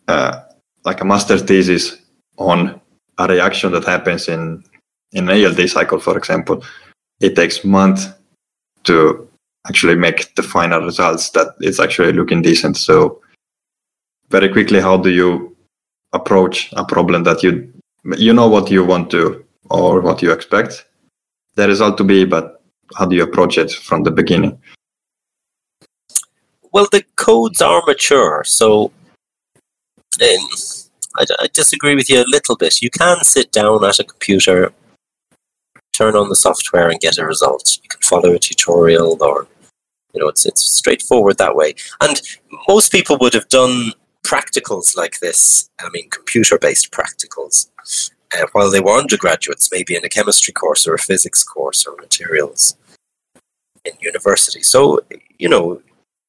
uh, 0.07 0.41
like 0.85 1.01
a 1.01 1.05
master 1.05 1.37
thesis 1.37 1.97
on 2.37 2.79
a 3.17 3.27
reaction 3.27 3.71
that 3.71 3.85
happens 3.85 4.27
in 4.27 4.63
in 5.11 5.27
an 5.29 5.45
ALD 5.45 5.67
cycle 5.69 5.99
for 5.99 6.17
example 6.17 6.63
it 7.19 7.35
takes 7.35 7.65
months 7.65 8.07
to 8.83 9.28
actually 9.69 9.95
make 9.95 10.35
the 10.35 10.43
final 10.43 10.81
results 10.81 11.29
that 11.31 11.47
it's 11.59 11.79
actually 11.79 12.11
looking 12.11 12.41
decent. 12.41 12.75
So 12.75 13.21
very 14.29 14.49
quickly, 14.49 14.81
how 14.81 14.97
do 14.97 15.09
you 15.09 15.55
approach 16.13 16.73
a 16.73 16.83
problem 16.83 17.23
that 17.23 17.43
you 17.43 17.71
you 18.17 18.33
know 18.33 18.47
what 18.47 18.71
you 18.71 18.83
want 18.83 19.11
to 19.11 19.45
or 19.69 20.01
what 20.01 20.21
you 20.21 20.31
expect 20.31 20.85
the 21.55 21.67
result 21.67 21.97
to 21.97 22.03
be, 22.03 22.25
but 22.25 22.63
how 22.97 23.05
do 23.05 23.15
you 23.15 23.23
approach 23.23 23.57
it 23.57 23.71
from 23.71 24.03
the 24.03 24.11
beginning? 24.11 24.57
Well, 26.71 26.87
the 26.91 27.03
codes 27.15 27.61
are 27.61 27.83
mature, 27.85 28.43
so 28.45 28.91
um, 30.21 30.47
I, 31.17 31.25
I 31.39 31.47
disagree 31.53 31.95
with 31.95 32.09
you 32.09 32.21
a 32.21 32.25
little 32.27 32.55
bit. 32.55 32.81
You 32.81 32.89
can 32.89 33.23
sit 33.23 33.51
down 33.51 33.83
at 33.83 33.99
a 33.99 34.03
computer 34.03 34.71
turn 35.99 36.15
on 36.15 36.29
the 36.29 36.35
software 36.35 36.89
and 36.89 36.99
get 36.99 37.17
a 37.17 37.25
result. 37.25 37.77
You 37.83 37.89
can 37.89 38.01
follow 38.01 38.33
a 38.33 38.39
tutorial 38.39 39.17
or 39.21 39.47
you 40.13 40.21
know 40.21 40.27
it's 40.27 40.45
it's 40.45 40.63
straightforward 40.63 41.37
that 41.37 41.55
way. 41.55 41.75
And 42.01 42.21
most 42.67 42.91
people 42.91 43.17
would 43.19 43.33
have 43.33 43.49
done 43.49 43.93
practicals 44.25 44.95
like 44.95 45.19
this. 45.19 45.69
I 45.79 45.89
mean, 45.89 46.09
computer-based 46.09 46.91
practicals. 46.91 47.69
Uh, 48.31 48.45
while 48.51 48.69
they 48.69 48.79
were 48.79 48.97
undergraduates, 48.97 49.69
maybe 49.71 49.95
in 49.95 50.05
a 50.05 50.09
chemistry 50.09 50.53
course 50.53 50.85
or 50.87 50.93
a 50.93 50.99
physics 50.99 51.43
course 51.43 51.85
or 51.87 51.95
materials 51.95 52.75
in 53.85 53.93
university. 53.99 54.61
So, 54.61 54.99
you 55.39 55.49
know, 55.49 55.81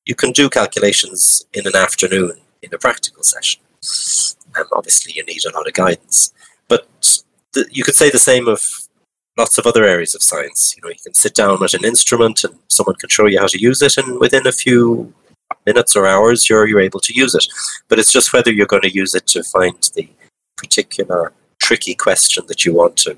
you 0.07 0.14
can 0.14 0.33
do 0.33 0.49
calculations 0.49 1.45
in 1.53 1.66
an 1.66 1.76
afternoon 1.76 2.33
in 2.62 2.72
a 2.72 2.78
practical 2.78 3.22
session. 3.22 3.61
And 4.57 4.66
obviously, 4.72 5.12
you 5.14 5.24
need 5.24 5.45
a 5.45 5.55
lot 5.55 5.66
of 5.66 5.74
guidance. 5.74 6.33
But 6.68 7.22
the, 7.53 7.66
you 7.70 7.85
could 7.85 7.95
say 7.95 8.11
the 8.11 8.18
same 8.18 8.49
of 8.49 8.89
lots 9.41 9.59
of 9.59 9.66
other 9.66 9.84
areas 9.84 10.14
of 10.14 10.22
science. 10.22 10.74
You 10.76 10.82
know, 10.82 10.91
you 10.91 11.03
can 11.03 11.14
sit 11.14 11.34
down 11.34 11.62
at 11.64 11.74
an 11.74 11.84
instrument 11.93 12.45
and 12.45 12.55
someone 12.68 12.97
can 12.97 13.09
show 13.09 13.26
you 13.26 13.41
how 13.41 13.49
to 13.49 13.61
use 13.68 13.80
it, 13.82 13.97
and 13.99 14.20
within 14.20 14.47
a 14.47 14.53
few 14.64 15.12
minutes 15.66 15.97
or 15.97 16.07
hours, 16.07 16.49
you're 16.49 16.66
you're 16.68 16.88
able 16.88 17.01
to 17.01 17.14
use 17.14 17.34
it. 17.34 17.47
But 17.88 17.99
it's 17.99 18.12
just 18.12 18.32
whether 18.32 18.53
you're 18.53 18.74
going 18.74 18.88
to 18.88 18.99
use 19.03 19.14
it 19.14 19.26
to 19.28 19.43
find 19.43 19.76
the 19.97 20.09
particular 20.57 21.32
tricky 21.59 21.95
question 21.95 22.45
that 22.49 22.64
you 22.64 22.74
want 22.74 22.97
to 23.05 23.16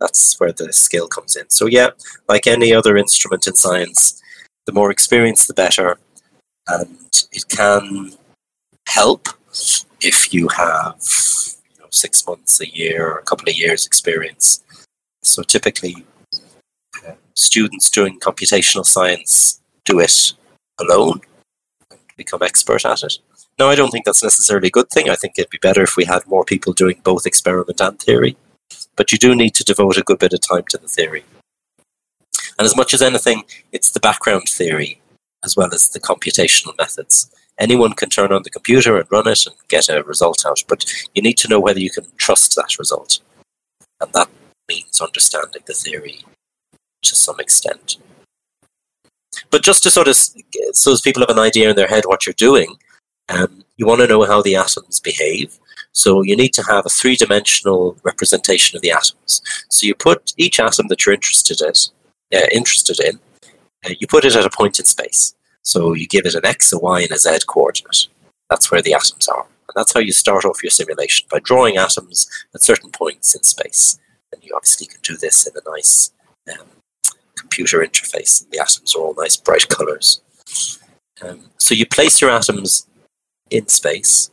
That's 0.00 0.38
where 0.38 0.52
the 0.52 0.72
skill 0.72 1.08
comes 1.08 1.36
in. 1.36 1.48
So 1.50 1.66
yeah, 1.66 1.90
like 2.28 2.46
any 2.46 2.72
other 2.72 2.96
instrument 2.96 3.46
in 3.46 3.54
science, 3.54 4.20
the 4.66 4.72
more 4.72 4.90
experience, 4.90 5.46
the 5.46 5.54
better, 5.54 5.98
and 6.68 7.26
it 7.32 7.44
can 7.48 8.12
help 8.88 9.28
if 10.00 10.32
you 10.34 10.48
have 10.48 11.00
you 11.70 11.78
know, 11.80 11.90
six 11.90 12.26
months, 12.26 12.60
a 12.60 12.68
year, 12.80 13.00
or 13.10 13.18
a 13.18 13.22
couple 13.30 13.48
of 13.48 13.56
years 13.56 13.86
experience. 13.86 14.62
So 15.28 15.42
typically, 15.42 16.04
uh, 17.06 17.12
students 17.34 17.90
doing 17.90 18.18
computational 18.20 18.84
science 18.84 19.60
do 19.84 20.00
it 20.00 20.32
alone, 20.80 21.20
and 21.90 22.00
become 22.16 22.42
expert 22.42 22.84
at 22.84 23.02
it. 23.02 23.18
Now, 23.58 23.68
I 23.68 23.74
don't 23.74 23.90
think 23.90 24.04
that's 24.04 24.22
necessarily 24.22 24.68
a 24.68 24.70
good 24.70 24.90
thing. 24.90 25.08
I 25.08 25.14
think 25.14 25.34
it'd 25.38 25.50
be 25.50 25.58
better 25.58 25.82
if 25.82 25.96
we 25.96 26.04
had 26.04 26.26
more 26.26 26.44
people 26.44 26.72
doing 26.72 27.00
both 27.02 27.26
experiment 27.26 27.80
and 27.80 27.98
theory. 27.98 28.36
But 28.96 29.12
you 29.12 29.18
do 29.18 29.34
need 29.34 29.54
to 29.54 29.64
devote 29.64 29.96
a 29.96 30.02
good 30.02 30.18
bit 30.18 30.32
of 30.32 30.40
time 30.40 30.64
to 30.70 30.78
the 30.78 30.88
theory. 30.88 31.24
And 32.58 32.66
as 32.66 32.76
much 32.76 32.92
as 32.92 33.02
anything, 33.02 33.44
it's 33.72 33.90
the 33.90 34.00
background 34.00 34.48
theory 34.48 35.00
as 35.44 35.56
well 35.56 35.72
as 35.72 35.88
the 35.88 36.00
computational 36.00 36.76
methods. 36.76 37.30
Anyone 37.58 37.92
can 37.92 38.10
turn 38.10 38.32
on 38.32 38.42
the 38.42 38.50
computer 38.50 38.98
and 38.98 39.10
run 39.10 39.28
it 39.28 39.46
and 39.46 39.54
get 39.68 39.88
a 39.88 40.02
result 40.02 40.44
out, 40.44 40.62
but 40.68 40.84
you 41.14 41.22
need 41.22 41.38
to 41.38 41.48
know 41.48 41.60
whether 41.60 41.78
you 41.78 41.90
can 41.90 42.04
trust 42.16 42.54
that 42.56 42.78
result. 42.78 43.20
And 44.00 44.12
that 44.12 44.28
means 44.68 45.00
understanding 45.00 45.62
the 45.66 45.74
theory 45.74 46.24
to 47.02 47.14
some 47.14 47.38
extent. 47.40 47.98
But 49.50 49.62
just 49.62 49.82
to 49.82 49.90
sort 49.90 50.08
of, 50.08 50.16
so 50.16 50.92
as 50.92 51.00
people 51.00 51.22
have 51.22 51.36
an 51.36 51.38
idea 51.38 51.70
in 51.70 51.76
their 51.76 51.86
head 51.86 52.04
what 52.06 52.26
you're 52.26 52.34
doing, 52.34 52.76
um, 53.28 53.64
you 53.76 53.86
want 53.86 54.00
to 54.00 54.06
know 54.06 54.24
how 54.24 54.42
the 54.42 54.56
atoms 54.56 55.00
behave. 55.00 55.58
So 55.92 56.22
you 56.22 56.36
need 56.36 56.52
to 56.54 56.62
have 56.62 56.84
a 56.86 56.90
three-dimensional 56.90 57.96
representation 58.02 58.76
of 58.76 58.82
the 58.82 58.90
atoms. 58.90 59.42
So 59.70 59.86
you 59.86 59.94
put 59.94 60.32
each 60.36 60.58
atom 60.60 60.88
that 60.88 61.04
you're 61.04 61.14
interested 61.14 61.60
in, 61.60 61.72
uh, 62.36 62.46
interested 62.52 63.00
in, 63.00 63.18
uh, 63.84 63.94
you 63.98 64.06
put 64.06 64.24
it 64.24 64.36
at 64.36 64.44
a 64.44 64.50
point 64.50 64.78
in 64.78 64.84
space. 64.84 65.34
So 65.62 65.94
you 65.94 66.06
give 66.06 66.26
it 66.26 66.34
an 66.34 66.46
x, 66.46 66.72
a 66.72 66.78
y, 66.78 67.02
and 67.02 67.12
a 67.12 67.18
z 67.18 67.38
coordinate. 67.46 68.08
That's 68.50 68.70
where 68.70 68.82
the 68.82 68.94
atoms 68.94 69.28
are. 69.28 69.42
And 69.42 69.74
that's 69.74 69.92
how 69.92 70.00
you 70.00 70.12
start 70.12 70.44
off 70.44 70.62
your 70.62 70.70
simulation, 70.70 71.26
by 71.30 71.40
drawing 71.40 71.76
atoms 71.76 72.28
at 72.54 72.62
certain 72.62 72.90
points 72.90 73.34
in 73.34 73.42
space. 73.42 73.98
You 74.42 74.54
obviously 74.54 74.86
can 74.86 75.00
do 75.02 75.16
this 75.16 75.46
in 75.46 75.54
a 75.56 75.70
nice 75.70 76.12
um, 76.52 76.66
computer 77.36 77.78
interface. 77.78 78.42
And 78.42 78.50
the 78.50 78.60
atoms 78.60 78.94
are 78.94 79.00
all 79.00 79.14
nice 79.14 79.36
bright 79.36 79.68
colors. 79.68 80.20
Um, 81.22 81.50
so 81.58 81.74
you 81.74 81.86
place 81.86 82.20
your 82.20 82.30
atoms 82.30 82.86
in 83.50 83.68
space, 83.68 84.30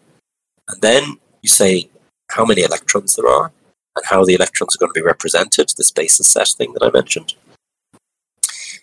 and 0.67 0.81
then 0.81 1.17
you 1.41 1.49
say 1.49 1.89
how 2.31 2.45
many 2.45 2.63
electrons 2.63 3.15
there 3.15 3.27
are 3.27 3.51
and 3.95 4.05
how 4.05 4.25
the 4.25 4.33
electrons 4.33 4.75
are 4.75 4.79
going 4.79 4.91
to 4.91 4.99
be 4.99 5.05
represented, 5.05 5.71
this 5.77 5.91
basis 5.91 6.27
set 6.27 6.47
thing 6.49 6.73
that 6.73 6.83
I 6.83 6.89
mentioned. 6.89 7.35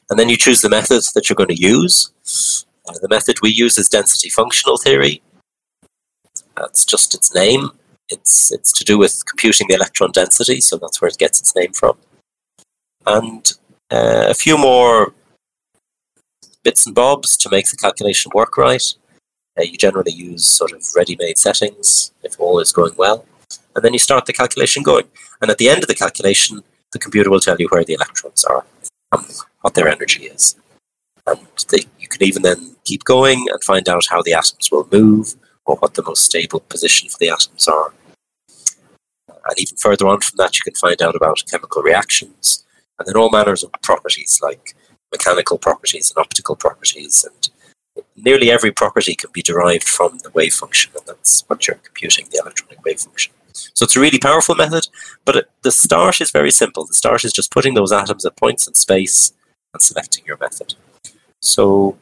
And 0.08 0.18
then 0.18 0.28
you 0.28 0.36
choose 0.36 0.60
the 0.60 0.68
method 0.68 1.02
that 1.14 1.28
you're 1.28 1.36
going 1.36 1.54
to 1.54 1.60
use. 1.60 2.12
Uh, 2.88 2.94
the 3.00 3.08
method 3.08 3.36
we 3.42 3.50
use 3.50 3.76
is 3.78 3.88
density 3.88 4.28
functional 4.28 4.76
theory. 4.76 5.22
That's 6.56 6.84
just 6.84 7.14
its 7.14 7.34
name. 7.34 7.70
It's, 8.10 8.52
it's 8.52 8.72
to 8.72 8.84
do 8.84 8.98
with 8.98 9.24
computing 9.26 9.68
the 9.68 9.74
electron 9.74 10.10
density, 10.10 10.60
so 10.60 10.76
that's 10.76 11.00
where 11.00 11.08
it 11.08 11.18
gets 11.18 11.40
its 11.40 11.54
name 11.54 11.72
from. 11.72 11.96
And 13.06 13.52
uh, 13.90 14.26
a 14.28 14.34
few 14.34 14.58
more 14.58 15.14
bits 16.62 16.86
and 16.86 16.94
bobs 16.94 17.36
to 17.38 17.48
make 17.50 17.70
the 17.70 17.76
calculation 17.76 18.30
work 18.34 18.56
right. 18.56 18.82
Uh, 19.58 19.62
you 19.62 19.76
generally 19.76 20.12
use 20.12 20.44
sort 20.44 20.72
of 20.72 20.84
ready-made 20.94 21.38
settings 21.38 22.12
if 22.22 22.38
all 22.38 22.60
is 22.60 22.72
going 22.72 22.94
well, 22.96 23.24
and 23.74 23.84
then 23.84 23.92
you 23.92 23.98
start 23.98 24.26
the 24.26 24.32
calculation 24.32 24.82
going. 24.82 25.06
And 25.40 25.50
at 25.50 25.58
the 25.58 25.68
end 25.68 25.82
of 25.82 25.88
the 25.88 25.94
calculation, 25.94 26.62
the 26.92 26.98
computer 26.98 27.30
will 27.30 27.40
tell 27.40 27.56
you 27.58 27.68
where 27.68 27.84
the 27.84 27.94
electrons 27.94 28.44
are, 28.44 28.64
um, 29.12 29.24
what 29.60 29.74
their 29.74 29.88
energy 29.88 30.24
is, 30.24 30.56
and 31.26 31.38
they, 31.70 31.84
you 31.98 32.08
can 32.08 32.22
even 32.22 32.42
then 32.42 32.76
keep 32.84 33.04
going 33.04 33.46
and 33.50 33.62
find 33.64 33.88
out 33.88 34.06
how 34.10 34.22
the 34.22 34.32
atoms 34.32 34.70
will 34.70 34.88
move 34.90 35.34
or 35.64 35.76
what 35.76 35.94
the 35.94 36.02
most 36.02 36.24
stable 36.24 36.60
position 36.60 37.08
for 37.08 37.18
the 37.18 37.30
atoms 37.30 37.68
are. 37.68 37.92
And 39.44 39.58
even 39.58 39.76
further 39.76 40.06
on 40.06 40.20
from 40.20 40.36
that, 40.36 40.58
you 40.58 40.62
can 40.64 40.74
find 40.74 41.00
out 41.02 41.16
about 41.16 41.42
chemical 41.50 41.82
reactions 41.82 42.64
and 42.98 43.08
then 43.08 43.16
all 43.16 43.30
manners 43.30 43.62
of 43.62 43.72
properties 43.82 44.38
like 44.42 44.74
mechanical 45.10 45.58
properties 45.58 46.10
and 46.10 46.20
optical 46.20 46.54
properties 46.54 47.24
and 47.24 47.48
nearly 48.16 48.50
every 48.50 48.70
property 48.70 49.14
can 49.14 49.30
be 49.32 49.42
derived 49.42 49.88
from 49.88 50.18
the 50.18 50.30
wave 50.30 50.54
function, 50.54 50.92
and 50.96 51.06
that's 51.06 51.44
what 51.48 51.66
you're 51.66 51.76
computing, 51.76 52.26
the 52.30 52.40
electronic 52.42 52.84
wave 52.84 53.00
function. 53.00 53.32
So 53.52 53.84
it's 53.84 53.96
a 53.96 54.00
really 54.00 54.18
powerful 54.18 54.54
method, 54.54 54.88
but 55.24 55.48
the 55.62 55.72
start 55.72 56.20
is 56.20 56.30
very 56.30 56.50
simple. 56.50 56.86
The 56.86 56.94
start 56.94 57.24
is 57.24 57.32
just 57.32 57.50
putting 57.50 57.74
those 57.74 57.92
atoms 57.92 58.24
at 58.24 58.36
points 58.36 58.68
in 58.68 58.74
space 58.74 59.32
and 59.74 59.82
selecting 59.82 60.24
your 60.24 60.38
method. 60.38 60.74
So, 61.42 61.98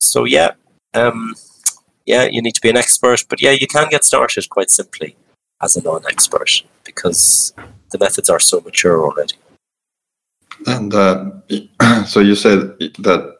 so 0.00 0.24
yeah, 0.24 0.52
um, 0.94 1.34
yeah, 2.04 2.28
you 2.30 2.42
need 2.42 2.54
to 2.54 2.60
be 2.60 2.70
an 2.70 2.76
expert, 2.76 3.24
but 3.28 3.40
yeah, 3.40 3.52
you 3.52 3.66
can 3.66 3.88
get 3.88 4.04
started 4.04 4.48
quite 4.50 4.70
simply 4.70 5.16
as 5.62 5.76
a 5.76 5.82
non-expert 5.82 6.62
because 6.84 7.54
the 7.90 7.98
methods 7.98 8.28
are 8.28 8.40
so 8.40 8.60
mature 8.60 9.04
already. 9.04 9.34
And 10.66 10.92
uh, 10.94 11.30
so 12.06 12.20
you 12.20 12.34
said 12.34 12.76
that 12.98 13.36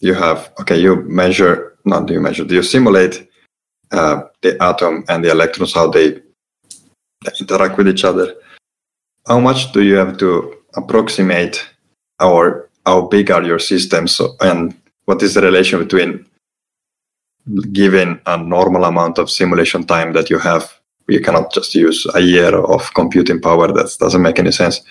you 0.00 0.14
have 0.14 0.50
okay 0.60 0.78
you 0.78 0.96
measure 1.02 1.76
not 1.84 2.06
do 2.06 2.14
you 2.14 2.20
measure 2.20 2.44
do 2.44 2.54
you 2.54 2.62
simulate 2.62 3.28
uh, 3.90 4.22
the 4.42 4.60
atom 4.62 5.04
and 5.08 5.24
the 5.24 5.30
electrons 5.30 5.74
how 5.74 5.88
they 5.88 6.20
interact 7.40 7.76
with 7.76 7.88
each 7.88 8.04
other 8.04 8.34
how 9.26 9.40
much 9.40 9.72
do 9.72 9.82
you 9.82 9.96
have 9.96 10.16
to 10.18 10.54
approximate 10.74 11.68
or 12.20 12.68
how 12.86 13.02
big 13.02 13.30
are 13.30 13.42
your 13.42 13.58
systems 13.58 14.20
and 14.40 14.74
what 15.06 15.22
is 15.22 15.34
the 15.34 15.42
relation 15.42 15.78
between 15.78 16.24
given 17.72 18.20
a 18.26 18.36
normal 18.36 18.84
amount 18.84 19.18
of 19.18 19.30
simulation 19.30 19.84
time 19.84 20.12
that 20.12 20.30
you 20.30 20.38
have 20.38 20.77
you 21.08 21.20
cannot 21.20 21.52
just 21.52 21.74
use 21.74 22.06
a 22.14 22.20
year 22.20 22.54
of 22.54 22.92
computing 22.94 23.40
power 23.40 23.68
that 23.68 23.96
doesn't 23.98 24.22
make 24.22 24.38
any 24.38 24.52
sense 24.52 24.82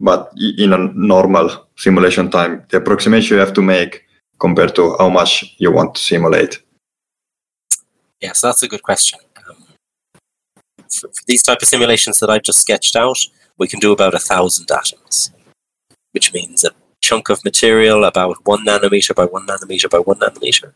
but 0.00 0.32
in 0.36 0.72
a 0.72 0.78
normal 0.78 1.66
simulation 1.76 2.30
time, 2.30 2.64
the 2.68 2.76
approximation 2.76 3.36
you 3.36 3.40
have 3.40 3.52
to 3.54 3.62
make 3.62 4.04
compared 4.38 4.74
to 4.76 4.96
how 4.98 5.08
much 5.08 5.56
you 5.58 5.72
want 5.72 5.96
to 5.96 6.00
simulate? 6.00 6.62
Yes, 8.20 8.40
that's 8.40 8.62
a 8.62 8.68
good 8.68 8.82
question. 8.82 9.18
Um, 9.48 9.64
for, 10.88 11.08
for, 11.08 11.24
these 11.26 11.42
type 11.42 11.62
of 11.62 11.68
simulations 11.68 12.20
that 12.20 12.30
I've 12.30 12.42
just 12.42 12.60
sketched 12.60 12.94
out, 12.94 13.18
we 13.58 13.66
can 13.66 13.80
do 13.80 13.92
about 13.92 14.14
a 14.14 14.20
thousand 14.20 14.70
atoms, 14.70 15.32
which 16.12 16.32
means 16.32 16.64
a 16.64 16.70
chunk 17.00 17.28
of 17.28 17.44
material 17.44 18.04
about 18.04 18.36
one 18.44 18.64
nanometer 18.64 19.14
by 19.14 19.24
one 19.24 19.46
nanometer 19.46 19.90
by 19.90 19.98
one 19.98 20.18
nanometer, 20.18 20.72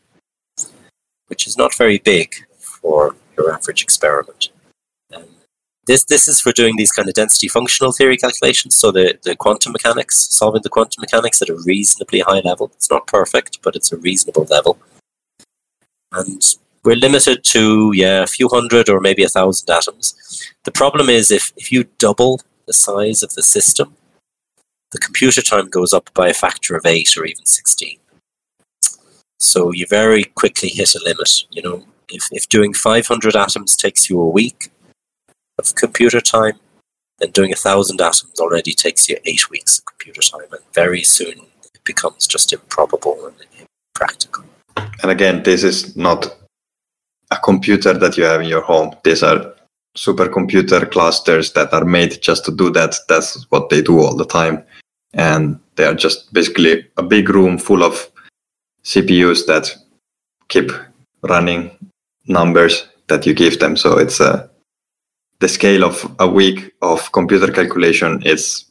which 1.27 1.47
is 1.47 1.57
not 1.57 1.73
very 1.75 1.97
big 1.97 2.33
for 2.59 3.15
your 3.37 3.53
average 3.53 3.83
experiment. 3.83 4.49
Um, 5.13 5.25
this 5.85 6.05
this 6.05 6.27
is 6.27 6.39
for 6.39 6.51
doing 6.51 6.75
these 6.75 6.91
kind 6.91 7.07
of 7.09 7.13
density 7.13 7.47
functional 7.47 7.91
theory 7.91 8.17
calculations. 8.17 8.75
So 8.75 8.91
the, 8.91 9.19
the 9.23 9.35
quantum 9.35 9.71
mechanics, 9.71 10.27
solving 10.31 10.61
the 10.61 10.69
quantum 10.69 11.01
mechanics 11.01 11.41
at 11.41 11.49
a 11.49 11.61
reasonably 11.65 12.21
high 12.21 12.39
level. 12.39 12.71
It's 12.75 12.89
not 12.89 13.07
perfect, 13.07 13.61
but 13.61 13.75
it's 13.75 13.91
a 13.91 13.97
reasonable 13.97 14.45
level. 14.45 14.77
And 16.11 16.41
we're 16.83 16.95
limited 16.95 17.43
to 17.45 17.91
yeah 17.93 18.23
a 18.23 18.27
few 18.27 18.49
hundred 18.49 18.89
or 18.89 18.99
maybe 18.99 19.23
a 19.23 19.29
thousand 19.29 19.69
atoms. 19.69 20.15
The 20.63 20.71
problem 20.71 21.09
is 21.09 21.31
if, 21.31 21.51
if 21.57 21.71
you 21.71 21.85
double 21.97 22.41
the 22.67 22.73
size 22.73 23.23
of 23.23 23.33
the 23.33 23.43
system, 23.43 23.95
the 24.91 24.99
computer 24.99 25.41
time 25.41 25.69
goes 25.69 25.91
up 25.91 26.09
by 26.13 26.29
a 26.29 26.33
factor 26.33 26.75
of 26.75 26.85
eight 26.85 27.17
or 27.17 27.25
even 27.25 27.45
sixteen. 27.45 27.97
So 29.39 29.71
you 29.71 29.85
very 29.89 30.23
quickly 30.23 30.69
hit 30.69 30.95
a 30.95 31.03
limit. 31.03 31.45
You 31.51 31.61
know, 31.63 31.85
if, 32.09 32.27
if 32.31 32.47
doing 32.49 32.73
500 32.73 33.35
atoms 33.35 33.75
takes 33.75 34.09
you 34.09 34.19
a 34.19 34.29
week, 34.29 34.71
of 35.59 35.75
computer 35.75 36.21
time, 36.21 36.59
then 37.19 37.31
doing 37.31 37.51
a 37.51 37.55
thousand 37.55 38.01
atoms 38.01 38.39
already 38.39 38.73
takes 38.73 39.07
you 39.07 39.17
eight 39.25 39.49
weeks 39.49 39.79
of 39.79 39.85
computer 39.85 40.21
time, 40.21 40.47
and 40.51 40.61
very 40.73 41.03
soon 41.03 41.39
it 41.73 41.83
becomes 41.83 42.27
just 42.27 42.51
improbable 42.53 43.25
and 43.25 43.67
impractical. 43.95 44.43
And 45.01 45.11
again, 45.11 45.43
this 45.43 45.63
is 45.63 45.95
not 45.95 46.35
a 47.31 47.37
computer 47.37 47.93
that 47.93 48.17
you 48.17 48.23
have 48.23 48.41
in 48.41 48.47
your 48.47 48.61
home. 48.61 48.95
These 49.03 49.23
are 49.23 49.53
supercomputer 49.97 50.89
clusters 50.91 51.53
that 51.53 51.71
are 51.73 51.85
made 51.85 52.21
just 52.21 52.45
to 52.45 52.51
do 52.51 52.71
that. 52.71 52.95
That's 53.07 53.43
what 53.51 53.69
they 53.69 53.81
do 53.81 53.99
all 53.99 54.15
the 54.15 54.25
time. 54.25 54.63
And 55.13 55.59
they 55.75 55.85
are 55.85 55.93
just 55.93 56.33
basically 56.33 56.87
a 56.97 57.03
big 57.03 57.29
room 57.29 57.59
full 57.59 57.83
of 57.83 58.09
CPUs 58.83 59.45
that 59.45 59.75
keep 60.47 60.71
running 61.21 61.71
numbers 62.27 62.87
that 63.07 63.25
you 63.25 63.33
give 63.33 63.59
them. 63.59 63.75
So 63.77 63.97
it's 63.97 64.19
a 64.19 64.49
the 65.39 65.49
scale 65.49 65.83
of 65.83 66.15
a 66.19 66.27
week 66.27 66.73
of 66.81 67.11
computer 67.11 67.51
calculation 67.51 68.21
is 68.23 68.65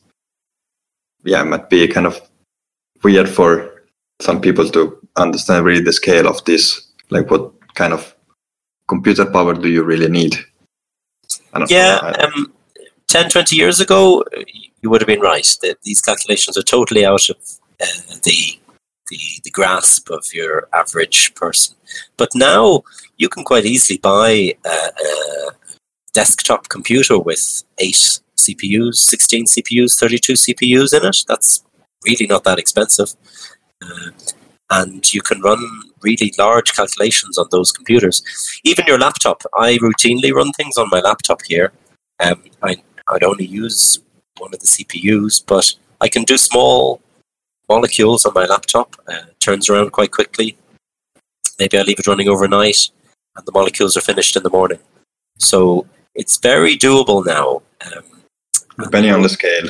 yeah 1.24 1.42
it 1.42 1.44
might 1.44 1.68
be 1.68 1.86
kind 1.86 2.06
of 2.06 2.18
weird 3.02 3.28
for 3.28 3.84
some 4.20 4.40
people 4.40 4.66
to 4.70 4.98
understand 5.16 5.66
really 5.66 5.82
the 5.82 5.92
scale 5.92 6.26
of 6.26 6.42
this 6.46 6.88
like 7.10 7.30
what 7.30 7.52
kind 7.74 7.92
of 7.92 8.16
computer 8.88 9.26
power 9.26 9.52
do 9.52 9.68
you 9.68 9.82
really 9.82 10.08
need 10.08 10.34
yeah 11.68 11.96
um, 12.20 12.50
10, 13.12 13.28
20 13.28 13.56
years 13.56 13.78
ago, 13.78 14.24
you 14.80 14.88
would 14.88 15.02
have 15.02 15.06
been 15.06 15.20
right. 15.20 15.46
That 15.60 15.76
these 15.82 16.00
calculations 16.00 16.56
are 16.56 16.62
totally 16.62 17.04
out 17.04 17.28
of 17.28 17.36
uh, 17.78 18.14
the, 18.24 18.58
the 19.08 19.18
the 19.44 19.50
grasp 19.50 20.10
of 20.10 20.24
your 20.32 20.68
average 20.72 21.34
person. 21.34 21.76
But 22.16 22.30
now 22.34 22.82
you 23.16 23.28
can 23.28 23.44
quite 23.44 23.64
easily 23.64 23.98
buy 23.98 24.54
a, 24.64 24.68
a 24.68 25.50
desktop 26.12 26.68
computer 26.68 27.18
with 27.18 27.64
eight 27.78 28.20
CPUs, 28.36 28.96
16 28.96 29.46
CPUs, 29.46 29.98
32 29.98 30.32
CPUs 30.34 30.96
in 30.96 31.06
it. 31.06 31.24
That's 31.28 31.62
really 32.06 32.26
not 32.26 32.44
that 32.44 32.58
expensive. 32.58 33.14
Uh, 33.82 34.10
and 34.70 35.12
you 35.12 35.20
can 35.20 35.40
run 35.40 35.58
really 36.02 36.32
large 36.38 36.74
calculations 36.74 37.38
on 37.38 37.46
those 37.50 37.70
computers. 37.70 38.22
Even 38.64 38.86
your 38.86 38.98
laptop, 38.98 39.42
I 39.56 39.76
routinely 39.78 40.32
run 40.32 40.52
things 40.52 40.76
on 40.76 40.88
my 40.90 41.00
laptop 41.00 41.42
here. 41.46 41.72
Um, 42.20 42.42
I, 42.62 42.82
I'd 43.08 43.22
only 43.22 43.44
use 43.46 43.98
one 44.38 44.52
of 44.54 44.60
the 44.60 44.66
CPUs, 44.66 45.44
but 45.46 45.72
I 46.00 46.08
can 46.08 46.24
do 46.24 46.36
small 46.36 47.00
molecules 47.74 48.24
on 48.26 48.34
my 48.34 48.46
laptop. 48.46 48.96
Uh, 49.08 49.26
turns 49.40 49.68
around 49.68 49.92
quite 49.92 50.12
quickly. 50.18 50.56
Maybe 51.58 51.78
I 51.78 51.82
leave 51.82 51.98
it 51.98 52.06
running 52.06 52.28
overnight, 52.28 52.90
and 53.36 53.46
the 53.46 53.52
molecules 53.52 53.96
are 53.96 54.08
finished 54.10 54.36
in 54.36 54.42
the 54.42 54.56
morning. 54.58 54.78
So 55.38 55.86
it's 56.14 56.36
very 56.38 56.76
doable 56.76 57.24
now. 57.24 57.62
Um, 57.86 58.04
Depending 58.78 59.12
on 59.12 59.22
the 59.22 59.28
scale. 59.28 59.68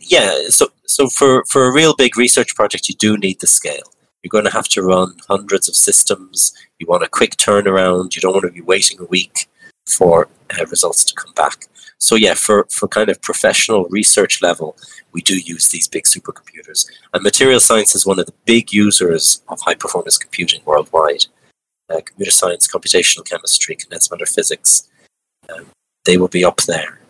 Yeah, 0.00 0.32
so 0.48 0.68
so 0.86 1.08
for, 1.08 1.44
for 1.52 1.66
a 1.66 1.72
real 1.72 1.94
big 1.94 2.16
research 2.16 2.54
project, 2.54 2.88
you 2.88 2.94
do 2.94 3.16
need 3.16 3.40
the 3.40 3.46
scale. 3.46 3.88
You're 4.22 4.36
going 4.36 4.44
to 4.44 4.58
have 4.58 4.68
to 4.74 4.82
run 4.82 5.16
hundreds 5.28 5.68
of 5.68 5.74
systems. 5.74 6.52
You 6.78 6.86
want 6.86 7.04
a 7.04 7.08
quick 7.08 7.36
turnaround. 7.36 8.14
You 8.14 8.20
don't 8.20 8.34
want 8.34 8.44
to 8.44 8.52
be 8.52 8.60
waiting 8.60 8.98
a 9.00 9.04
week 9.04 9.46
for 9.86 10.28
uh, 10.58 10.66
results 10.66 11.04
to 11.04 11.14
come 11.14 11.32
back. 11.34 11.66
So 11.98 12.14
yeah, 12.14 12.34
for, 12.34 12.66
for 12.70 12.88
kind 12.88 13.10
of 13.10 13.20
professional 13.20 13.84
research 13.90 14.40
level, 14.40 14.76
we 15.12 15.20
do 15.20 15.38
use 15.38 15.68
these 15.68 15.86
big 15.86 16.04
supercomputers. 16.04 16.86
And 17.12 17.22
material 17.22 17.60
science 17.60 17.94
is 17.94 18.06
one 18.06 18.18
of 18.18 18.26
the 18.26 18.34
big 18.46 18.72
users 18.72 19.42
of 19.48 19.60
high 19.60 19.74
performance 19.74 20.16
computing 20.16 20.62
worldwide. 20.64 21.26
Uh, 21.90 22.00
computer 22.04 22.30
science, 22.30 22.68
computational 22.68 23.28
chemistry, 23.28 23.74
condensed 23.74 24.10
matter 24.12 24.24
physics, 24.24 24.88
um, 25.52 25.66
they 26.04 26.16
will 26.16 26.28
be 26.28 26.44
up 26.44 26.58
there 26.62 27.00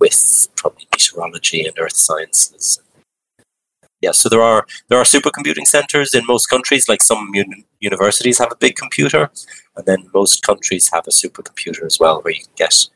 with 0.00 0.48
probably 0.56 0.88
meteorology 0.90 1.64
and 1.64 1.78
earth 1.78 1.96
sciences. 1.96 2.80
Yeah, 4.02 4.12
so 4.12 4.28
there 4.28 4.42
are 4.42 4.66
there 4.88 4.98
are 4.98 5.04
supercomputing 5.04 5.66
centers 5.66 6.12
in 6.14 6.26
most 6.26 6.46
countries. 6.46 6.88
Like 6.88 7.02
some 7.02 7.30
un- 7.34 7.64
universities 7.80 8.38
have 8.38 8.52
a 8.52 8.56
big 8.56 8.76
computer, 8.76 9.30
and 9.76 9.86
then 9.86 10.08
most 10.12 10.42
countries 10.42 10.90
have 10.92 11.06
a 11.06 11.10
supercomputer 11.10 11.84
as 11.84 11.98
well, 11.98 12.20
where 12.20 12.34
you 12.34 12.42
can 12.42 12.52
get 12.56 12.86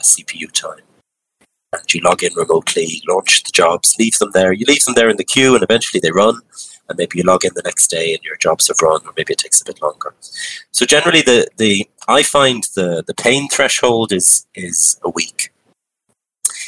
a 0.00 0.02
CPU 0.02 0.50
time. 0.52 0.84
And 1.72 1.94
you 1.94 2.00
log 2.00 2.22
in 2.22 2.32
remotely, 2.34 3.02
launch 3.06 3.42
the 3.42 3.52
jobs, 3.52 3.94
leave 3.98 4.16
them 4.18 4.30
there. 4.32 4.52
You 4.52 4.64
leave 4.66 4.84
them 4.84 4.94
there 4.94 5.10
in 5.10 5.18
the 5.18 5.24
queue, 5.24 5.54
and 5.54 5.62
eventually 5.62 6.00
they 6.00 6.10
run. 6.10 6.40
And 6.88 6.96
maybe 6.96 7.18
you 7.18 7.24
log 7.24 7.44
in 7.44 7.52
the 7.54 7.62
next 7.62 7.88
day, 7.88 8.14
and 8.14 8.22
your 8.22 8.36
jobs 8.36 8.68
have 8.68 8.80
run, 8.80 9.00
or 9.04 9.12
maybe 9.16 9.34
it 9.34 9.38
takes 9.38 9.60
a 9.60 9.64
bit 9.64 9.82
longer. 9.82 10.14
So 10.70 10.86
generally, 10.86 11.20
the 11.20 11.48
the 11.58 11.86
I 12.08 12.22
find 12.22 12.64
the 12.74 13.04
the 13.06 13.14
pain 13.14 13.48
threshold 13.48 14.10
is 14.10 14.46
is 14.54 14.98
a 15.02 15.10
week 15.10 15.52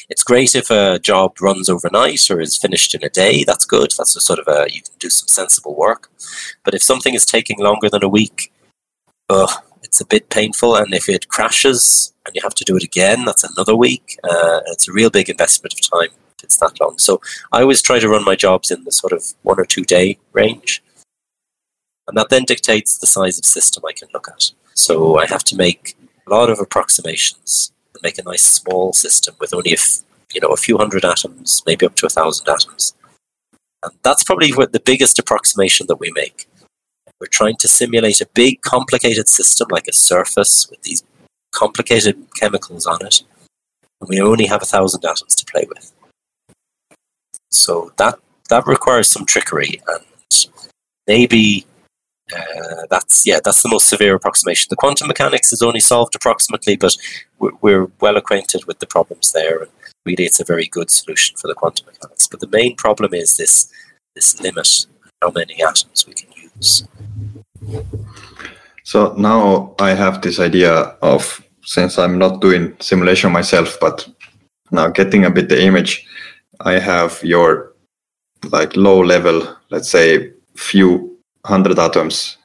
it's 0.09 0.23
great 0.23 0.55
if 0.55 0.71
a 0.71 0.99
job 0.99 1.37
runs 1.41 1.69
overnight 1.69 2.31
or 2.31 2.41
is 2.41 2.57
finished 2.57 2.95
in 2.95 3.05
a 3.05 3.11
day. 3.11 3.45
That's 3.45 3.65
good. 3.65 3.93
That's 3.97 4.17
a 4.17 4.21
sort 4.21 4.39
of 4.39 4.49
a 4.49 4.67
you 4.73 4.83
can 4.83 4.95
do 4.99 5.11
some 5.11 5.29
sensible 5.29 5.75
work. 5.75 6.11
But 6.65 6.75
if 6.75 6.83
something 6.83 7.15
is 7.15 7.27
taking 7.27 7.59
longer 7.59 7.89
than 7.91 8.05
a 8.05 8.09
week, 8.09 8.53
uh, 9.29 9.53
it's 9.83 10.01
a 10.01 10.07
bit 10.07 10.31
painful. 10.31 10.77
And 10.77 10.95
if 10.95 11.09
it 11.09 11.29
crashes 11.29 12.13
and 12.25 12.35
you 12.35 12.41
have 12.43 12.55
to 12.55 12.65
do 12.65 12.77
it 12.77 12.83
again, 12.83 13.25
that's 13.25 13.45
another 13.45 13.77
week. 13.77 14.19
Uh, 14.25 14.61
it's 14.67 14.89
a 14.89 14.93
real 14.93 15.11
big 15.11 15.29
investment 15.29 15.75
of 15.75 15.81
time 15.81 16.11
if 16.39 16.45
it's 16.45 16.57
that 16.59 16.81
long. 16.81 16.99
So 16.99 17.21
I 17.53 17.61
always 17.61 17.83
try 17.83 17.99
to 17.99 18.09
run 18.09 18.25
my 18.25 18.37
jobs 18.37 18.71
in 18.71 18.85
the 18.85 18.93
sort 18.93 19.13
of 19.13 19.25
one 19.43 19.61
or 19.61 19.67
two 19.67 19.85
day 19.85 20.19
range. 20.33 20.83
And 22.07 22.17
that 22.17 22.31
then 22.31 22.45
dictates 22.45 22.97
the 22.97 23.07
size 23.07 23.39
of 23.39 23.45
system 23.45 23.83
I 23.87 23.93
can 23.93 24.09
look 24.15 24.29
at. 24.29 24.53
So 24.73 25.19
I 25.19 25.27
have 25.27 25.45
to 25.45 25.57
make 25.57 25.99
a 26.27 26.31
lot 26.31 26.49
of 26.49 26.59
approximations 26.59 27.73
make 28.03 28.19
a 28.19 28.23
nice 28.23 28.43
small 28.43 28.93
system 28.93 29.35
with 29.41 29.55
only 29.55 29.71
a 29.71 29.75
f- 29.75 30.03
you 30.33 30.41
know 30.41 30.49
a 30.49 30.57
few 30.57 30.79
hundred 30.79 31.05
atoms, 31.05 31.63
maybe 31.67 31.87
up 31.87 31.95
to 31.97 32.07
a 32.07 32.11
thousand 32.11 32.49
atoms. 32.49 32.95
And 33.83 33.93
that's 34.03 34.25
probably 34.25 34.53
what 34.53 34.73
the 34.73 34.81
biggest 34.81 35.19
approximation 35.19 35.87
that 35.87 36.01
we 36.01 36.11
make. 36.13 36.49
We're 37.21 37.27
trying 37.27 37.57
to 37.57 37.69
simulate 37.69 38.21
a 38.21 38.27
big, 38.27 38.61
complicated 38.63 39.29
system 39.29 39.69
like 39.71 39.89
a 39.89 39.93
surface 39.93 40.69
with 40.71 40.83
these 40.83 41.03
complicated 41.53 42.17
chemicals 42.37 42.87
on 42.87 43.05
it, 43.05 43.23
and 44.01 44.09
we 44.09 44.21
only 44.21 44.47
have 44.47 44.63
a 44.63 44.67
thousand 44.67 45.05
atoms 45.05 45.35
to 45.35 45.45
play 45.45 45.67
with. 45.69 45.93
So 47.51 47.93
that 47.97 48.19
that 48.51 48.67
requires 48.67 49.09
some 49.09 49.27
trickery, 49.27 49.81
and 49.89 50.05
maybe 51.07 51.67
uh, 52.37 52.87
that's 52.91 53.27
yeah, 53.27 53.41
that's 53.43 53.63
the 53.63 53.69
most 53.69 53.89
severe 53.89 54.15
approximation. 54.15 54.69
The 54.69 54.77
quantum 54.77 55.09
mechanics 55.09 55.53
is 55.53 55.63
only 55.63 55.81
solved 55.81 56.15
approximately, 56.15 56.77
but 56.77 56.97
we're, 57.39 57.53
we're, 57.61 57.91
well 58.01 58.17
acquainted 58.17 58.65
with 58.67 58.79
the 58.81 58.87
problems 58.87 59.33
there, 59.33 59.63
and 59.63 59.71
really, 60.05 60.25
it's 60.25 60.41
a 60.41 60.45
very 60.45 60.67
good 60.67 60.91
solution 60.91 61.37
for 61.37 61.49
the 61.49 61.55
quantum 61.55 61.87
mechanics. 61.87 62.27
But 62.27 62.41
the 62.41 62.49
main 62.49 62.77
problem 62.77 63.15
is 63.15 63.37
this 63.37 63.73
this 64.15 64.41
limit 64.41 64.87
how 65.23 65.31
many 65.31 65.63
atoms 65.63 66.07
we 66.07 66.15
can 66.15 66.29
use. 66.57 66.85
So 68.85 69.15
now 69.15 69.75
I 69.79 69.91
have 69.91 70.23
this 70.23 70.39
idea 70.39 70.73
of 71.03 71.43
since 71.63 71.99
I'm 71.99 72.19
not 72.19 72.41
doing 72.41 72.77
simulation 72.81 73.33
myself, 73.33 73.79
but 73.81 74.09
now 74.71 74.89
getting 74.89 75.25
a 75.25 75.31
bit 75.31 75.49
the 75.49 75.63
image, 75.63 76.07
I 76.61 76.79
have 76.79 77.23
your 77.23 77.75
like 78.51 78.77
low 78.77 79.01
level, 79.01 79.57
let's 79.71 79.91
say 79.91 80.33
few 80.57 81.18
hundred 81.49 81.79
atoms 81.79 82.37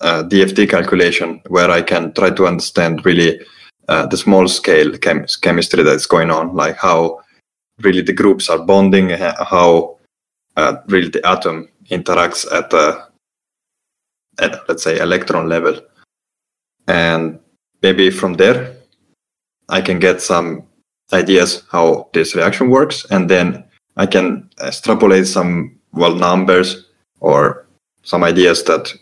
uh, 0.00 0.22
DFT 0.22 0.70
calculation 0.70 1.42
where 1.48 1.70
I 1.70 1.82
can 1.82 2.12
try 2.12 2.30
to 2.30 2.46
understand 2.46 3.04
really 3.04 3.40
uh, 3.88 4.06
the 4.06 4.16
small 4.16 4.48
scale 4.48 4.96
chem- 4.98 5.26
chemistry 5.42 5.82
that's 5.82 6.06
going 6.06 6.30
on, 6.30 6.54
like 6.54 6.76
how 6.76 7.20
really 7.80 8.02
the 8.02 8.12
groups 8.12 8.48
are 8.48 8.58
bonding, 8.58 9.10
how 9.10 9.98
uh, 10.56 10.76
really 10.88 11.08
the 11.08 11.26
atom 11.26 11.68
interacts 11.90 12.46
at 12.52 12.72
a 12.72 13.06
at 14.38 14.68
let's 14.68 14.82
say 14.82 14.98
electron 14.98 15.48
level, 15.48 15.80
and 16.86 17.38
maybe 17.82 18.10
from 18.10 18.34
there 18.34 18.76
I 19.68 19.80
can 19.80 19.98
get 19.98 20.20
some 20.20 20.66
ideas 21.12 21.64
how 21.70 22.08
this 22.12 22.34
reaction 22.34 22.70
works, 22.70 23.06
and 23.10 23.28
then 23.28 23.64
I 23.96 24.06
can 24.06 24.50
extrapolate 24.60 25.26
some 25.26 25.78
well 25.92 26.14
numbers 26.14 26.86
or 27.20 27.65
some 28.06 28.24
ideas 28.24 28.64
that 28.64 28.94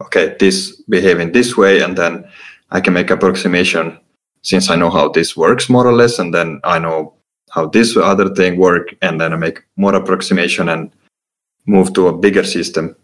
okay 0.00 0.36
this 0.38 0.82
behave 0.88 1.20
in 1.20 1.32
this 1.32 1.56
way 1.56 1.80
and 1.80 1.96
then 1.96 2.24
i 2.70 2.80
can 2.80 2.92
make 2.92 3.10
approximation 3.10 3.98
since 4.42 4.70
i 4.70 4.76
know 4.76 4.90
how 4.90 5.08
this 5.08 5.36
works 5.36 5.68
more 5.68 5.86
or 5.86 5.94
less 5.94 6.18
and 6.18 6.34
then 6.34 6.60
i 6.64 6.78
know 6.78 7.14
how 7.50 7.66
this 7.66 7.96
other 7.96 8.28
thing 8.34 8.58
work 8.58 8.94
and 9.00 9.20
then 9.20 9.32
i 9.32 9.36
make 9.36 9.64
more 9.76 9.94
approximation 9.94 10.68
and 10.68 10.90
move 11.68 11.92
to 11.92 12.08
a 12.08 12.18
bigger 12.18 12.42
system. 12.42 12.96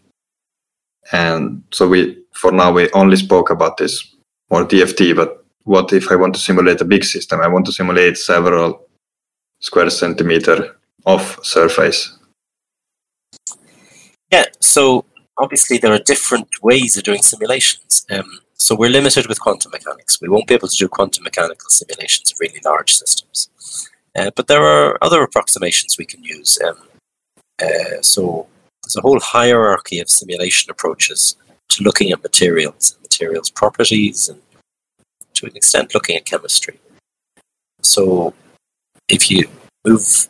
And 1.11 1.63
so 1.71 1.87
we 1.87 2.23
for 2.33 2.51
now 2.51 2.71
we 2.73 2.91
only 2.91 3.15
spoke 3.15 3.51
about 3.51 3.77
this 3.77 4.15
more 4.51 4.65
dft 4.65 5.15
but 5.15 5.45
what 5.63 5.93
if 5.93 6.11
i 6.11 6.15
want 6.15 6.33
to 6.35 6.41
simulate 6.41 6.81
a 6.81 6.85
big 6.85 7.03
system? 7.03 7.39
I 7.39 7.47
want 7.47 7.65
to 7.67 7.71
simulate 7.71 8.17
several 8.17 8.87
square 9.59 9.89
centimeter 9.89 10.77
of 11.05 11.39
surface. 11.43 12.17
Yeah 14.31 14.45
so 14.59 15.05
obviously 15.37 15.77
there 15.77 15.93
are 15.93 15.99
different 15.99 16.47
ways 16.61 16.97
of 16.97 17.03
doing 17.03 17.21
simulations. 17.21 18.05
Um, 18.09 18.39
so 18.53 18.75
we're 18.75 18.89
limited 18.89 19.27
with 19.27 19.39
quantum 19.39 19.71
mechanics. 19.71 20.21
We 20.21 20.29
won't 20.29 20.47
be 20.47 20.53
able 20.53 20.69
to 20.69 20.77
do 20.77 20.87
quantum 20.87 21.23
mechanical 21.23 21.69
simulations 21.69 22.31
of 22.31 22.37
really 22.39 22.61
large 22.63 22.93
systems. 22.93 23.49
Uh, 24.15 24.31
but 24.35 24.47
there 24.47 24.63
are 24.63 24.97
other 25.01 25.21
approximations 25.21 25.97
we 25.97 26.05
can 26.05 26.23
use. 26.23 26.57
Um, 26.65 26.77
uh, 27.61 28.01
so 28.01 28.47
there's 28.83 28.95
a 28.95 29.01
whole 29.01 29.19
hierarchy 29.19 29.99
of 29.99 30.09
simulation 30.09 30.71
approaches 30.71 31.35
to 31.69 31.83
looking 31.83 32.11
at 32.11 32.23
materials 32.23 32.93
and 32.93 33.01
materials 33.01 33.49
properties 33.49 34.29
and 34.29 34.41
to 35.33 35.45
an 35.45 35.55
extent 35.55 35.93
looking 35.93 36.15
at 36.15 36.25
chemistry. 36.25 36.79
So 37.81 38.33
if 39.09 39.29
you 39.29 39.49
move 39.85 40.29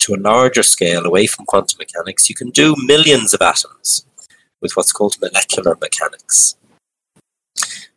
to 0.00 0.14
a 0.14 0.20
larger 0.20 0.62
scale 0.62 1.06
away 1.06 1.26
from 1.26 1.46
quantum 1.46 1.78
mechanics, 1.78 2.28
you 2.28 2.34
can 2.34 2.50
do 2.50 2.74
millions 2.84 3.32
of 3.32 3.42
atoms 3.42 4.04
with 4.60 4.72
what's 4.74 4.92
called 4.92 5.20
molecular 5.20 5.76
mechanics. 5.80 6.56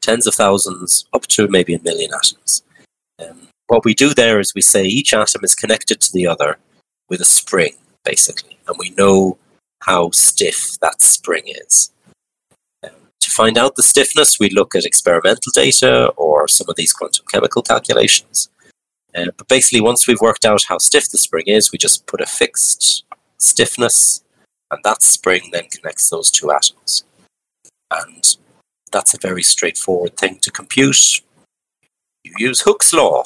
Tens 0.01 0.25
of 0.25 0.35
thousands, 0.35 1.05
up 1.13 1.27
to 1.27 1.47
maybe 1.47 1.73
a 1.73 1.81
million 1.81 2.11
atoms. 2.13 2.63
Um, 3.19 3.47
what 3.67 3.85
we 3.85 3.93
do 3.93 4.13
there 4.13 4.39
is 4.39 4.53
we 4.53 4.61
say 4.61 4.83
each 4.83 5.13
atom 5.13 5.43
is 5.43 5.55
connected 5.55 6.01
to 6.01 6.11
the 6.11 6.27
other 6.27 6.57
with 7.09 7.21
a 7.21 7.25
spring, 7.25 7.73
basically, 8.03 8.57
and 8.67 8.77
we 8.79 8.89
know 8.91 9.37
how 9.83 10.09
stiff 10.11 10.77
that 10.81 11.01
spring 11.01 11.43
is. 11.47 11.91
Um, 12.83 12.91
to 13.19 13.31
find 13.31 13.57
out 13.57 13.75
the 13.75 13.83
stiffness, 13.83 14.39
we 14.39 14.49
look 14.49 14.75
at 14.75 14.85
experimental 14.85 15.51
data 15.53 16.09
or 16.17 16.47
some 16.47 16.69
of 16.69 16.75
these 16.75 16.93
quantum 16.93 17.25
chemical 17.31 17.61
calculations. 17.61 18.49
Uh, 19.13 19.25
but 19.37 19.47
basically, 19.47 19.81
once 19.81 20.07
we've 20.07 20.21
worked 20.21 20.45
out 20.45 20.63
how 20.67 20.77
stiff 20.77 21.09
the 21.09 21.17
spring 21.17 21.45
is, 21.47 21.71
we 21.71 21.77
just 21.77 22.05
put 22.07 22.21
a 22.21 22.25
fixed 22.25 23.03
stiffness, 23.37 24.23
and 24.71 24.81
that 24.83 25.01
spring 25.03 25.49
then 25.51 25.65
connects 25.65 26.09
those 26.09 26.31
two 26.31 26.51
atoms. 26.51 27.03
And 27.91 28.37
that's 28.91 29.13
a 29.13 29.19
very 29.19 29.43
straightforward 29.43 30.17
thing 30.17 30.39
to 30.39 30.51
compute. 30.51 31.21
You 32.23 32.33
use 32.37 32.61
Hooke's 32.61 32.93
law 32.93 33.23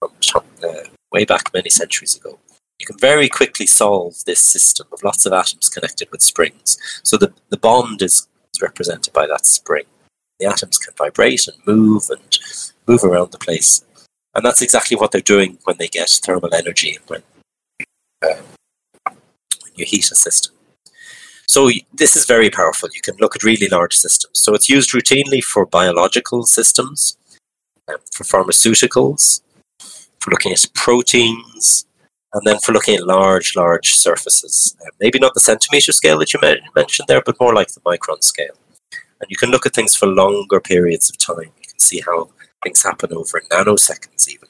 from 0.00 0.44
uh, 0.62 0.88
way 1.12 1.24
back 1.24 1.52
many 1.52 1.70
centuries 1.70 2.16
ago. 2.16 2.38
You 2.78 2.86
can 2.86 2.98
very 2.98 3.28
quickly 3.28 3.66
solve 3.66 4.24
this 4.24 4.40
system 4.40 4.86
of 4.92 5.02
lots 5.02 5.26
of 5.26 5.32
atoms 5.32 5.68
connected 5.68 6.08
with 6.12 6.22
springs. 6.22 6.78
So 7.02 7.16
the, 7.16 7.32
the 7.48 7.56
bond 7.56 8.02
is, 8.02 8.28
is 8.54 8.62
represented 8.62 9.12
by 9.12 9.26
that 9.26 9.46
spring. 9.46 9.84
The 10.38 10.46
atoms 10.46 10.78
can 10.78 10.94
vibrate 10.96 11.48
and 11.48 11.56
move 11.66 12.04
and 12.08 12.38
move 12.86 13.02
around 13.02 13.32
the 13.32 13.38
place. 13.38 13.84
And 14.34 14.44
that's 14.44 14.62
exactly 14.62 14.96
what 14.96 15.10
they're 15.10 15.20
doing 15.20 15.58
when 15.64 15.78
they 15.78 15.88
get 15.88 16.08
thermal 16.08 16.54
energy 16.54 16.98
when, 17.08 17.22
uh, 18.22 18.36
when 19.04 19.72
you 19.74 19.84
heat 19.84 20.12
a 20.12 20.14
system. 20.14 20.54
So 21.48 21.70
this 21.94 22.14
is 22.14 22.26
very 22.26 22.50
powerful. 22.50 22.90
You 22.92 23.00
can 23.00 23.16
look 23.18 23.34
at 23.34 23.42
really 23.42 23.68
large 23.68 23.96
systems. 23.96 24.38
So 24.38 24.54
it's 24.54 24.68
used 24.68 24.92
routinely 24.92 25.42
for 25.42 25.64
biological 25.64 26.44
systems, 26.44 27.16
um, 27.88 27.96
for 28.12 28.24
pharmaceuticals, 28.24 29.40
for 30.20 30.30
looking 30.30 30.52
at 30.52 30.66
proteins, 30.74 31.86
and 32.34 32.46
then 32.46 32.58
for 32.58 32.72
looking 32.72 32.96
at 32.96 33.06
large, 33.06 33.56
large 33.56 33.94
surfaces. 33.94 34.76
Uh, 34.82 34.90
maybe 35.00 35.18
not 35.18 35.32
the 35.32 35.40
centimeter 35.40 35.90
scale 35.92 36.18
that 36.18 36.34
you 36.34 36.40
mentioned 36.76 37.08
there, 37.08 37.22
but 37.24 37.40
more 37.40 37.54
like 37.54 37.68
the 37.68 37.80
micron 37.80 38.22
scale. 38.22 38.56
And 38.92 39.30
you 39.30 39.36
can 39.36 39.50
look 39.50 39.64
at 39.64 39.74
things 39.74 39.96
for 39.96 40.06
longer 40.06 40.60
periods 40.60 41.08
of 41.08 41.16
time. 41.16 41.50
You 41.62 41.68
can 41.68 41.78
see 41.78 42.02
how 42.04 42.28
things 42.62 42.82
happen 42.82 43.14
over 43.14 43.40
nanoseconds, 43.50 44.28
even, 44.28 44.48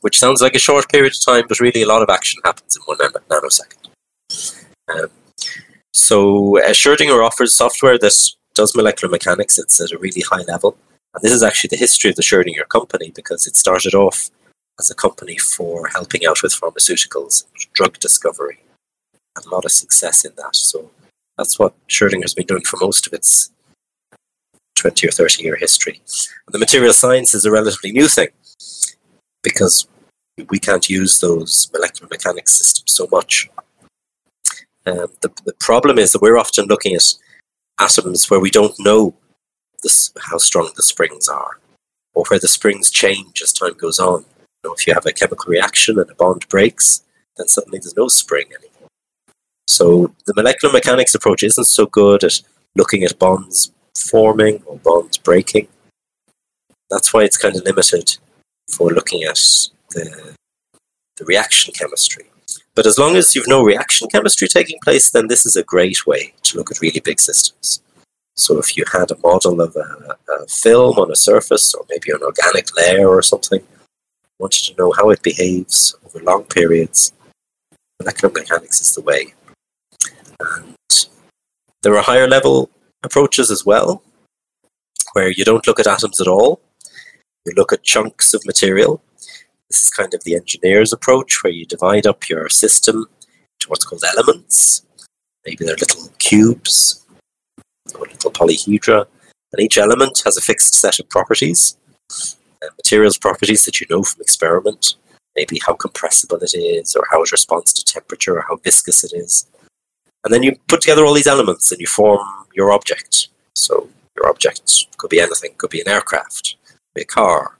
which 0.00 0.18
sounds 0.18 0.40
like 0.40 0.54
a 0.54 0.58
short 0.58 0.90
period 0.90 1.12
of 1.12 1.22
time, 1.22 1.44
but 1.46 1.60
really 1.60 1.82
a 1.82 1.86
lot 1.86 2.02
of 2.02 2.08
action 2.08 2.40
happens 2.42 2.74
in 2.74 2.82
one 2.84 2.98
nanosecond. 3.28 3.88
Um, 4.88 5.10
so 5.92 6.58
uh, 6.58 6.70
Schrödinger 6.70 7.24
offers 7.24 7.54
software 7.54 7.98
that 7.98 8.14
does 8.54 8.76
molecular 8.76 9.10
mechanics. 9.10 9.58
It's 9.58 9.80
at 9.80 9.92
a 9.92 9.98
really 9.98 10.22
high 10.22 10.42
level. 10.42 10.76
And 11.14 11.22
this 11.22 11.32
is 11.32 11.42
actually 11.42 11.68
the 11.68 11.76
history 11.76 12.10
of 12.10 12.16
the 12.16 12.22
Schrödinger 12.22 12.68
company 12.68 13.10
because 13.14 13.46
it 13.46 13.56
started 13.56 13.94
off 13.94 14.30
as 14.78 14.90
a 14.90 14.94
company 14.94 15.36
for 15.36 15.88
helping 15.88 16.24
out 16.26 16.42
with 16.42 16.52
pharmaceuticals, 16.52 17.44
drug 17.72 17.98
discovery. 17.98 18.60
Had 19.36 19.46
a 19.46 19.50
lot 19.50 19.64
of 19.64 19.72
success 19.72 20.24
in 20.24 20.32
that. 20.36 20.56
So 20.56 20.90
that's 21.36 21.58
what 21.58 21.74
Schrödinger's 21.88 22.34
been 22.34 22.46
doing 22.46 22.62
for 22.62 22.78
most 22.80 23.06
of 23.06 23.12
its 23.12 23.50
20 24.76 25.08
or 25.08 25.10
30 25.10 25.42
year 25.42 25.56
history. 25.56 26.00
And 26.46 26.52
the 26.52 26.58
material 26.58 26.92
science 26.92 27.34
is 27.34 27.44
a 27.44 27.50
relatively 27.50 27.92
new 27.92 28.08
thing 28.08 28.28
because 29.42 29.86
we 30.48 30.58
can't 30.58 30.88
use 30.88 31.20
those 31.20 31.70
molecular 31.72 32.08
mechanics 32.10 32.54
systems 32.54 32.92
so 32.92 33.08
much. 33.10 33.50
Um, 34.86 35.08
the, 35.20 35.30
the 35.44 35.54
problem 35.60 35.98
is 35.98 36.12
that 36.12 36.22
we're 36.22 36.38
often 36.38 36.66
looking 36.66 36.94
at 36.94 37.04
atoms 37.78 38.30
where 38.30 38.40
we 38.40 38.50
don't 38.50 38.74
know 38.78 39.14
how 40.18 40.38
strong 40.38 40.70
the 40.76 40.82
springs 40.82 41.28
are, 41.28 41.58
or 42.14 42.24
where 42.28 42.38
the 42.38 42.48
springs 42.48 42.90
change 42.90 43.40
as 43.42 43.52
time 43.52 43.74
goes 43.74 43.98
on. 43.98 44.24
You 44.62 44.70
know, 44.70 44.74
if 44.74 44.86
you 44.86 44.94
have 44.94 45.06
a 45.06 45.12
chemical 45.12 45.50
reaction 45.50 45.98
and 45.98 46.10
a 46.10 46.14
bond 46.14 46.46
breaks, 46.48 47.02
then 47.36 47.48
suddenly 47.48 47.78
there's 47.78 47.96
no 47.96 48.08
spring 48.08 48.46
anymore. 48.46 48.88
So 49.66 50.14
the 50.26 50.34
molecular 50.34 50.72
mechanics 50.72 51.14
approach 51.14 51.42
isn't 51.42 51.64
so 51.64 51.86
good 51.86 52.24
at 52.24 52.40
looking 52.76 53.04
at 53.04 53.18
bonds 53.18 53.72
forming 53.98 54.62
or 54.66 54.76
bonds 54.78 55.16
breaking. 55.18 55.68
That's 56.90 57.14
why 57.14 57.22
it's 57.22 57.36
kind 57.36 57.56
of 57.56 57.64
limited 57.64 58.18
for 58.68 58.90
looking 58.90 59.22
at 59.24 59.38
the, 59.90 60.34
the 61.16 61.24
reaction 61.24 61.72
chemistry. 61.72 62.26
But 62.74 62.86
as 62.86 62.98
long 62.98 63.16
as 63.16 63.34
you've 63.34 63.48
no 63.48 63.62
reaction 63.62 64.08
chemistry 64.08 64.48
taking 64.48 64.78
place, 64.82 65.10
then 65.10 65.26
this 65.26 65.44
is 65.44 65.56
a 65.56 65.64
great 65.64 66.06
way 66.06 66.32
to 66.42 66.56
look 66.56 66.70
at 66.70 66.80
really 66.80 67.00
big 67.00 67.20
systems. 67.20 67.82
So 68.36 68.58
if 68.58 68.76
you 68.76 68.84
had 68.92 69.10
a 69.10 69.18
model 69.18 69.60
of 69.60 69.76
a, 69.76 70.16
a 70.32 70.46
film 70.46 70.98
on 70.98 71.10
a 71.10 71.16
surface, 71.16 71.74
or 71.74 71.84
maybe 71.90 72.10
an 72.10 72.22
organic 72.22 72.74
layer 72.76 73.08
or 73.08 73.22
something, 73.22 73.62
wanted 74.38 74.64
to 74.64 74.74
know 74.78 74.92
how 74.92 75.10
it 75.10 75.22
behaves 75.22 75.94
over 76.06 76.24
long 76.24 76.44
periods, 76.44 77.12
molecular 77.98 78.32
mechanics 78.32 78.80
is 78.80 78.94
the 78.94 79.02
way. 79.02 79.34
And 80.40 80.74
there 81.82 81.96
are 81.96 82.02
higher 82.02 82.28
level 82.28 82.70
approaches 83.02 83.50
as 83.50 83.66
well, 83.66 84.02
where 85.12 85.30
you 85.30 85.44
don't 85.44 85.66
look 85.66 85.80
at 85.80 85.86
atoms 85.86 86.20
at 86.20 86.28
all. 86.28 86.60
You 87.44 87.52
look 87.56 87.72
at 87.72 87.82
chunks 87.82 88.32
of 88.32 88.46
material 88.46 89.02
this 89.70 89.84
is 89.84 89.90
kind 89.90 90.12
of 90.14 90.24
the 90.24 90.34
engineer's 90.34 90.92
approach 90.92 91.42
where 91.42 91.52
you 91.52 91.64
divide 91.64 92.06
up 92.06 92.28
your 92.28 92.48
system 92.48 93.06
to 93.60 93.68
what's 93.68 93.84
called 93.84 94.02
elements. 94.04 94.84
Maybe 95.46 95.64
they're 95.64 95.76
little 95.76 96.10
cubes 96.18 97.06
or 97.94 98.06
little 98.06 98.32
polyhedra, 98.32 99.06
and 99.52 99.60
each 99.60 99.78
element 99.78 100.22
has 100.24 100.36
a 100.36 100.40
fixed 100.40 100.74
set 100.74 100.98
of 100.98 101.08
properties, 101.08 101.76
uh, 102.10 102.66
materials 102.76 103.16
properties 103.16 103.64
that 103.64 103.80
you 103.80 103.86
know 103.88 104.02
from 104.02 104.20
experiment, 104.20 104.96
maybe 105.36 105.60
how 105.64 105.74
compressible 105.74 106.38
it 106.38 106.54
is, 106.54 106.96
or 106.96 107.04
how 107.10 107.22
it 107.22 107.32
responds 107.32 107.72
to 107.72 107.84
temperature, 107.84 108.38
or 108.38 108.44
how 108.48 108.56
viscous 108.56 109.04
it 109.04 109.12
is. 109.14 109.46
And 110.24 110.34
then 110.34 110.42
you 110.42 110.56
put 110.68 110.80
together 110.80 111.04
all 111.04 111.14
these 111.14 111.26
elements 111.26 111.70
and 111.70 111.80
you 111.80 111.86
form 111.86 112.20
your 112.54 112.72
object. 112.72 113.28
So 113.54 113.88
your 114.16 114.28
object 114.28 114.86
could 114.98 115.10
be 115.10 115.20
anything, 115.20 115.54
could 115.56 115.70
be 115.70 115.80
an 115.80 115.88
aircraft, 115.88 116.56
could 116.66 116.94
be 116.94 117.02
a 117.02 117.06
car, 117.06 117.56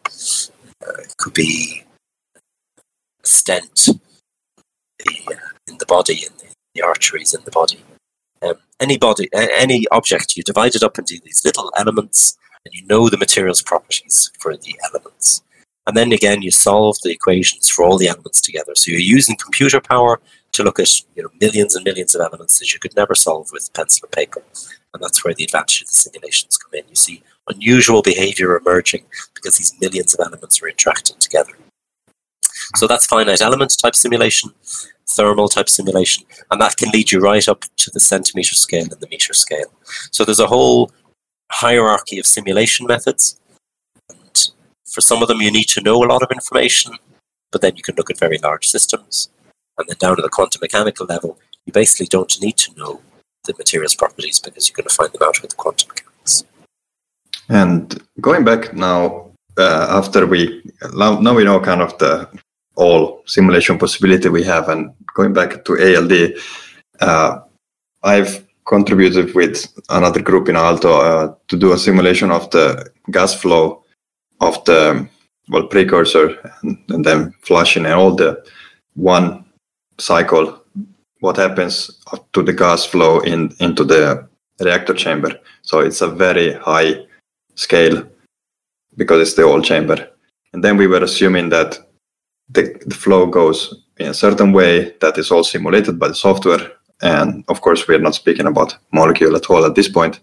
uh, 0.86 1.02
could 1.16 1.34
be 1.34 1.84
stent 3.24 3.88
the, 4.98 5.34
uh, 5.34 5.48
in 5.68 5.78
the 5.78 5.86
body, 6.00 6.24
the, 6.38 6.54
the, 6.74 6.82
arteries 6.82 7.34
in 7.34 7.42
the 7.44 7.50
body. 7.50 7.80
Um, 8.42 8.54
any 8.80 8.96
body, 8.96 9.28
any 9.34 9.84
object, 9.90 10.36
you 10.36 10.42
divide 10.42 10.74
it 10.74 10.82
up 10.82 10.98
into 10.98 11.20
these 11.24 11.44
little 11.44 11.70
elements, 11.76 12.38
and 12.64 12.72
you 12.74 12.86
know 12.86 13.08
the 13.08 13.18
materials 13.18 13.60
properties 13.60 14.30
for 14.40 14.56
the 14.56 14.76
elements. 14.88 15.42
And 15.86 15.96
then 15.96 16.12
again, 16.12 16.40
you 16.40 16.50
solve 16.50 16.96
the 17.02 17.10
equations 17.10 17.68
for 17.68 17.84
all 17.84 17.98
the 17.98 18.08
elements 18.08 18.40
together. 18.40 18.72
So 18.76 18.90
you're 18.90 19.00
using 19.18 19.36
computer 19.36 19.80
power 19.80 20.20
to 20.52 20.62
look 20.62 20.78
at 20.78 20.90
you 21.16 21.22
know 21.22 21.30
millions 21.40 21.74
and 21.74 21.84
millions 21.84 22.14
of 22.14 22.22
elements 22.22 22.58
that 22.58 22.72
you 22.72 22.80
could 22.80 22.96
never 22.96 23.14
solve 23.14 23.50
with 23.52 23.72
pencil 23.74 24.06
and 24.06 24.12
paper. 24.12 24.42
And 24.94 25.02
that's 25.02 25.22
where 25.22 25.34
the 25.34 25.44
advantage 25.44 25.82
of 25.82 25.88
the 25.88 25.94
simulations 25.94 26.56
come 26.56 26.72
in. 26.78 26.88
You 26.88 26.96
see 26.96 27.22
unusual 27.48 28.02
behavior 28.02 28.56
emerging 28.56 29.04
because 29.34 29.58
these 29.58 29.74
millions 29.80 30.14
of 30.14 30.20
elements 30.20 30.62
are 30.62 30.68
interacting 30.68 31.18
together. 31.18 31.52
So 32.76 32.86
that's 32.86 33.06
finite 33.06 33.40
element 33.40 33.76
type 33.80 33.94
simulation, 33.94 34.50
thermal 35.16 35.48
type 35.48 35.68
simulation, 35.68 36.24
and 36.50 36.60
that 36.60 36.76
can 36.76 36.90
lead 36.90 37.10
you 37.12 37.20
right 37.20 37.48
up 37.48 37.64
to 37.76 37.90
the 37.90 38.00
centimeter 38.00 38.54
scale 38.54 38.82
and 38.82 39.00
the 39.00 39.08
meter 39.08 39.34
scale. 39.34 39.72
So 40.10 40.24
there's 40.24 40.40
a 40.40 40.46
whole 40.46 40.90
hierarchy 41.50 42.18
of 42.18 42.26
simulation 42.26 42.86
methods. 42.86 43.38
And 44.08 44.50
for 44.92 45.00
some 45.00 45.22
of 45.22 45.28
them, 45.28 45.40
you 45.40 45.50
need 45.50 45.68
to 45.68 45.82
know 45.82 46.02
a 46.02 46.06
lot 46.06 46.22
of 46.22 46.30
information, 46.30 46.92
but 47.52 47.60
then 47.60 47.76
you 47.76 47.82
can 47.82 47.96
look 47.96 48.10
at 48.10 48.18
very 48.18 48.38
large 48.38 48.66
systems. 48.66 49.30
And 49.78 49.88
then 49.88 49.96
down 49.98 50.16
to 50.16 50.22
the 50.22 50.28
quantum 50.28 50.60
mechanical 50.60 51.06
level, 51.06 51.38
you 51.66 51.72
basically 51.72 52.06
don't 52.06 52.40
need 52.40 52.56
to 52.58 52.74
know 52.76 53.00
the 53.44 53.54
materials 53.58 53.94
properties 53.94 54.38
because 54.38 54.68
you're 54.68 54.74
going 54.74 54.88
to 54.88 54.94
find 54.94 55.12
them 55.12 55.22
out 55.26 55.40
with 55.40 55.50
the 55.50 55.56
quantum 55.56 55.88
mechanics. 55.88 56.44
And 57.48 58.02
going 58.20 58.44
back 58.44 58.74
now, 58.74 59.30
uh, 59.58 59.86
after 59.90 60.26
we 60.26 60.62
now, 60.94 61.18
now 61.18 61.34
we 61.34 61.44
know 61.44 61.58
kind 61.60 61.82
of 61.82 61.96
the 61.98 62.28
all 62.76 63.22
simulation 63.26 63.78
possibility 63.78 64.28
we 64.28 64.44
have. 64.44 64.68
And 64.68 64.92
going 65.14 65.32
back 65.32 65.64
to 65.64 65.72
ALD, 65.72 66.34
uh, 67.00 67.40
I've 68.02 68.46
contributed 68.66 69.34
with 69.34 69.66
another 69.88 70.22
group 70.22 70.48
in 70.48 70.54
Aalto 70.54 70.92
uh, 71.00 71.34
to 71.48 71.56
do 71.56 71.72
a 71.72 71.78
simulation 71.78 72.30
of 72.30 72.50
the 72.50 72.90
gas 73.10 73.34
flow 73.34 73.84
of 74.40 74.64
the 74.64 75.08
well 75.50 75.66
precursor 75.66 76.38
and, 76.62 76.78
and 76.88 77.04
then 77.04 77.32
flushing 77.42 77.84
and 77.84 77.94
all 77.94 78.14
the 78.14 78.42
one 78.94 79.44
cycle 79.98 80.62
what 81.20 81.36
happens 81.36 82.02
to 82.32 82.42
the 82.42 82.52
gas 82.52 82.84
flow 82.84 83.20
in 83.20 83.54
into 83.60 83.84
the 83.84 84.26
reactor 84.60 84.94
chamber 84.94 85.32
so 85.62 85.80
it's 85.80 86.00
a 86.00 86.08
very 86.08 86.52
high 86.54 86.94
scale 87.54 88.06
because 88.96 89.20
it's 89.20 89.34
the 89.34 89.42
old 89.42 89.64
chamber 89.64 90.08
and 90.52 90.64
then 90.64 90.76
we 90.76 90.86
were 90.86 91.02
assuming 91.02 91.48
that 91.48 91.78
the, 92.52 92.80
the 92.86 92.94
flow 92.94 93.26
goes 93.26 93.84
in 93.98 94.08
a 94.08 94.14
certain 94.14 94.52
way 94.52 94.94
that 95.00 95.18
is 95.18 95.30
all 95.30 95.44
simulated 95.44 95.98
by 95.98 96.08
the 96.08 96.14
software. 96.14 96.72
And 97.02 97.44
of 97.48 97.60
course, 97.60 97.86
we're 97.86 98.00
not 98.00 98.14
speaking 98.14 98.46
about 98.46 98.76
molecule 98.92 99.36
at 99.36 99.48
all 99.50 99.64
at 99.64 99.74
this 99.74 99.88
point. 99.88 100.20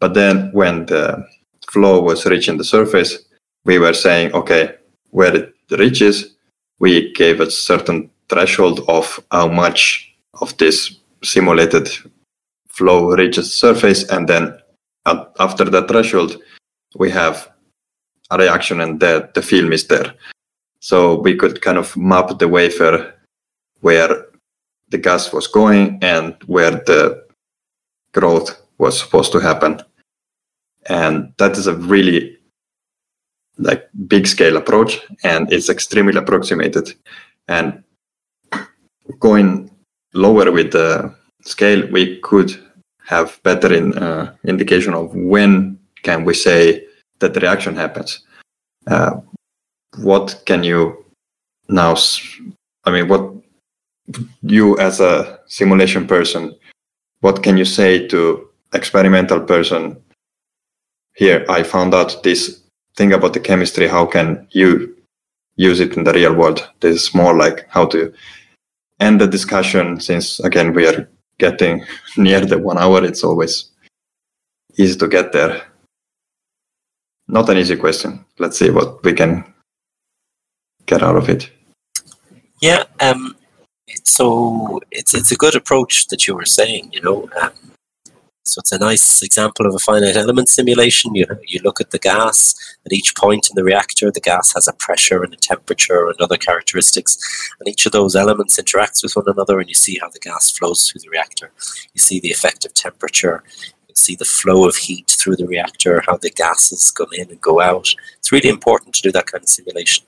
But 0.00 0.14
then 0.14 0.50
when 0.52 0.86
the 0.86 1.26
flow 1.70 2.00
was 2.00 2.24
reaching 2.26 2.56
the 2.56 2.64
surface, 2.64 3.18
we 3.64 3.78
were 3.78 3.94
saying, 3.94 4.32
okay, 4.32 4.74
where 5.10 5.34
it 5.34 5.54
reaches, 5.70 6.36
we 6.78 7.12
gave 7.12 7.40
a 7.40 7.50
certain 7.50 8.10
threshold 8.28 8.80
of 8.88 9.20
how 9.30 9.48
much 9.48 10.14
of 10.40 10.56
this 10.58 10.96
simulated 11.22 11.88
flow 12.68 13.10
reaches 13.14 13.46
the 13.46 13.56
surface. 13.56 14.08
And 14.08 14.28
then 14.28 14.56
after 15.38 15.64
that 15.64 15.88
threshold, 15.88 16.40
we 16.96 17.10
have 17.10 17.50
a 18.30 18.38
reaction 18.38 18.80
and 18.80 19.00
the, 19.00 19.28
the 19.34 19.42
film 19.42 19.72
is 19.72 19.86
there. 19.88 20.14
So 20.80 21.20
we 21.20 21.36
could 21.36 21.60
kind 21.60 21.78
of 21.78 21.96
map 21.96 22.38
the 22.38 22.48
wafer 22.48 23.14
where 23.80 24.26
the 24.88 24.98
gas 24.98 25.32
was 25.32 25.46
going 25.46 25.98
and 26.02 26.34
where 26.46 26.70
the 26.70 27.26
growth 28.12 28.60
was 28.78 28.98
supposed 28.98 29.32
to 29.32 29.40
happen. 29.40 29.80
And 30.86 31.32
that 31.38 31.52
is 31.52 31.66
a 31.66 31.74
really 31.74 32.38
like 33.58 33.88
big 34.06 34.26
scale 34.26 34.56
approach 34.56 35.00
and 35.24 35.52
it's 35.52 35.68
extremely 35.68 36.16
approximated. 36.16 36.94
And 37.48 37.82
going 39.18 39.70
lower 40.14 40.50
with 40.52 40.72
the 40.72 41.14
scale, 41.42 41.86
we 41.90 42.20
could 42.20 42.52
have 43.04 43.40
better 43.42 43.72
in, 43.72 43.96
uh, 43.98 44.34
indication 44.44 44.94
of 44.94 45.14
when 45.14 45.78
can 46.02 46.24
we 46.24 46.34
say 46.34 46.86
that 47.18 47.34
the 47.34 47.40
reaction 47.40 47.74
happens. 47.74 48.20
Uh, 48.86 49.20
what 50.02 50.42
can 50.46 50.62
you 50.64 51.04
now? 51.68 51.96
I 52.84 52.90
mean, 52.90 53.08
what 53.08 53.32
you 54.42 54.78
as 54.78 55.00
a 55.00 55.40
simulation 55.46 56.06
person, 56.06 56.54
what 57.20 57.42
can 57.42 57.56
you 57.56 57.64
say 57.64 58.06
to 58.08 58.48
experimental 58.72 59.40
person? 59.40 59.96
Here, 61.14 61.44
I 61.48 61.62
found 61.62 61.94
out 61.94 62.22
this 62.22 62.62
thing 62.96 63.12
about 63.12 63.32
the 63.32 63.40
chemistry. 63.40 63.88
How 63.88 64.06
can 64.06 64.46
you 64.50 64.96
use 65.56 65.80
it 65.80 65.96
in 65.96 66.04
the 66.04 66.12
real 66.12 66.34
world? 66.34 66.68
This 66.80 67.02
is 67.02 67.14
more 67.14 67.36
like 67.36 67.66
how 67.68 67.86
to 67.86 68.12
end 69.00 69.20
the 69.20 69.26
discussion. 69.26 70.00
Since 70.00 70.40
again, 70.40 70.72
we 70.74 70.86
are 70.86 71.08
getting 71.38 71.84
near 72.16 72.40
the 72.40 72.58
one 72.58 72.78
hour. 72.78 73.04
It's 73.04 73.24
always 73.24 73.70
easy 74.76 74.96
to 74.98 75.08
get 75.08 75.32
there. 75.32 75.62
Not 77.26 77.50
an 77.50 77.58
easy 77.58 77.76
question. 77.76 78.24
Let's 78.38 78.58
see 78.58 78.70
what 78.70 79.02
we 79.04 79.12
can 79.12 79.44
get 80.88 81.02
out 81.02 81.16
of 81.16 81.28
it. 81.28 81.50
Yeah, 82.60 82.84
um, 82.98 83.36
so 84.02 84.80
it's 84.90 85.14
it's 85.14 85.30
a 85.30 85.36
good 85.36 85.54
approach 85.54 86.08
that 86.08 86.26
you 86.26 86.34
were 86.34 86.44
saying. 86.44 86.90
You 86.92 87.02
know, 87.02 87.28
um, 87.40 87.52
so 88.44 88.58
it's 88.58 88.72
a 88.72 88.78
nice 88.78 89.22
example 89.22 89.66
of 89.66 89.74
a 89.74 89.78
finite 89.78 90.16
element 90.16 90.48
simulation. 90.48 91.14
You 91.14 91.26
you 91.46 91.60
look 91.62 91.80
at 91.80 91.92
the 91.92 92.00
gas 92.00 92.54
at 92.84 92.92
each 92.92 93.14
point 93.14 93.48
in 93.48 93.54
the 93.54 93.62
reactor. 93.62 94.10
The 94.10 94.28
gas 94.32 94.52
has 94.54 94.66
a 94.66 94.72
pressure 94.72 95.22
and 95.22 95.32
a 95.32 95.36
temperature 95.36 96.08
and 96.08 96.20
other 96.20 96.36
characteristics, 96.36 97.16
and 97.60 97.68
each 97.68 97.86
of 97.86 97.92
those 97.92 98.16
elements 98.16 98.58
interacts 98.60 99.04
with 99.04 99.14
one 99.14 99.28
another, 99.28 99.60
and 99.60 99.68
you 99.68 99.74
see 99.74 99.98
how 100.00 100.08
the 100.08 100.18
gas 100.18 100.50
flows 100.50 100.88
through 100.88 101.02
the 101.02 101.10
reactor. 101.10 101.52
You 101.94 102.00
see 102.00 102.18
the 102.18 102.32
effect 102.32 102.64
of 102.64 102.74
temperature. 102.74 103.44
You 103.88 103.94
see 103.94 104.16
the 104.16 104.24
flow 104.24 104.66
of 104.66 104.76
heat 104.76 105.10
through 105.10 105.36
the 105.36 105.46
reactor, 105.46 106.02
how 106.06 106.16
the 106.16 106.30
gases 106.30 106.90
come 106.90 107.12
in 107.12 107.30
and 107.30 107.40
go 107.40 107.60
out. 107.60 107.88
It's 108.18 108.32
really 108.32 108.48
important 108.48 108.94
to 108.96 109.02
do 109.02 109.12
that 109.12 109.26
kind 109.26 109.44
of 109.44 109.48
simulation 109.48 110.04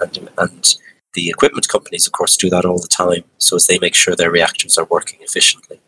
and, 0.00 0.28
and 0.38 0.74
the 1.14 1.28
equipment 1.28 1.68
companies, 1.68 2.06
of 2.06 2.12
course, 2.12 2.36
do 2.36 2.50
that 2.50 2.64
all 2.64 2.78
the 2.78 2.88
time, 2.88 3.24
so 3.38 3.56
as 3.56 3.66
they 3.66 3.78
make 3.78 3.94
sure 3.94 4.14
their 4.14 4.30
reactors 4.30 4.78
are 4.78 4.86
working 4.86 5.18
efficiently. 5.22 5.80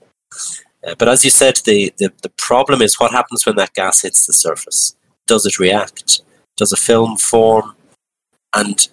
Uh, 0.85 0.95
but 0.99 1.09
as 1.09 1.25
you 1.25 1.31
said, 1.31 1.57
the, 1.65 1.93
the, 1.99 2.13
the 2.23 2.31
problem 2.31 2.83
is 2.83 2.99
what 2.99 3.13
happens 3.13 3.47
when 3.47 3.57
that 3.57 3.75
gas 3.75 4.03
hits 4.03 4.27
the 4.27 4.33
surface. 4.33 4.97
Does 5.27 5.47
it 5.47 5.59
react? 5.59 6.23
Does 6.57 6.73
a 6.73 6.77
film 6.77 7.17
form? 7.17 7.75
And 8.55 8.89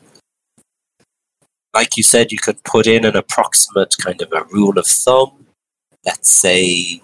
like 1.74 1.98
you 1.98 2.04
said, 2.04 2.32
you 2.32 2.38
could 2.38 2.64
put 2.64 2.88
in 2.88 3.06
an 3.06 3.16
approximate 3.16 3.96
kind 4.00 4.22
of 4.22 4.32
a 4.32 4.44
rule 4.52 4.78
of 4.78 4.86
thumb. 4.86 5.48
Let's 6.06 6.30
say 6.30 7.02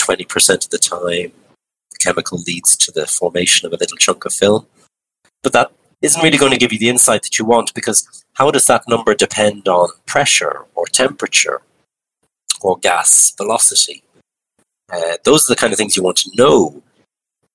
20% 0.00 0.64
of 0.64 0.70
the 0.70 0.78
time, 0.78 1.32
the 1.90 1.98
chemical 2.00 2.38
leads 2.46 2.76
to 2.76 2.92
the 2.92 3.06
formation 3.06 3.66
of 3.66 3.72
a 3.72 3.76
little 3.76 3.96
chunk 3.96 4.24
of 4.24 4.32
film. 4.32 4.66
But 5.42 5.52
that 5.52 5.72
isn't 6.04 6.22
really 6.22 6.36
going 6.36 6.52
to 6.52 6.58
give 6.58 6.72
you 6.72 6.78
the 6.78 6.90
insight 6.90 7.22
that 7.22 7.38
you 7.38 7.46
want 7.46 7.72
because 7.72 8.24
how 8.34 8.50
does 8.50 8.66
that 8.66 8.84
number 8.86 9.14
depend 9.14 9.66
on 9.68 9.88
pressure 10.06 10.66
or 10.74 10.84
temperature 10.86 11.62
or 12.60 12.76
gas 12.78 13.32
velocity? 13.36 14.02
Uh, 14.92 15.16
those 15.24 15.48
are 15.48 15.54
the 15.54 15.60
kind 15.60 15.72
of 15.72 15.78
things 15.78 15.96
you 15.96 16.02
want 16.02 16.18
to 16.18 16.30
know. 16.34 16.82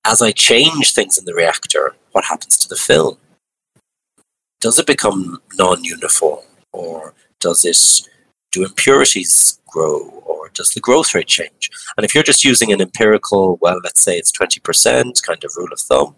As 0.04 0.22
I 0.22 0.32
change 0.32 0.94
things 0.94 1.18
in 1.18 1.26
the 1.26 1.34
reactor, 1.34 1.96
what 2.14 2.26
happens 2.26 2.58
to 2.58 2.68
the 2.68 2.76
film? 2.76 3.18
Does 4.62 4.80
it 4.80 4.88
become 4.88 5.42
non 5.56 5.84
uniform 5.84 6.44
or 6.74 7.14
does 7.40 7.64
it 7.64 8.10
do 8.52 8.66
impurities 8.66 9.60
grow 9.68 10.00
or 10.26 10.50
does 10.56 10.72
the 10.72 10.80
growth 10.80 11.14
rate 11.14 11.28
change? 11.28 11.70
And 11.96 12.04
if 12.04 12.16
you're 12.16 12.24
just 12.24 12.44
using 12.44 12.74
an 12.74 12.82
empirical, 12.82 13.60
well, 13.62 13.80
let's 13.84 14.02
say 14.02 14.18
it's 14.18 14.32
20% 14.32 15.22
kind 15.22 15.44
of 15.44 15.52
rule 15.56 15.72
of 15.72 15.80
thumb, 15.80 16.16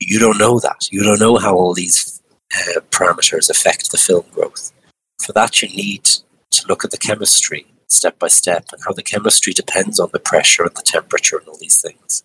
you 0.00 0.18
don't 0.18 0.38
know 0.38 0.58
that. 0.60 0.88
You 0.90 1.02
don't 1.02 1.20
know 1.20 1.36
how 1.36 1.54
all 1.54 1.74
these 1.74 2.22
uh, 2.54 2.80
parameters 2.90 3.50
affect 3.50 3.90
the 3.90 3.98
film 3.98 4.24
growth. 4.32 4.72
For 5.20 5.32
that, 5.32 5.62
you 5.62 5.68
need 5.68 6.04
to 6.04 6.66
look 6.68 6.84
at 6.84 6.90
the 6.90 6.98
chemistry 6.98 7.66
step 7.88 8.18
by 8.18 8.28
step 8.28 8.66
and 8.72 8.80
how 8.84 8.92
the 8.92 9.02
chemistry 9.02 9.52
depends 9.52 9.98
on 9.98 10.10
the 10.12 10.18
pressure 10.18 10.62
and 10.62 10.76
the 10.76 10.82
temperature 10.84 11.38
and 11.38 11.48
all 11.48 11.58
these 11.58 11.80
things. 11.80 12.22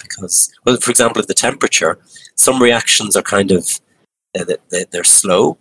Because, 0.00 0.52
well, 0.64 0.76
for 0.78 0.90
example, 0.90 1.20
if 1.20 1.28
the 1.28 1.34
temperature, 1.34 1.98
some 2.34 2.62
reactions 2.62 3.16
are 3.16 3.22
kind 3.22 3.50
of 3.50 3.80
uh, 4.38 4.44
they're 4.90 5.04
slow, 5.04 5.58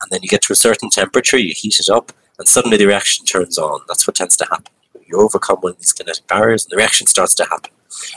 and 0.00 0.10
then 0.10 0.20
you 0.22 0.28
get 0.28 0.42
to 0.42 0.52
a 0.52 0.56
certain 0.56 0.88
temperature, 0.88 1.36
you 1.36 1.52
heat 1.54 1.78
it 1.78 1.90
up, 1.90 2.12
and 2.38 2.48
suddenly 2.48 2.76
the 2.76 2.86
reaction 2.86 3.26
turns 3.26 3.58
on. 3.58 3.80
That's 3.86 4.06
what 4.06 4.16
tends 4.16 4.36
to 4.38 4.46
happen. 4.50 4.72
You 5.06 5.20
overcome 5.20 5.58
one 5.60 5.72
of 5.72 5.78
these 5.78 5.92
kinetic 5.92 6.26
barriers, 6.26 6.64
and 6.64 6.70
the 6.70 6.76
reaction 6.76 7.06
starts 7.06 7.34
to 7.34 7.44
happen 7.44 7.70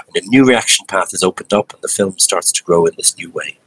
and 0.07 0.23
a 0.23 0.27
new 0.29 0.45
reaction 0.45 0.85
path 0.87 1.13
is 1.13 1.23
opened 1.23 1.53
up 1.53 1.73
and 1.73 1.81
the 1.81 1.87
film 1.87 2.17
starts 2.19 2.51
to 2.51 2.63
grow 2.63 2.85
in 2.85 2.93
this 2.97 3.17
new 3.17 3.31
way. 3.31 3.57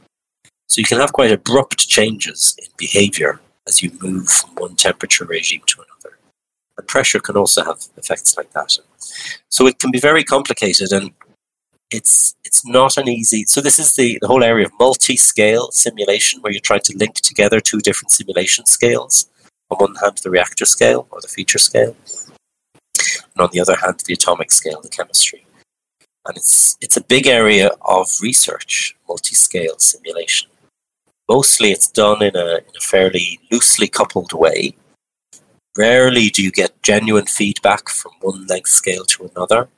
So 0.68 0.80
you 0.80 0.84
can 0.84 0.98
have 0.98 1.12
quite 1.12 1.32
abrupt 1.32 1.88
changes 1.88 2.56
in 2.58 2.68
behavior 2.76 3.40
as 3.66 3.82
you 3.82 3.90
move 4.00 4.28
from 4.28 4.50
one 4.56 4.76
temperature 4.76 5.24
regime 5.24 5.62
to 5.66 5.82
another. 5.82 6.18
And 6.76 6.86
pressure 6.88 7.20
can 7.20 7.36
also 7.36 7.64
have 7.64 7.86
effects 7.96 8.36
like 8.36 8.52
that. 8.52 8.78
So 9.48 9.66
it 9.66 9.78
can 9.78 9.90
be 9.90 10.00
very 10.00 10.24
complicated 10.24 10.92
and 10.92 11.12
it's 11.90 12.34
it's 12.44 12.66
not 12.66 12.96
an 12.96 13.08
easy 13.08 13.44
so 13.44 13.60
this 13.60 13.78
is 13.78 13.94
the, 13.94 14.18
the 14.20 14.26
whole 14.26 14.42
area 14.42 14.66
of 14.66 14.72
multi-scale 14.80 15.70
simulation 15.70 16.40
where 16.40 16.52
you're 16.52 16.60
trying 16.60 16.80
to 16.80 16.96
link 16.96 17.14
together 17.16 17.60
two 17.60 17.78
different 17.78 18.10
simulation 18.10 18.66
scales. 18.66 19.30
On 19.70 19.78
one 19.78 19.94
hand 19.96 20.18
the 20.18 20.30
reactor 20.30 20.64
scale 20.64 21.06
or 21.10 21.20
the 21.20 21.28
feature 21.28 21.58
scale, 21.58 21.94
and 22.98 23.38
on 23.38 23.50
the 23.52 23.60
other 23.60 23.76
hand 23.76 24.02
the 24.06 24.14
atomic 24.14 24.50
scale, 24.50 24.80
the 24.80 24.88
chemistry 24.88 25.44
and 26.26 26.36
it's 26.36 26.76
it's 26.80 26.96
a 26.96 27.04
big 27.04 27.26
area 27.26 27.70
of 27.82 28.08
research, 28.22 28.96
multi-scale 29.08 29.78
simulation. 29.78 30.50
Mostly, 31.28 31.70
it's 31.70 31.88
done 31.88 32.22
in 32.22 32.36
a, 32.36 32.56
in 32.56 32.74
a 32.76 32.80
fairly 32.80 33.40
loosely 33.50 33.88
coupled 33.88 34.32
way. 34.32 34.76
Rarely 35.76 36.28
do 36.28 36.42
you 36.42 36.52
get 36.52 36.82
genuine 36.82 37.26
feedback 37.26 37.88
from 37.88 38.12
one 38.20 38.46
length 38.46 38.68
scale 38.68 39.04
to 39.06 39.30
another 39.34 39.68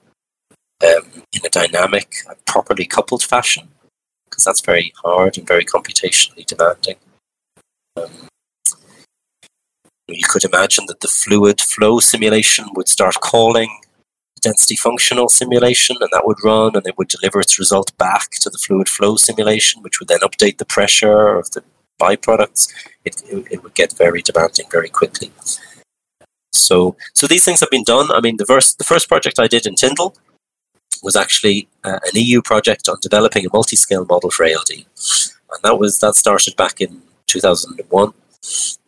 um, 0.84 1.22
in 1.32 1.40
a 1.44 1.48
dynamic, 1.48 2.16
properly 2.46 2.84
coupled 2.84 3.22
fashion, 3.22 3.68
because 4.28 4.44
that's 4.44 4.60
very 4.60 4.92
hard 5.02 5.38
and 5.38 5.46
very 5.46 5.64
computationally 5.64 6.44
demanding. 6.44 6.96
Um, 7.96 8.10
you 10.08 10.26
could 10.28 10.44
imagine 10.44 10.84
that 10.86 11.00
the 11.00 11.08
fluid 11.08 11.60
flow 11.60 11.98
simulation 11.98 12.66
would 12.74 12.88
start 12.88 13.16
calling 13.20 13.80
density 14.46 14.76
functional 14.76 15.28
simulation, 15.28 15.96
and 16.00 16.10
that 16.12 16.26
would 16.26 16.42
run, 16.44 16.76
and 16.76 16.86
it 16.86 16.96
would 16.96 17.08
deliver 17.08 17.40
its 17.40 17.58
result 17.58 17.96
back 17.98 18.30
to 18.42 18.48
the 18.48 18.58
fluid 18.58 18.88
flow 18.88 19.16
simulation, 19.16 19.82
which 19.82 19.98
would 19.98 20.08
then 20.08 20.20
update 20.28 20.58
the 20.58 20.64
pressure 20.76 21.36
of 21.40 21.50
the 21.50 21.62
byproducts. 22.00 22.62
It, 23.04 23.22
it, 23.32 23.46
it 23.50 23.62
would 23.62 23.74
get 23.74 23.92
very 24.04 24.22
demanding 24.22 24.66
very 24.70 24.88
quickly. 24.88 25.32
So, 26.52 26.96
so 27.14 27.26
these 27.26 27.44
things 27.44 27.60
have 27.60 27.70
been 27.70 27.88
done. 27.94 28.08
I 28.10 28.20
mean, 28.20 28.36
the 28.36 28.46
first 28.46 28.78
the 28.78 28.88
first 28.92 29.08
project 29.08 29.38
I 29.38 29.48
did 29.48 29.66
in 29.66 29.74
Tyndall 29.74 30.14
was 31.02 31.16
actually 31.16 31.68
uh, 31.84 31.98
an 32.08 32.14
EU 32.14 32.40
project 32.40 32.88
on 32.88 32.96
developing 33.02 33.44
a 33.44 33.50
multi-scale 33.52 34.06
model 34.06 34.30
for 34.30 34.44
ALD, 34.46 34.70
and 35.52 35.60
that 35.64 35.78
was 35.78 35.98
that 36.02 36.14
started 36.14 36.54
back 36.56 36.80
in 36.80 37.02
2001, 37.26 38.12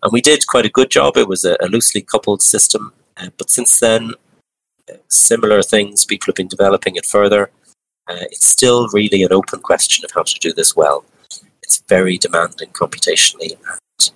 and 0.02 0.12
we 0.12 0.20
did 0.30 0.46
quite 0.46 0.66
a 0.70 0.76
good 0.78 0.90
job. 0.98 1.16
It 1.16 1.28
was 1.28 1.44
a, 1.44 1.56
a 1.60 1.68
loosely 1.74 2.02
coupled 2.12 2.42
system, 2.42 2.92
uh, 3.16 3.30
but 3.38 3.50
since 3.50 3.80
then 3.80 4.14
similar 5.08 5.62
things. 5.62 6.04
People 6.04 6.26
have 6.26 6.36
been 6.36 6.48
developing 6.48 6.96
it 6.96 7.06
further. 7.06 7.50
Uh, 8.08 8.24
it's 8.30 8.48
still 8.48 8.88
really 8.88 9.22
an 9.22 9.32
open 9.32 9.60
question 9.60 10.04
of 10.04 10.10
how 10.12 10.22
to 10.22 10.38
do 10.40 10.52
this 10.52 10.74
well. 10.74 11.04
It's 11.62 11.82
very 11.88 12.16
demanding 12.16 12.70
computationally, 12.70 13.52
and 13.52 14.10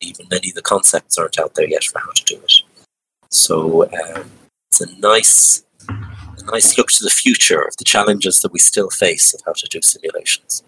even 0.00 0.26
many 0.30 0.50
of 0.50 0.54
the 0.54 0.62
concepts 0.62 1.16
aren't 1.16 1.38
out 1.38 1.54
there 1.54 1.68
yet 1.68 1.84
for 1.84 1.98
how 2.00 2.10
to 2.10 2.24
do 2.24 2.36
it. 2.36 2.52
So 3.30 3.84
um, 3.84 4.30
it's 4.70 4.80
a 4.80 4.98
nice, 4.98 5.64
a 5.88 6.44
nice 6.52 6.76
look 6.76 6.88
to 6.88 7.04
the 7.04 7.10
future 7.10 7.62
of 7.62 7.74
the 7.78 7.84
challenges 7.84 8.40
that 8.40 8.52
we 8.52 8.58
still 8.58 8.90
face 8.90 9.32
of 9.32 9.40
how 9.46 9.52
to 9.52 9.66
do 9.68 9.80
simulations. 9.80 10.62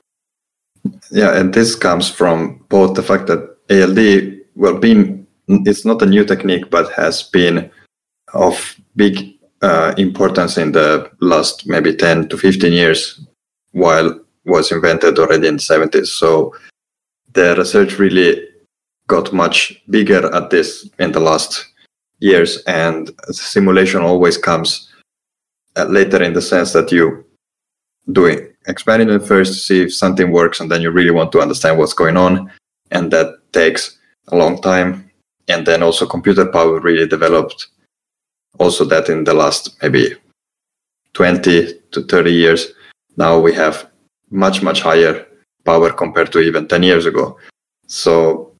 Yeah, 1.10 1.36
and 1.38 1.52
this 1.52 1.74
comes 1.74 2.08
from 2.08 2.64
both 2.68 2.94
the 2.94 3.02
fact 3.02 3.26
that 3.26 3.56
ALD, 3.70 4.40
well, 4.56 4.78
being 4.78 5.26
it's 5.48 5.84
not 5.84 6.02
a 6.02 6.06
new 6.06 6.24
technique, 6.24 6.70
but 6.70 6.92
has 6.92 7.22
been 7.22 7.70
of 8.32 8.80
big 8.96 9.34
uh, 9.62 9.94
importance 9.98 10.56
in 10.56 10.72
the 10.72 11.10
last 11.20 11.66
maybe 11.66 11.94
10 11.94 12.28
to 12.28 12.36
15 12.36 12.72
years 12.72 13.20
while 13.72 14.18
was 14.44 14.72
invented 14.72 15.18
already 15.18 15.48
in 15.48 15.56
the 15.56 15.62
70s 15.62 16.06
so 16.06 16.54
the 17.32 17.54
research 17.56 17.98
really 17.98 18.48
got 19.06 19.32
much 19.32 19.82
bigger 19.90 20.32
at 20.34 20.50
this 20.50 20.88
in 20.98 21.12
the 21.12 21.20
last 21.20 21.66
years, 22.20 22.62
and 22.66 23.10
simulation 23.30 24.02
always 24.02 24.38
comes 24.38 24.88
uh, 25.76 25.84
later 25.84 26.22
in 26.22 26.32
the 26.32 26.42
sense 26.42 26.72
that 26.72 26.92
you 26.92 27.24
doing 28.12 28.46
experiment 28.66 29.26
first, 29.26 29.52
to 29.54 29.58
see 29.58 29.82
if 29.82 29.94
something 29.94 30.30
works, 30.30 30.60
and 30.60 30.70
then 30.70 30.82
you 30.82 30.90
really 30.90 31.10
want 31.10 31.32
to 31.32 31.40
understand 31.40 31.78
what's 31.78 31.92
going 31.94 32.16
on, 32.16 32.50
and 32.90 33.10
that 33.10 33.34
takes 33.52 33.98
a 34.28 34.36
long 34.36 34.60
time. 34.60 35.10
And 35.48 35.66
then 35.66 35.82
also 35.82 36.06
computer 36.06 36.46
power 36.46 36.78
really 36.78 37.08
developed. 37.08 37.66
Also, 38.58 38.84
that 38.84 39.08
in 39.08 39.24
the 39.24 39.34
last 39.34 39.76
maybe 39.82 40.14
20 41.14 41.80
to 41.92 42.02
30 42.02 42.32
years, 42.32 42.72
now 43.16 43.38
we 43.38 43.54
have 43.54 43.88
much 44.30 44.62
much 44.62 44.80
higher 44.80 45.26
power 45.64 45.92
compared 45.92 46.32
to 46.32 46.40
even 46.40 46.68
10 46.68 46.82
years 46.82 47.06
ago. 47.06 47.38
So 47.86 48.52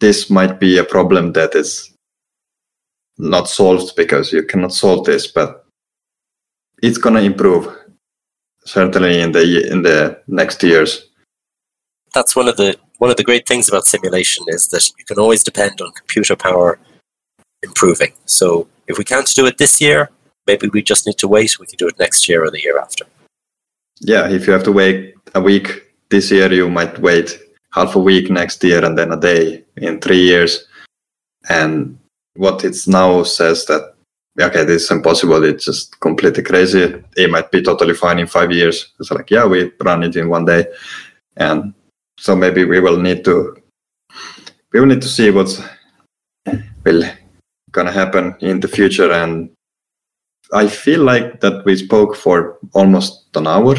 this 0.00 0.30
might 0.30 0.58
be 0.58 0.78
a 0.78 0.84
problem 0.84 1.32
that 1.32 1.54
is 1.54 1.92
not 3.18 3.48
solved 3.48 3.94
because 3.96 4.32
you 4.32 4.42
cannot 4.42 4.72
solve 4.72 5.06
this, 5.06 5.26
but 5.26 5.64
it's 6.82 6.98
gonna 6.98 7.20
improve 7.20 7.68
certainly 8.64 9.20
in 9.20 9.32
the 9.32 9.70
in 9.70 9.82
the 9.82 10.20
next 10.26 10.62
years. 10.62 11.08
That's 12.14 12.34
one 12.36 12.48
of 12.48 12.56
the 12.56 12.76
one 12.98 13.10
of 13.10 13.16
the 13.16 13.24
great 13.24 13.46
things 13.46 13.68
about 13.68 13.86
simulation 13.86 14.44
is 14.48 14.68
that 14.68 14.88
you 14.98 15.04
can 15.04 15.18
always 15.18 15.42
depend 15.44 15.80
on 15.80 15.92
computer 15.92 16.36
power 16.36 16.78
improving. 17.62 18.12
So 18.26 18.68
if 18.86 18.98
we 18.98 19.04
can't 19.04 19.28
do 19.34 19.46
it 19.46 19.58
this 19.58 19.80
year, 19.80 20.10
maybe 20.46 20.68
we 20.68 20.82
just 20.82 21.06
need 21.06 21.18
to 21.18 21.28
wait. 21.28 21.58
We 21.58 21.66
can 21.66 21.76
do 21.76 21.88
it 21.88 21.98
next 21.98 22.28
year 22.28 22.44
or 22.44 22.50
the 22.50 22.60
year 22.60 22.78
after. 22.78 23.04
Yeah, 24.00 24.28
if 24.28 24.46
you 24.46 24.52
have 24.52 24.64
to 24.64 24.72
wait 24.72 25.14
a 25.34 25.40
week 25.40 25.82
this 26.10 26.30
year, 26.30 26.52
you 26.52 26.68
might 26.68 26.98
wait 26.98 27.38
half 27.72 27.96
a 27.96 27.98
week 27.98 28.30
next 28.30 28.62
year 28.62 28.84
and 28.84 28.96
then 28.96 29.12
a 29.12 29.16
day 29.16 29.64
in 29.76 30.00
three 30.00 30.20
years. 30.20 30.66
And 31.48 31.98
what 32.34 32.64
it 32.64 32.76
now 32.86 33.22
says 33.22 33.66
that 33.66 33.94
okay, 34.40 34.64
this 34.64 34.84
is 34.84 34.90
impossible. 34.90 35.44
It's 35.44 35.64
just 35.64 35.98
completely 36.00 36.42
crazy. 36.42 37.02
It 37.16 37.30
might 37.30 37.50
be 37.50 37.62
totally 37.62 37.94
fine 37.94 38.18
in 38.18 38.26
five 38.26 38.50
years. 38.50 38.92
It's 38.98 39.10
like, 39.10 39.30
yeah, 39.30 39.46
we 39.46 39.70
run 39.80 40.02
it 40.02 40.16
in 40.16 40.28
one 40.28 40.44
day. 40.44 40.66
And 41.36 41.74
so 42.18 42.34
maybe 42.34 42.64
we 42.64 42.80
will 42.80 42.98
need 42.98 43.24
to 43.24 43.56
we 44.72 44.80
will 44.80 44.86
need 44.86 45.02
to 45.02 45.08
see 45.08 45.30
what's 45.30 45.60
will 46.84 47.04
gonna 47.74 47.92
happen 47.92 48.34
in 48.40 48.60
the 48.60 48.68
future. 48.68 49.12
And 49.12 49.50
I 50.52 50.68
feel 50.68 51.02
like 51.02 51.40
that 51.40 51.64
we 51.66 51.76
spoke 51.76 52.16
for 52.16 52.58
almost 52.72 53.36
an 53.36 53.46
hour 53.46 53.74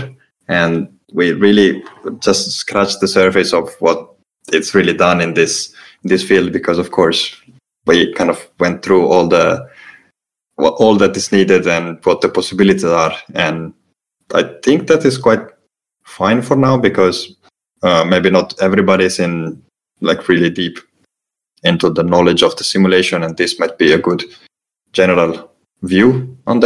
and 0.48 0.88
we 1.14 1.32
really 1.32 1.84
just 2.20 2.52
scratched 2.52 3.00
the 3.00 3.08
surface 3.08 3.54
of 3.54 3.74
what 3.80 4.16
it's 4.52 4.76
really 4.76 4.94
done 4.94 5.22
in 5.22 5.34
this 5.34 5.74
in 6.04 6.10
this 6.10 6.24
field 6.24 6.52
because 6.52 6.78
of 6.78 6.92
course 6.92 7.36
we 7.88 8.14
kind 8.14 8.30
of 8.30 8.48
went 8.60 8.84
through 8.84 9.08
all 9.08 9.28
the 9.28 9.68
all 10.58 10.96
that 10.96 11.18
is 11.18 11.32
needed 11.32 11.68
and 11.68 12.04
what 12.06 12.22
the 12.22 12.30
possibilities 12.30 12.84
are. 12.84 13.14
And 13.34 13.74
I 14.34 14.44
think 14.64 14.88
that 14.88 15.04
is 15.06 15.18
quite 15.18 15.46
fine 16.04 16.42
for 16.42 16.56
now 16.56 16.78
because 16.78 17.36
uh, 17.84 18.06
maybe 18.06 18.30
not 18.30 18.54
everybody 18.62 19.06
is 19.06 19.20
in 19.20 19.62
like 20.02 20.28
really 20.28 20.50
deep 20.50 20.80
into 21.66 21.90
the 21.90 22.04
knowledge 22.04 22.44
of 22.44 22.56
the 22.56 22.64
simulation, 22.64 23.24
and 23.24 23.36
this 23.36 23.60
might 23.60 23.78
be 23.78 23.92
a 23.92 23.98
good 23.98 24.24
general 24.94 25.52
view 25.82 26.38
on 26.48 26.60
that. 26.60 26.64